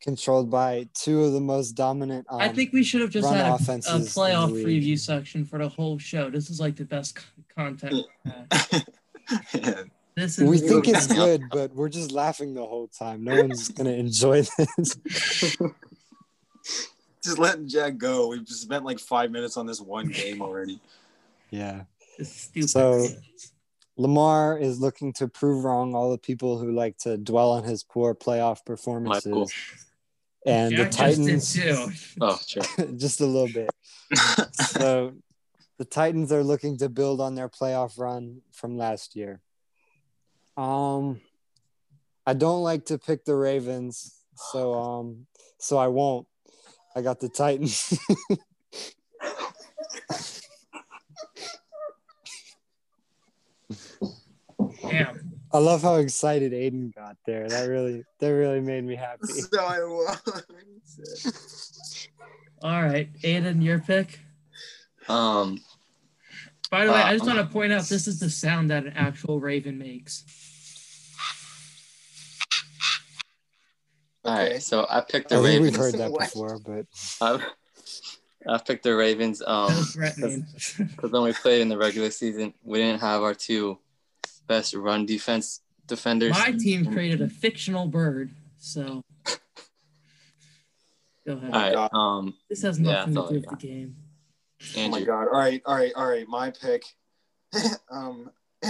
controlled 0.01 0.49
by 0.49 0.87
two 0.93 1.25
of 1.25 1.33
the 1.33 1.41
most 1.41 1.73
dominant. 1.73 2.25
Um, 2.29 2.39
I 2.39 2.47
think 2.47 2.71
we 2.71 2.83
should 2.85 3.01
have 3.01 3.09
just 3.09 3.27
had 3.29 3.47
a, 3.47 3.51
a 3.51 3.55
offenses 3.55 4.15
playoff 4.15 4.51
preview 4.63 4.97
section 4.97 5.43
for 5.43 5.59
the 5.59 5.67
whole 5.67 5.97
show. 5.97 6.29
This 6.29 6.49
is 6.49 6.61
like 6.61 6.77
the 6.77 6.85
best 6.85 7.19
c- 7.19 7.25
content. 7.53 8.05
Yeah. 9.53 9.83
This 10.15 10.39
is 10.39 10.49
we 10.49 10.57
the- 10.59 10.67
think 10.69 10.87
it's 10.87 11.05
good, 11.05 11.41
but 11.51 11.75
we're 11.75 11.89
just 11.89 12.13
laughing 12.13 12.53
the 12.53 12.65
whole 12.65 12.87
time. 12.87 13.25
No 13.25 13.41
one's 13.41 13.67
gonna 13.77 13.91
enjoy 13.91 14.43
this. 14.57 14.95
just 17.23 17.37
letting 17.37 17.67
Jack 17.67 17.97
go. 17.97 18.29
We've 18.29 18.45
just 18.45 18.61
spent 18.61 18.85
like 18.85 18.99
five 18.99 19.31
minutes 19.31 19.57
on 19.57 19.65
this 19.67 19.81
one 19.81 20.07
game 20.07 20.41
already. 20.41 20.79
Yeah. 21.51 21.81
this 22.17 22.49
is 22.55 22.69
stupid. 22.69 22.69
So- 22.69 23.07
Lamar 23.99 24.57
is 24.57 24.79
looking 24.79 25.11
to 25.11 25.27
prove 25.27 25.65
wrong 25.65 25.93
all 25.93 26.09
the 26.09 26.17
people 26.17 26.57
who 26.57 26.71
like 26.71 26.97
to 26.99 27.17
dwell 27.17 27.51
on 27.51 27.65
his 27.65 27.83
poor 27.83 28.15
playoff 28.15 28.63
performances. 28.65 29.25
Michael. 29.25 29.49
And 30.45 30.71
the 30.71 30.85
Jack 30.85 30.91
just 30.91 31.21
did 31.21 31.25
Titans, 31.25 31.53
too. 31.53 31.91
Oh, 32.21 32.39
sure. 32.47 32.63
just 32.95 33.19
a 33.19 33.25
little 33.25 33.53
bit. 33.53 33.69
So 34.55 35.15
the 35.77 35.83
Titans 35.83 36.31
are 36.31 36.45
looking 36.45 36.77
to 36.77 36.87
build 36.87 37.19
on 37.19 37.35
their 37.35 37.49
playoff 37.49 37.99
run 37.99 38.41
from 38.53 38.77
last 38.77 39.17
year. 39.17 39.41
Um, 40.55 41.19
I 42.25 42.35
don't 42.35 42.63
like 42.63 42.85
to 42.85 42.97
pick 42.97 43.25
the 43.25 43.35
Ravens, 43.35 44.15
so 44.51 44.75
um, 44.75 45.25
so 45.57 45.77
I 45.77 45.87
won't. 45.87 46.25
I 46.95 47.01
got 47.01 47.19
the 47.19 47.27
Titans. 47.27 47.99
Damn. 54.81 55.31
I 55.51 55.57
love 55.57 55.81
how 55.81 55.95
excited 55.95 56.51
Aiden 56.51 56.93
got 56.93 57.17
there. 57.25 57.47
That 57.47 57.67
really, 57.67 58.03
that 58.19 58.27
really 58.29 58.59
made 58.59 58.83
me 58.83 58.95
happy. 58.95 59.27
so 59.27 59.59
I 59.59 59.79
won. 59.83 60.17
All 62.61 62.83
right, 62.83 63.09
Aiden, 63.23 63.63
your 63.63 63.79
pick. 63.79 64.19
Um, 65.07 65.59
By 66.69 66.85
the 66.85 66.91
way, 66.91 66.99
I 67.01 67.09
Uh, 67.09 67.13
just 67.13 67.25
want 67.25 67.39
to 67.39 67.45
point 67.45 67.73
out 67.73 67.83
this 67.85 68.07
is 68.07 68.19
the 68.19 68.29
sound 68.29 68.69
that 68.69 68.85
an 68.85 68.93
actual 68.93 69.39
raven 69.39 69.77
makes. 69.79 70.23
All 74.25 74.35
right, 74.35 74.61
So 74.61 74.85
I 74.89 75.01
picked 75.01 75.31
I 75.31 75.37
the 75.37 75.41
think 75.43 75.61
we've 75.63 75.73
Ravens. 75.73 75.77
heard 75.77 75.93
that 75.95 76.13
before, 76.19 76.59
but 76.59 76.85
I, 77.21 77.43
I 78.49 78.57
picked 78.57 78.83
the 78.83 78.95
Ravens. 78.95 79.41
Um, 79.45 79.85
because 79.95 81.11
when 81.11 81.23
we 81.23 81.33
played 81.33 81.61
in 81.61 81.69
the 81.69 81.77
regular 81.77 82.09
season, 82.09 82.53
we 82.63 82.79
didn't 82.79 83.01
have 83.01 83.21
our 83.21 83.33
two 83.33 83.77
best 84.47 84.73
run 84.73 85.05
defense 85.05 85.61
defenders. 85.87 86.31
My 86.31 86.51
team 86.51 86.91
created 86.91 87.21
a 87.21 87.29
fictional 87.29 87.87
bird, 87.87 88.31
so 88.57 89.03
go 91.25 91.33
ahead. 91.33 91.53
All 91.53 91.59
right. 91.59 91.89
Um, 91.93 92.33
This 92.49 92.63
has 92.63 92.79
nothing 92.79 93.13
that's 93.13 93.17
all 93.17 93.27
to 93.27 93.33
do 93.33 93.35
I 93.35 93.39
with 93.39 93.43
the 93.43 93.49
got. 93.49 93.59
game. 93.59 93.95
Oh 94.77 94.89
my 94.89 95.01
god! 95.01 95.27
All 95.31 95.39
right, 95.39 95.61
all 95.65 95.75
right, 95.75 95.93
all 95.95 96.07
right. 96.07 96.27
My 96.27 96.51
pick. 96.51 96.83
um, 97.91 98.29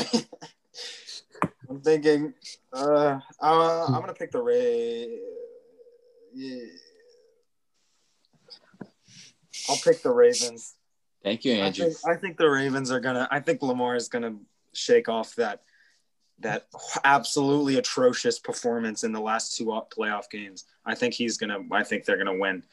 I'm 1.69 1.81
thinking. 1.81 2.33
Uh, 2.73 3.19
uh, 3.41 3.85
I'm 3.85 4.01
gonna 4.01 4.13
pick 4.13 4.31
the 4.31 4.41
Ray. 4.41 5.19
Yeah. 6.33 6.65
I'll 9.69 9.77
pick 9.77 10.01
the 10.01 10.11
Ravens. 10.11 10.75
Thank 11.23 11.45
you, 11.45 11.53
I 11.53 11.57
Andrew. 11.67 11.85
think, 11.85 11.97
I 12.07 12.15
think 12.15 12.37
the 12.37 12.49
Ravens 12.49 12.91
are 12.91 12.99
gonna. 12.99 13.27
I 13.29 13.39
think 13.39 13.61
Lamar 13.61 13.95
is 13.95 14.07
gonna 14.07 14.35
shake 14.73 15.09
off 15.09 15.35
that 15.35 15.61
that 16.39 16.67
absolutely 17.03 17.77
atrocious 17.77 18.39
performance 18.39 19.03
in 19.03 19.11
the 19.11 19.19
last 19.19 19.57
two 19.57 19.65
playoff 19.65 20.29
games. 20.29 20.65
I 20.85 20.95
think 20.95 21.13
he's 21.13 21.37
gonna. 21.37 21.59
I 21.71 21.83
think 21.83 22.05
they're 22.05 22.17
gonna 22.17 22.37
win 22.37 22.63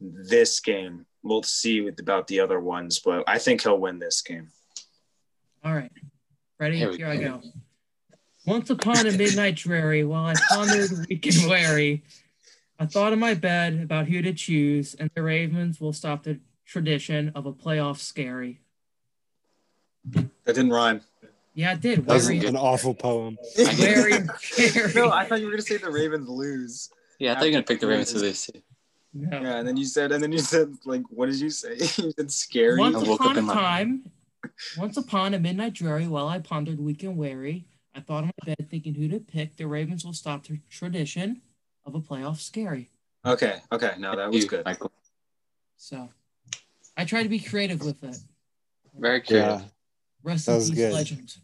this 0.00 0.60
game. 0.60 1.06
We'll 1.22 1.42
see 1.42 1.86
about 1.88 2.26
the 2.26 2.40
other 2.40 2.60
ones, 2.60 2.98
but 2.98 3.24
I 3.28 3.38
think 3.38 3.62
he'll 3.62 3.78
win 3.78 3.98
this 3.98 4.22
game. 4.22 4.48
All 5.64 5.74
right, 5.74 5.90
ready? 6.58 6.78
Here 6.78 6.92
Here, 6.92 7.08
I 7.08 7.16
go. 7.16 7.38
go. 7.38 7.42
Once 8.46 8.70
upon 8.70 9.06
a 9.06 9.12
midnight 9.12 9.56
dreary, 9.56 10.04
while 10.04 10.24
I 10.24 10.34
pondered 10.48 10.90
weak 11.08 11.26
and 11.26 11.50
weary, 11.50 12.02
I 12.78 12.86
thought 12.86 13.12
in 13.12 13.18
my 13.18 13.34
bed 13.34 13.80
about 13.82 14.06
who 14.06 14.22
to 14.22 14.32
choose, 14.32 14.94
and 14.94 15.10
the 15.14 15.22
Ravens 15.22 15.80
will 15.80 15.92
stop 15.92 16.22
the 16.22 16.38
tradition 16.64 17.32
of 17.34 17.44
a 17.46 17.52
playoff 17.52 17.98
scary. 17.98 18.60
That 20.04 20.28
didn't 20.46 20.70
rhyme. 20.70 21.00
Yeah, 21.54 21.72
it 21.72 21.80
did. 21.80 22.06
that 22.06 22.14
was 22.14 22.28
an 22.28 22.56
awful 22.56 22.94
poem. 22.94 23.36
very 23.56 24.12
scary. 24.38 24.92
no, 24.94 25.10
I 25.10 25.24
thought 25.24 25.40
you 25.40 25.46
were 25.46 25.52
gonna 25.52 25.62
say 25.62 25.76
the 25.78 25.90
Ravens 25.90 26.28
lose. 26.28 26.90
Yeah, 27.18 27.32
I 27.32 27.34
thought 27.34 27.44
you 27.44 27.48
were 27.50 27.52
gonna 27.54 27.64
pick 27.64 27.80
the 27.80 27.88
Ravens 27.88 28.12
to 28.12 28.18
lose. 28.20 28.46
too. 28.46 28.62
No. 29.12 29.40
Yeah, 29.40 29.56
and 29.56 29.66
then 29.66 29.76
you 29.76 29.84
said, 29.84 30.12
and 30.12 30.22
then 30.22 30.30
you 30.30 30.38
said, 30.38 30.72
like, 30.84 31.02
what 31.10 31.26
did 31.26 31.40
you 31.40 31.50
say? 31.50 31.74
you 31.78 32.12
said 32.12 32.30
scary. 32.30 32.78
Once 32.78 32.94
I 32.94 33.02
woke 33.02 33.20
upon 33.20 33.30
up 33.30 33.36
a 33.36 33.38
in 33.40 33.44
my- 33.46 33.54
time, 33.54 34.10
once 34.76 34.96
upon 34.96 35.34
a 35.34 35.38
midnight 35.40 35.72
dreary, 35.74 36.06
while 36.06 36.28
I 36.28 36.38
pondered 36.38 36.78
weak 36.78 37.02
and 37.02 37.16
weary, 37.16 37.66
I 37.94 38.00
thought 38.00 38.24
in 38.24 38.26
my 38.44 38.54
bed, 38.54 38.68
thinking 38.70 38.94
who 38.94 39.08
to 39.08 39.18
pick. 39.18 39.56
The 39.56 39.66
Ravens 39.66 40.04
will 40.04 40.12
stop 40.12 40.46
the 40.46 40.60
tradition 40.70 41.40
of 41.88 41.94
a 41.94 42.00
playoff 42.00 42.38
scary. 42.38 42.90
Okay, 43.26 43.60
okay, 43.72 43.92
no, 43.98 44.14
that 44.16 44.30
was 44.30 44.44
good. 44.44 44.64
Michael. 44.64 44.92
So, 45.76 46.08
I 46.96 47.04
try 47.04 47.22
to 47.22 47.28
be 47.28 47.38
creative 47.40 47.80
with 47.84 48.02
it. 48.04 48.18
Very 48.96 49.20
creative. 49.20 49.60
Yeah, 49.60 49.62
Rest 50.22 50.46
That 50.46 50.52
in 50.52 50.58
was 50.58 50.70
peace, 50.70 50.78
good. 50.78 50.92
legend. 50.92 51.36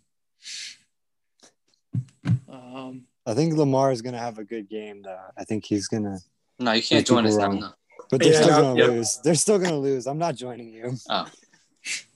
Um, 2.49 3.03
I 3.26 3.34
think 3.34 3.55
Lamar 3.55 3.90
is 3.92 4.03
gonna 4.03 4.18
have 4.18 4.38
a 4.38 4.45
good 4.45 4.68
game, 4.68 5.03
though. 5.03 5.18
I 5.36 5.45
think 5.45 5.64
he's 5.64 5.88
gonna, 5.88 6.18
No, 6.59 6.72
you 6.72 6.82
can't 6.82 7.07
join 7.07 7.26
us 7.26 7.36
now. 7.36 7.47
wrong. 7.49 7.72
But 8.11 8.20
they're 8.20 8.32
Yeah, 8.32 8.42
still 8.42 8.61
gonna 8.62 8.78
yeah. 8.80 8.86
lose. 8.86 9.18
They're 9.24 9.34
still 9.34 9.59
gonna 9.59 9.78
lose. 9.78 10.07
I'm 10.07 10.18
not 10.18 10.36
joining 10.36 10.72
you. 10.72 10.95
Oh, 11.09 11.26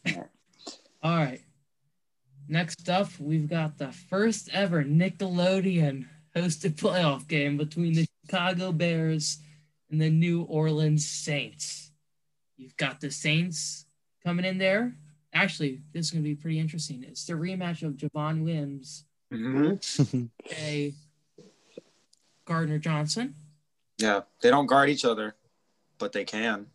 all 1.03 1.17
right. 1.17 1.41
Next 2.51 2.89
up, 2.89 3.09
we've 3.21 3.49
got 3.49 3.77
the 3.79 3.93
first 3.93 4.49
ever 4.53 4.83
Nickelodeon 4.85 6.07
hosted 6.35 6.75
playoff 6.83 7.27
game 7.29 7.57
between 7.57 7.95
the 7.95 8.07
Chicago 8.29 8.73
Bears 8.73 9.39
and 9.91 10.01
the 10.01 10.11
New 10.11 10.43
Orleans 10.43 11.09
Saints. 11.09 11.93
You've 12.59 12.77
got 12.77 13.01
the 13.01 13.11
Saints 13.11 13.87
coming 14.23 14.45
in 14.45 14.59
there. 14.59 14.95
Actually, 15.33 15.81
this 15.93 16.07
is 16.07 16.11
going 16.11 16.23
to 16.23 16.29
be 16.29 16.35
pretty 16.35 16.59
interesting. 16.59 17.05
It's 17.09 17.25
the 17.25 17.35
rematch 17.35 17.83
of 17.83 17.95
Javon 17.95 18.45
Wims, 18.45 19.05
Mhm. 19.33 20.29
a 20.59 20.93
Gardner 22.45 22.79
Johnson. 22.79 23.35
Yeah, 23.99 24.23
they 24.43 24.51
don't 24.51 24.67
guard 24.67 24.91
each 24.91 25.05
other, 25.05 25.35
but 25.99 26.13
they 26.13 26.25
can. 26.25 26.67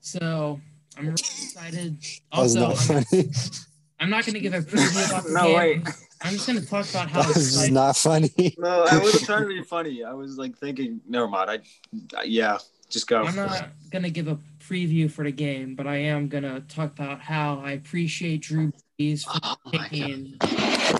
So 0.00 0.60
I'm 0.96 1.04
really 1.04 1.12
excited. 1.12 1.98
Also, 2.32 2.70
I'm, 2.70 2.76
funny. 2.76 3.30
I'm 4.00 4.10
not 4.10 4.24
going 4.24 4.34
to 4.34 4.40
give 4.40 4.54
a 4.54 4.60
preview 4.60 5.08
about 5.10 5.24
the 5.24 5.32
No, 5.32 5.42
game. 5.44 5.56
wait. 5.56 5.94
I'm 6.24 6.32
just 6.32 6.46
going 6.46 6.58
to 6.58 6.66
talk 6.66 6.88
about 6.88 7.10
how 7.10 7.22
this 7.28 7.36
is 7.36 7.54
just 7.54 7.70
not 7.70 7.96
funny. 7.96 8.54
No, 8.58 8.86
I 8.90 8.98
wasn't 8.98 9.24
trying 9.24 9.42
to 9.42 9.48
be 9.48 9.62
funny. 9.68 10.02
I 10.02 10.14
was 10.14 10.38
like 10.38 10.56
thinking, 10.56 11.02
never 11.06 11.28
mind. 11.28 11.50
I, 11.50 11.58
I 12.18 12.22
yeah, 12.22 12.56
just 12.88 13.06
go. 13.06 13.22
I'm 13.22 13.36
not 13.36 13.68
gonna 13.90 14.08
give 14.08 14.28
a 14.28 14.38
preview 14.58 15.10
for 15.10 15.24
the 15.24 15.32
game, 15.32 15.74
but 15.74 15.86
I 15.86 15.96
am 15.96 16.28
gonna 16.28 16.60
talk 16.60 16.92
about 16.92 17.20
how 17.20 17.60
I 17.62 17.72
appreciate 17.72 18.40
Drew 18.42 18.72
oh 18.74 18.80
Brees 18.98 19.24
for 19.24 19.38
Oh 19.42 19.56
taking 19.70 20.38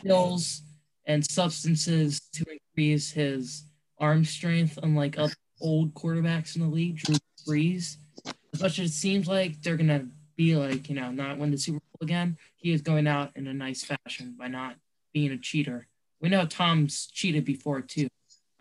pills 0.02 0.62
and 1.06 1.24
substances 1.30 2.20
to 2.34 2.44
increase 2.50 3.10
his 3.10 3.64
arm 3.98 4.26
strength, 4.26 4.78
unlike 4.82 5.18
other 5.18 5.34
old 5.60 5.94
quarterbacks 5.94 6.54
in 6.54 6.62
the 6.62 6.68
league. 6.68 6.98
Drew 6.98 7.16
Brees, 7.48 7.96
as 8.52 8.60
much 8.60 8.78
as 8.78 8.90
it 8.90 8.94
seems 8.94 9.26
like 9.26 9.62
they're 9.62 9.78
gonna 9.78 10.06
be 10.36 10.54
like 10.56 10.90
you 10.90 10.96
know 10.96 11.10
not 11.10 11.38
win 11.38 11.50
the 11.50 11.56
Super 11.56 11.78
Bowl 11.78 12.06
again, 12.06 12.36
he 12.56 12.72
is 12.72 12.82
going 12.82 13.06
out 13.06 13.30
in 13.36 13.46
a 13.46 13.54
nice 13.54 13.84
fashion 13.84 14.34
by 14.38 14.48
not 14.48 14.76
being 15.14 15.32
a 15.32 15.38
cheater. 15.38 15.86
We 16.20 16.28
know 16.28 16.44
Tom's 16.44 17.06
cheated 17.06 17.46
before 17.46 17.80
too. 17.80 18.08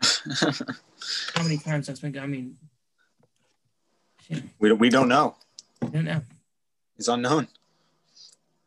How 0.02 1.42
many 1.42 1.58
times 1.58 1.86
that's 1.86 2.00
been? 2.00 2.18
I 2.18 2.26
mean, 2.26 2.56
you 4.28 4.36
know, 4.36 4.42
we, 4.58 4.72
we 4.72 4.88
don't 4.88 5.08
know. 5.08 5.36
I 5.82 5.86
don't 5.86 6.04
know. 6.04 6.22
It's 6.96 7.08
unknown. 7.08 7.48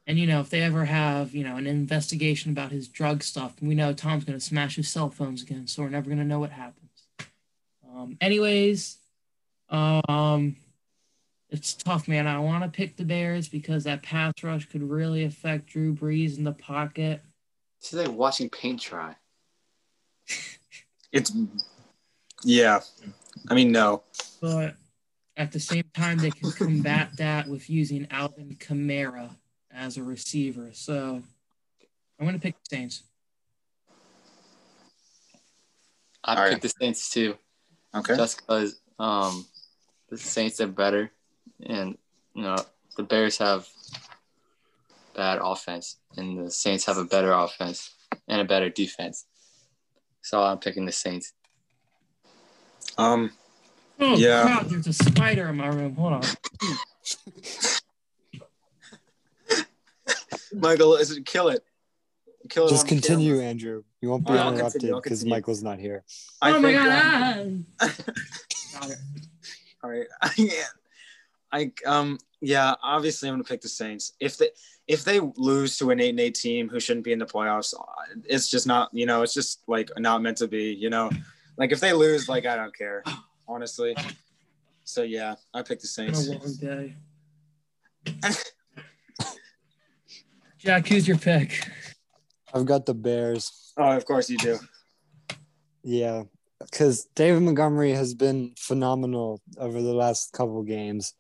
And 0.06 0.20
you 0.20 0.28
know, 0.28 0.42
if 0.42 0.50
they 0.50 0.62
ever 0.62 0.86
have, 0.86 1.34
you 1.34 1.44
know, 1.44 1.58
an 1.58 1.68
investigation 1.68 2.52
about 2.52 2.72
his 2.72 2.88
drug 2.88 3.24
stuff, 3.24 3.56
we 3.62 3.74
know 3.74 3.94
Tom's 3.94 4.24
gonna 4.24 4.40
smash 4.40 4.76
his 4.76 4.88
cell 4.88 5.10
phones 5.10 5.42
again, 5.42 5.68
so 5.68 5.82
we're 5.82 5.90
never 5.90 6.10
gonna 6.10 6.24
know 6.24 6.40
what 6.40 6.52
happens. 6.52 7.08
Um, 7.90 8.18
anyways, 8.22 8.98
um, 9.70 10.56
it's 11.50 11.74
tough, 11.74 12.08
man. 12.08 12.28
I 12.28 12.40
want 12.40 12.64
to 12.64 12.70
pick 12.70 12.98
the 12.98 13.06
Bears 13.06 13.48
because 13.48 13.86
that 13.86 14.04
pass 14.04 14.34
rush 14.44 14.68
could 14.68 14.84
really 14.84 15.24
affect 15.24 15.68
Drew 15.68 15.94
Brees 15.94 16.38
in 16.38 16.44
the 16.44 16.52
pocket. 16.52 17.22
It's 17.80 17.94
like 17.94 18.12
watching 18.12 18.50
paint 18.50 18.82
dry. 18.82 19.16
It's 21.12 21.32
yeah. 22.44 22.82
I 23.50 23.54
mean, 23.54 23.72
no. 23.72 24.04
But 24.42 24.76
at 25.36 25.52
the 25.52 25.60
same 25.60 25.86
time, 25.94 26.18
they 26.18 26.32
can 26.32 26.52
combat 26.52 27.12
that 27.18 27.48
with 27.48 27.70
using 27.70 28.08
Alvin 28.12 28.58
Kamara 28.60 29.36
as 29.72 29.98
a 29.98 30.04
receiver. 30.04 30.72
So 30.74 31.22
I'm 32.20 32.26
going 32.26 32.34
to 32.34 32.42
pick 32.42 32.56
the 32.56 32.76
Saints. 32.76 33.04
I 36.24 36.36
All 36.36 36.42
right. 36.42 36.50
picked 36.52 36.64
the 36.64 36.74
Saints 36.82 37.10
too, 37.10 37.38
Okay. 37.96 38.18
just 38.18 38.38
because 38.38 38.80
um, 39.00 39.46
the 40.10 40.18
Saints 40.18 40.60
are 40.60 40.68
better, 40.68 41.12
and 41.66 41.98
you 42.34 42.42
know 42.42 42.58
the 42.98 43.04
Bears 43.04 43.38
have 43.38 43.68
bad 45.18 45.40
offense, 45.42 45.98
and 46.16 46.46
the 46.46 46.52
Saints 46.52 46.86
have 46.86 46.98
a 46.98 47.04
better 47.04 47.34
offense 47.34 47.94
and 48.30 48.40
a 48.40 48.46
better 48.46 48.70
defense. 48.70 49.26
So 50.22 50.42
I'm 50.42 50.60
picking 50.60 50.86
the 50.86 50.94
Saints. 50.94 51.34
Um. 52.98 53.32
Oh, 54.00 54.16
Yeah. 54.16 54.44
God, 54.44 54.70
there's 54.70 54.88
a 54.88 54.94
spider 54.94 55.48
in 55.50 55.58
my 55.58 55.68
room. 55.68 55.96
Hold 55.96 56.14
on. 56.14 56.24
Michael, 60.54 60.96
is 60.96 61.12
it 61.12 61.26
kill 61.26 61.50
it? 61.50 61.64
Kill 62.50 62.68
it. 62.68 62.70
Just 62.70 62.88
continue, 62.88 63.34
camera. 63.34 63.50
Andrew. 63.50 63.84
You 64.02 64.10
won't 64.10 64.26
be 64.26 64.32
All 64.32 64.38
right, 64.38 64.46
I'll 64.46 64.54
interrupted 64.54 64.96
because. 64.96 65.26
Michael's 65.26 65.64
not 65.64 65.80
here. 65.80 66.04
I 66.42 66.52
oh 66.52 66.60
my 66.60 66.74
think, 66.74 66.84
God. 66.84 67.38
um. 67.38 67.66
Got 68.80 68.90
it. 68.92 68.98
All 69.84 69.90
right. 69.90 70.08
yeah. 70.38 70.64
I 71.52 71.72
um 71.86 72.20
yeah, 72.42 72.76
obviously 72.84 73.30
I'm 73.30 73.36
gonna 73.36 73.44
pick 73.44 73.62
the 73.62 73.70
Saints. 73.70 74.14
If 74.20 74.38
they 74.38 74.50
if 74.88 75.04
they 75.04 75.20
lose 75.36 75.78
to 75.78 75.92
an 75.92 76.00
eight 76.00 76.10
and 76.10 76.20
eight 76.20 76.36
team 76.36 76.70
who 76.70 76.80
shouldn't 76.80 77.04
be 77.04 77.12
in 77.12 77.20
the 77.20 77.26
playoffs, 77.26 77.74
it's 78.26 78.50
just 78.50 78.66
not 78.68 78.90
you 78.94 79.06
know 79.06 79.22
it's 79.22 79.34
just 79.34 79.62
like 79.68 79.90
not 79.98 80.22
meant 80.22 80.38
to 80.38 80.48
be. 80.48 80.74
You 80.74 80.90
know, 80.90 81.10
like 81.58 81.72
if 81.72 81.80
they 81.80 81.94
lose, 81.94 82.30
like 82.30 82.46
I 82.46 82.56
don't 82.56 82.76
care, 82.76 83.04
honestly. 83.48 83.96
So 84.84 85.04
yeah, 85.04 85.36
I 85.54 85.62
picked 85.62 85.82
the 85.82 86.04
Been 86.04 86.14
Saints. 86.14 86.28
a 86.28 86.32
long 86.32 86.56
day. 86.56 86.96
Jack, 90.58 90.88
who's 90.88 91.08
your 91.08 91.18
pick? 91.18 91.70
I've 92.54 92.66
got 92.66 92.86
the 92.86 92.94
Bears. 92.94 93.74
Oh, 93.78 93.92
of 93.92 94.06
course 94.06 94.30
you 94.30 94.38
do. 94.38 94.58
Yeah, 95.84 96.24
because 96.60 97.06
David 97.16 97.44
Montgomery 97.44 97.92
has 97.92 98.14
been 98.14 98.54
phenomenal 98.58 99.42
over 99.58 99.82
the 99.82 99.94
last 99.94 100.34
couple 100.34 100.64
games, 100.64 101.14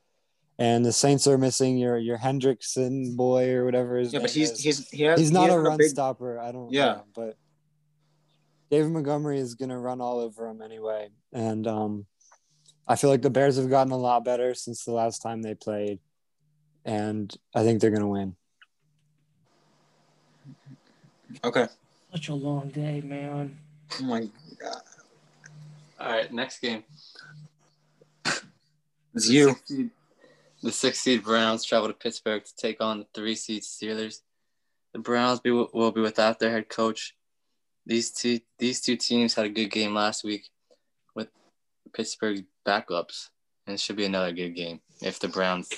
and 0.60 0.84
the 0.86 0.91
Saints 0.93 1.28
are 1.28 1.38
missing 1.38 1.78
your 1.78 1.97
your 1.97 2.18
Hendrickson 2.18 3.16
boy 3.16 3.51
or 3.51 3.66
whatever 3.66 3.97
his 3.97 4.12
Yeah, 4.14 4.20
name 4.20 4.24
but 4.26 4.32
he's 4.32 4.51
is. 4.51 4.60
he's 4.64 4.89
he 4.89 5.03
has, 5.03 5.20
he's 5.20 5.30
he 5.30 5.34
not 5.34 5.49
a 5.49 5.53
hasn't 5.53 5.68
run 5.68 5.78
big- 5.78 5.89
stopper. 5.89 6.39
I 6.39 6.51
don't. 6.51 6.72
Yeah. 6.72 6.99
but 7.16 7.38
David 8.70 8.91
Montgomery 8.91 9.39
is 9.39 9.55
gonna 9.55 9.80
run 9.80 10.01
all 10.01 10.20
over 10.20 10.47
him 10.47 10.62
anyway, 10.62 11.10
and 11.32 11.66
um, 11.68 12.05
I 12.88 12.95
feel 12.97 13.10
like 13.10 13.22
the 13.22 13.30
Bears 13.30 13.55
have 13.58 13.70
gotten 13.70 13.91
a 13.93 13.97
lot 13.97 14.26
better 14.26 14.53
since 14.53 14.84
the 14.84 14.91
last 14.91 15.22
time 15.22 15.41
they 15.41 15.53
played, 15.55 15.99
and 16.84 17.34
I 17.55 17.64
think 17.64 17.80
they're 17.80 17.91
gonna 17.91 18.08
win. 18.10 18.36
Okay. 21.43 21.68
Such 22.12 22.30
a 22.30 22.34
long 22.34 22.70
day, 22.70 23.01
man. 23.01 23.58
Oh 23.99 24.03
my 24.03 24.28
god, 24.62 24.82
All 25.99 26.10
right, 26.12 26.32
next 26.34 26.60
game. 26.60 26.84
it's 29.14 29.30
you. 29.30 29.55
The 30.68 30.74
six 30.74 30.99
seed 30.99 31.24
Browns 31.24 31.63
travel 31.63 31.88
to 31.88 31.93
Pittsburgh 31.93 32.43
to 32.43 32.55
take 32.57 32.82
on 32.82 32.99
the 32.99 33.07
three 33.13 33.36
seed 33.36 33.63
Steelers. 33.63 34.20
The 34.91 34.99
Browns 34.99 35.39
be, 35.39 35.49
will 35.49 35.93
be 35.93 36.01
without 36.01 36.39
their 36.39 36.51
head 36.51 36.68
coach. 36.68 37.15
These 37.86 38.11
two 38.11 38.41
these 38.59 38.82
two 38.82 38.97
teams 38.97 39.34
had 39.34 39.45
a 39.45 39.49
good 39.49 39.72
game 39.72 39.93
last 39.93 40.26
week 40.26 40.49
with 41.15 41.30
Pittsburgh's 41.93 42.43
backups, 42.65 43.30
and 43.65 43.76
it 43.76 43.80
should 43.80 43.95
be 43.95 44.03
another 44.03 44.34
good 44.34 44.55
game 44.55 44.82
if 45.01 45.22
the 45.22 45.30
Browns 45.30 45.70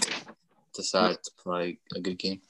decide 0.74 1.22
to 1.24 1.32
play 1.38 1.78
a 1.96 2.00
good 2.00 2.18
game. 2.18 2.42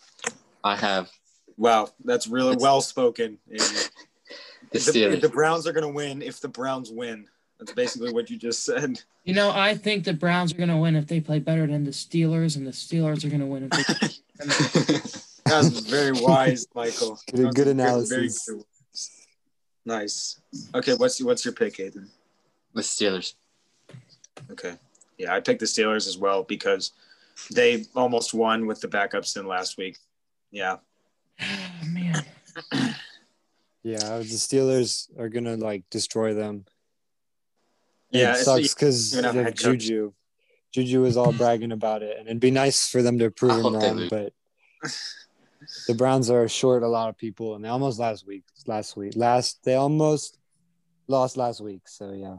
I 0.63 0.77
have 0.77 1.11
Wow, 1.57 1.89
that's 2.05 2.27
really 2.27 2.55
well 2.57 2.79
spoken. 2.79 3.37
the 3.49 5.19
The, 5.21 5.27
Browns 5.27 5.67
are 5.67 5.73
gonna 5.73 5.89
win 5.89 6.21
if 6.21 6.39
the 6.39 6.47
Browns 6.47 6.89
win. 6.89 7.27
That's 7.59 7.73
basically 7.73 8.13
what 8.13 8.29
you 8.29 8.37
just 8.37 8.63
said. 8.63 9.01
You 9.25 9.33
know, 9.33 9.51
I 9.51 9.75
think 9.75 10.05
the 10.05 10.13
Browns 10.13 10.53
are 10.53 10.57
going 10.57 10.69
to 10.69 10.77
win 10.77 10.95
if 10.95 11.07
they 11.07 11.19
play 11.19 11.39
better 11.39 11.67
than 11.67 11.83
the 11.83 11.91
Steelers, 11.91 12.55
and 12.55 12.65
the 12.65 12.71
Steelers 12.71 13.25
are 13.25 13.29
going 13.29 13.41
to 13.41 13.45
win 13.45 13.69
if 13.71 13.87
they 13.87 15.13
That 15.45 15.57
was 15.65 15.79
very 15.79 16.11
wise, 16.13 16.65
Michael. 16.73 17.19
Good- 17.31 17.47
That 17.47 17.55
good 17.55 17.67
a 17.67 17.73
very- 17.73 17.89
analysis. 17.89 18.45
good- 18.47 18.63
Nice. 19.85 20.39
Okay, 20.75 20.93
what's 20.95 21.21
what's 21.23 21.43
your 21.43 21.53
pick, 21.53 21.75
Aiden? 21.77 22.07
the 22.75 22.81
Steelers. 22.81 23.33
Okay. 24.51 24.75
Yeah, 25.17 25.33
I 25.33 25.39
picked 25.39 25.59
the 25.61 25.65
Steelers 25.65 26.07
as 26.07 26.17
well 26.17 26.43
because 26.43 26.91
they 27.51 27.85
almost 27.95 28.33
won 28.33 28.67
with 28.67 28.79
the 28.81 28.87
backups 28.87 29.35
in 29.37 29.47
last 29.47 29.77
week. 29.77 29.97
Yeah. 30.51 30.77
Oh, 31.41 31.45
man. 31.87 32.23
Yeah, 33.81 34.17
the 34.17 34.25
Steelers 34.25 35.07
are 35.17 35.29
gonna 35.29 35.55
like 35.55 35.89
destroy 35.89 36.33
them. 36.33 36.65
Yeah, 38.11 38.33
it 38.33 38.43
sucks 38.43 38.73
because 38.73 39.13
even 39.13 39.25
have 39.25 39.35
a 39.35 39.39
of 39.39 39.45
head 39.45 39.59
coach. 39.59 39.81
Juju. 39.81 40.13
Juju 40.71 41.01
was 41.01 41.17
all 41.17 41.31
bragging 41.37 41.71
about 41.71 42.03
it, 42.03 42.17
and 42.17 42.27
it'd 42.27 42.39
be 42.39 42.51
nice 42.51 42.89
for 42.89 43.01
them 43.01 43.19
to 43.19 43.31
prove 43.31 43.63
him 43.65 43.75
wrong. 43.75 44.07
But 44.09 44.33
the 45.87 45.93
Browns 45.93 46.29
are 46.29 46.47
short 46.47 46.83
a 46.83 46.87
lot 46.87 47.09
of 47.09 47.17
people, 47.17 47.55
and 47.55 47.63
they 47.63 47.69
almost 47.69 47.99
last 47.99 48.25
week. 48.25 48.43
Last 48.65 48.95
week, 48.97 49.13
last 49.15 49.63
they 49.63 49.75
almost 49.75 50.37
lost 51.07 51.37
last 51.37 51.61
week. 51.61 51.87
So 51.87 52.11
yeah, 52.11 52.37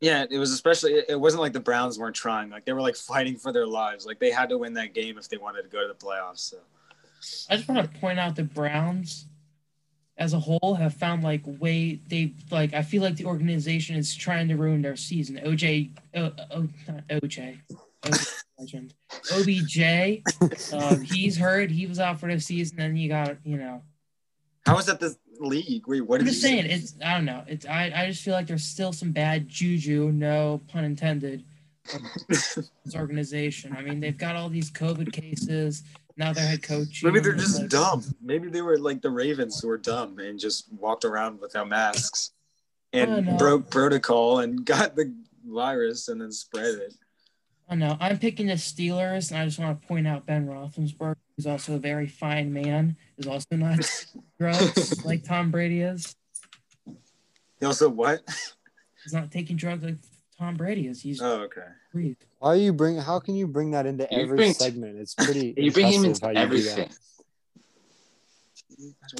Yeah, 0.00 0.24
it 0.30 0.38
was 0.38 0.52
especially 0.52 0.94
it 0.94 1.06
it 1.10 1.20
wasn't 1.20 1.42
like 1.42 1.52
the 1.52 1.60
Browns 1.60 1.98
weren't 1.98 2.16
trying. 2.16 2.50
Like 2.50 2.64
they 2.64 2.72
were 2.72 2.82
like 2.82 2.96
fighting 2.96 3.36
for 3.36 3.52
their 3.52 3.66
lives. 3.66 4.06
Like 4.06 4.18
they 4.18 4.30
had 4.30 4.48
to 4.50 4.58
win 4.58 4.74
that 4.74 4.94
game 4.94 5.18
if 5.18 5.28
they 5.28 5.36
wanted 5.36 5.62
to 5.62 5.68
go 5.68 5.80
to 5.80 5.88
the 5.88 5.94
playoffs. 5.94 6.40
So 6.40 6.58
I 7.48 7.56
just 7.56 7.68
want 7.68 7.92
to 7.92 8.00
point 8.00 8.18
out 8.18 8.34
the 8.34 8.44
Browns 8.44 9.26
as 10.22 10.32
a 10.32 10.38
whole 10.38 10.74
have 10.74 10.94
found 10.94 11.24
like 11.24 11.42
way 11.44 12.00
they 12.08 12.32
like 12.50 12.74
I 12.74 12.82
feel 12.82 13.02
like 13.02 13.16
the 13.16 13.26
organization 13.26 13.96
is 13.96 14.14
trying 14.14 14.48
to 14.48 14.56
ruin 14.56 14.80
their 14.82 14.96
season. 14.96 15.40
OJ 15.44 15.90
oh, 16.14 16.32
oh 16.50 16.68
not 16.86 17.06
OJ. 17.08 17.58
OJ 18.04 18.42
legend. 18.62 18.94
OBJ, 19.32 20.72
um, 20.72 21.00
he's 21.02 21.36
hurt. 21.36 21.70
He 21.70 21.86
was 21.86 21.98
out 21.98 22.20
for 22.20 22.32
the 22.32 22.40
season, 22.40 22.80
and 22.80 22.98
you 22.98 23.08
got 23.08 23.36
you 23.44 23.56
know. 23.56 23.82
how 24.66 24.78
is 24.78 24.86
that 24.86 25.00
the 25.00 25.16
league? 25.40 25.86
Wait, 25.86 26.02
what 26.02 26.20
I'm 26.20 26.26
just 26.26 26.40
saying 26.40 26.66
it's. 26.66 26.94
I 27.04 27.14
don't 27.14 27.24
know. 27.24 27.42
It's. 27.46 27.66
I. 27.66 27.92
I 27.94 28.06
just 28.06 28.22
feel 28.22 28.34
like 28.34 28.46
there's 28.46 28.64
still 28.64 28.92
some 28.92 29.12
bad 29.12 29.48
juju. 29.48 30.12
No 30.12 30.60
pun 30.68 30.84
intended. 30.84 31.44
This 32.28 32.70
organization. 32.94 33.76
I 33.76 33.82
mean, 33.82 33.98
they've 33.98 34.16
got 34.16 34.36
all 34.36 34.48
these 34.48 34.70
COVID 34.70 35.12
cases. 35.12 35.82
Now 36.16 36.32
their 36.32 36.46
head 36.46 36.62
coach. 36.62 37.02
Maybe 37.02 37.20
they're 37.20 37.32
just 37.32 37.60
like, 37.60 37.70
dumb. 37.70 38.02
Maybe 38.20 38.48
they 38.48 38.62
were 38.62 38.78
like 38.78 39.02
the 39.02 39.10
Ravens 39.10 39.60
who 39.60 39.68
were 39.68 39.78
dumb 39.78 40.18
and 40.18 40.38
just 40.38 40.72
walked 40.72 41.04
around 41.04 41.40
without 41.40 41.68
masks 41.68 42.32
I 42.92 42.98
don't 42.98 43.24
know. 43.24 43.30
and 43.30 43.38
broke 43.38 43.70
protocol 43.70 44.40
and 44.40 44.64
got 44.64 44.94
the 44.94 45.14
virus 45.44 46.08
and 46.08 46.20
then 46.20 46.32
spread 46.32 46.74
it. 46.74 46.94
I 47.68 47.74
know. 47.74 47.96
I'm 48.00 48.18
picking 48.18 48.48
the 48.48 48.54
Steelers, 48.54 49.30
and 49.30 49.40
I 49.40 49.46
just 49.46 49.58
want 49.58 49.80
to 49.80 49.88
point 49.88 50.06
out 50.06 50.26
Ben 50.26 50.46
Roethlisberger, 50.46 51.16
who's 51.36 51.46
also 51.46 51.76
a 51.76 51.78
very 51.78 52.06
fine 52.06 52.52
man, 52.52 52.96
is 53.16 53.26
also 53.26 53.46
not 53.52 53.78
drugs 54.38 55.02
like 55.06 55.24
Tom 55.24 55.50
Brady 55.50 55.80
is. 55.80 56.14
He 57.58 57.64
also 57.64 57.88
what? 57.88 58.20
He's 59.02 59.14
not 59.14 59.30
taking 59.30 59.56
drugs 59.56 59.84
like 59.84 59.96
Tom 60.42 60.56
Brady 60.56 60.88
is. 60.88 61.00
He's 61.00 61.22
Oh, 61.22 61.42
okay. 61.42 61.60
breathe. 61.92 62.16
why 62.40 62.48
are 62.48 62.56
you 62.56 62.72
bring? 62.72 62.96
How 62.98 63.20
can 63.20 63.36
you 63.36 63.46
bring 63.46 63.70
that 63.70 63.86
into 63.86 64.08
You 64.10 64.22
every 64.22 64.36
bring- 64.36 64.54
segment? 64.54 64.98
It's 64.98 65.14
pretty. 65.14 65.54
You 65.56 65.70
bring 65.70 65.86
him 65.86 66.04
impressive 66.04 66.24
into 66.30 66.38
how 66.40 66.44
you 66.44 66.50
do 66.50 66.62
that. 66.64 66.70
everything. 66.78 66.96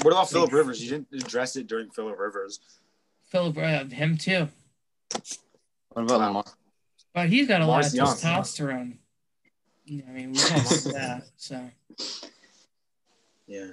What 0.03 0.11
about 0.11 0.29
Philip 0.31 0.53
Rivers? 0.53 0.83
You 0.83 0.91
didn't 0.91 1.23
address 1.25 1.55
it 1.55 1.69
during 1.69 1.91
Philip 1.91 2.19
Rivers. 2.19 2.59
Philip, 3.27 3.57
uh, 3.57 3.85
him 3.85 4.19
too, 4.19 4.49
What 5.91 6.03
about 6.03 6.21
Lamar? 6.21 6.45
but 7.15 7.29
he's 7.29 7.47
got 7.47 7.61
a 7.61 7.67
lot 7.67 7.87
of 7.87 7.95
young. 7.95 8.09
testosterone. 8.09 8.97
Yeah, 9.85 10.03
I 10.09 10.11
mean, 10.11 10.33
we 10.33 10.39
talked 10.39 10.87
about 10.87 10.95
that. 10.95 11.23
So, 11.37 11.71
Yeah. 13.47 13.69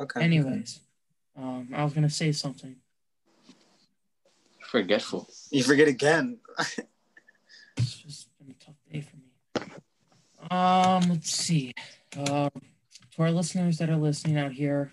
Okay. 0.00 0.22
anyways, 0.22 0.80
um, 1.36 1.68
I 1.74 1.84
was 1.84 1.92
gonna 1.92 2.08
say 2.10 2.32
something. 2.32 2.76
Forgetful. 4.70 5.28
You 5.50 5.64
forget 5.64 5.88
again. 5.88 6.38
It's 7.76 7.96
just 7.96 8.28
been 8.38 8.54
a 8.54 8.64
tough 8.64 8.76
day 8.92 9.00
for 9.00 9.16
me. 9.16 9.72
Um, 10.48 11.08
let's 11.08 11.32
see. 11.32 11.74
Uh, 12.16 12.50
to 12.50 13.22
our 13.22 13.32
listeners 13.32 13.78
that 13.78 13.90
are 13.90 13.96
listening 13.96 14.38
out 14.38 14.52
here, 14.52 14.92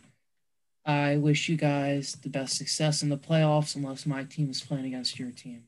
I 0.83 1.17
wish 1.17 1.47
you 1.47 1.57
guys 1.57 2.17
the 2.23 2.29
best 2.29 2.57
success 2.57 3.03
in 3.03 3.09
the 3.09 3.17
playoffs, 3.17 3.75
unless 3.75 4.07
my 4.07 4.23
team 4.23 4.49
is 4.49 4.61
playing 4.61 4.85
against 4.85 5.19
your 5.19 5.29
team. 5.29 5.65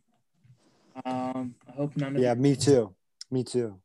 Um, 1.06 1.54
I 1.68 1.74
hope 1.74 1.96
none 1.96 2.16
of 2.16 2.22
Yeah, 2.22 2.34
me 2.34 2.56
too. 2.56 2.96
Me 3.30 3.44
too. 3.44 3.80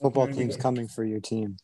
Football 0.00 0.28
team's 0.28 0.56
coming 0.56 0.88
for 0.88 1.04
your 1.04 1.20
team. 1.20 1.58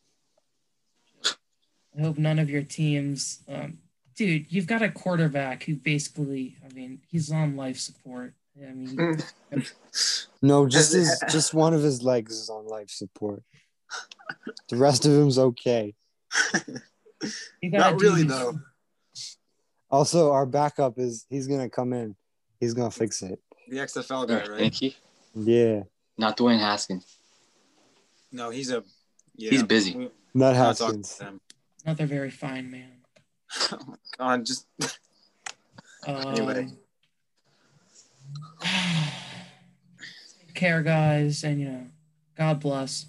I 1.97 2.03
hope 2.03 2.19
none 2.19 2.39
of 2.39 2.51
your 2.51 2.63
teams 2.63 3.41
um, 3.49 3.79
dude, 4.17 4.47
you've 4.51 4.67
got 4.67 4.83
a 4.83 4.89
quarterback 4.91 5.65
who 5.65 5.77
basically, 5.77 6.57
I 6.69 6.73
mean, 6.73 7.01
he's 7.09 7.31
on 7.31 7.57
life 7.57 7.79
support. 7.79 8.35
I 8.59 8.73
mean, 8.73 9.19
No, 10.43 10.67
just 10.67 10.93
Has 10.95 11.21
his 11.21 11.23
just 11.33 11.55
one 11.55 11.75
of 11.75 11.83
his 11.83 12.03
legs 12.03 12.33
is 12.35 12.49
on 12.49 12.67
life 12.67 12.91
support. 12.91 13.43
The 14.69 14.77
rest 14.77 15.05
of 15.05 15.13
him's 15.13 15.39
okay. 15.39 15.95
you 17.63 17.71
Not 17.71 18.01
really 18.01 18.23
though. 18.25 18.59
Also, 19.91 20.33
our 20.33 20.47
backup 20.47 20.99
is 20.99 21.27
he's 21.31 21.47
gonna 21.47 21.69
come 21.71 21.93
in. 21.93 22.17
He's 22.61 22.75
gonna 22.75 22.91
fix 22.91 23.23
it. 23.23 23.39
The 23.69 23.77
XFL 23.79 24.27
guy, 24.27 24.47
right? 24.49 24.59
Thank 24.59 24.83
you. 24.83 24.93
Yeah, 25.35 25.83
Not 26.17 26.37
Dwayne 26.39 26.59
Haskins. 26.59 27.05
No, 28.33 28.51
he's 28.51 28.71
a. 28.71 28.83
Yeah, 29.35 29.51
He's 29.51 29.63
busy. 29.63 29.95
we- 29.97 30.11
not 30.35 30.55
we're 30.55 30.63
not 30.63 30.77
talking 30.77 30.99
Haskins. 30.99 31.15
to 31.19 31.25
them. 31.25 31.41
Another 31.85 32.07
very 32.07 32.31
fine 32.31 32.71
man. 32.71 32.91
Oh 33.73 33.97
god, 34.19 34.45
just 34.47 34.67
Um, 36.07 36.17
Anyway. 36.29 36.69
take 40.39 40.55
care, 40.55 40.83
guys, 40.83 41.43
and 41.43 41.61
you 41.61 41.69
know, 41.69 41.87
God 42.37 42.61
bless. 42.61 43.07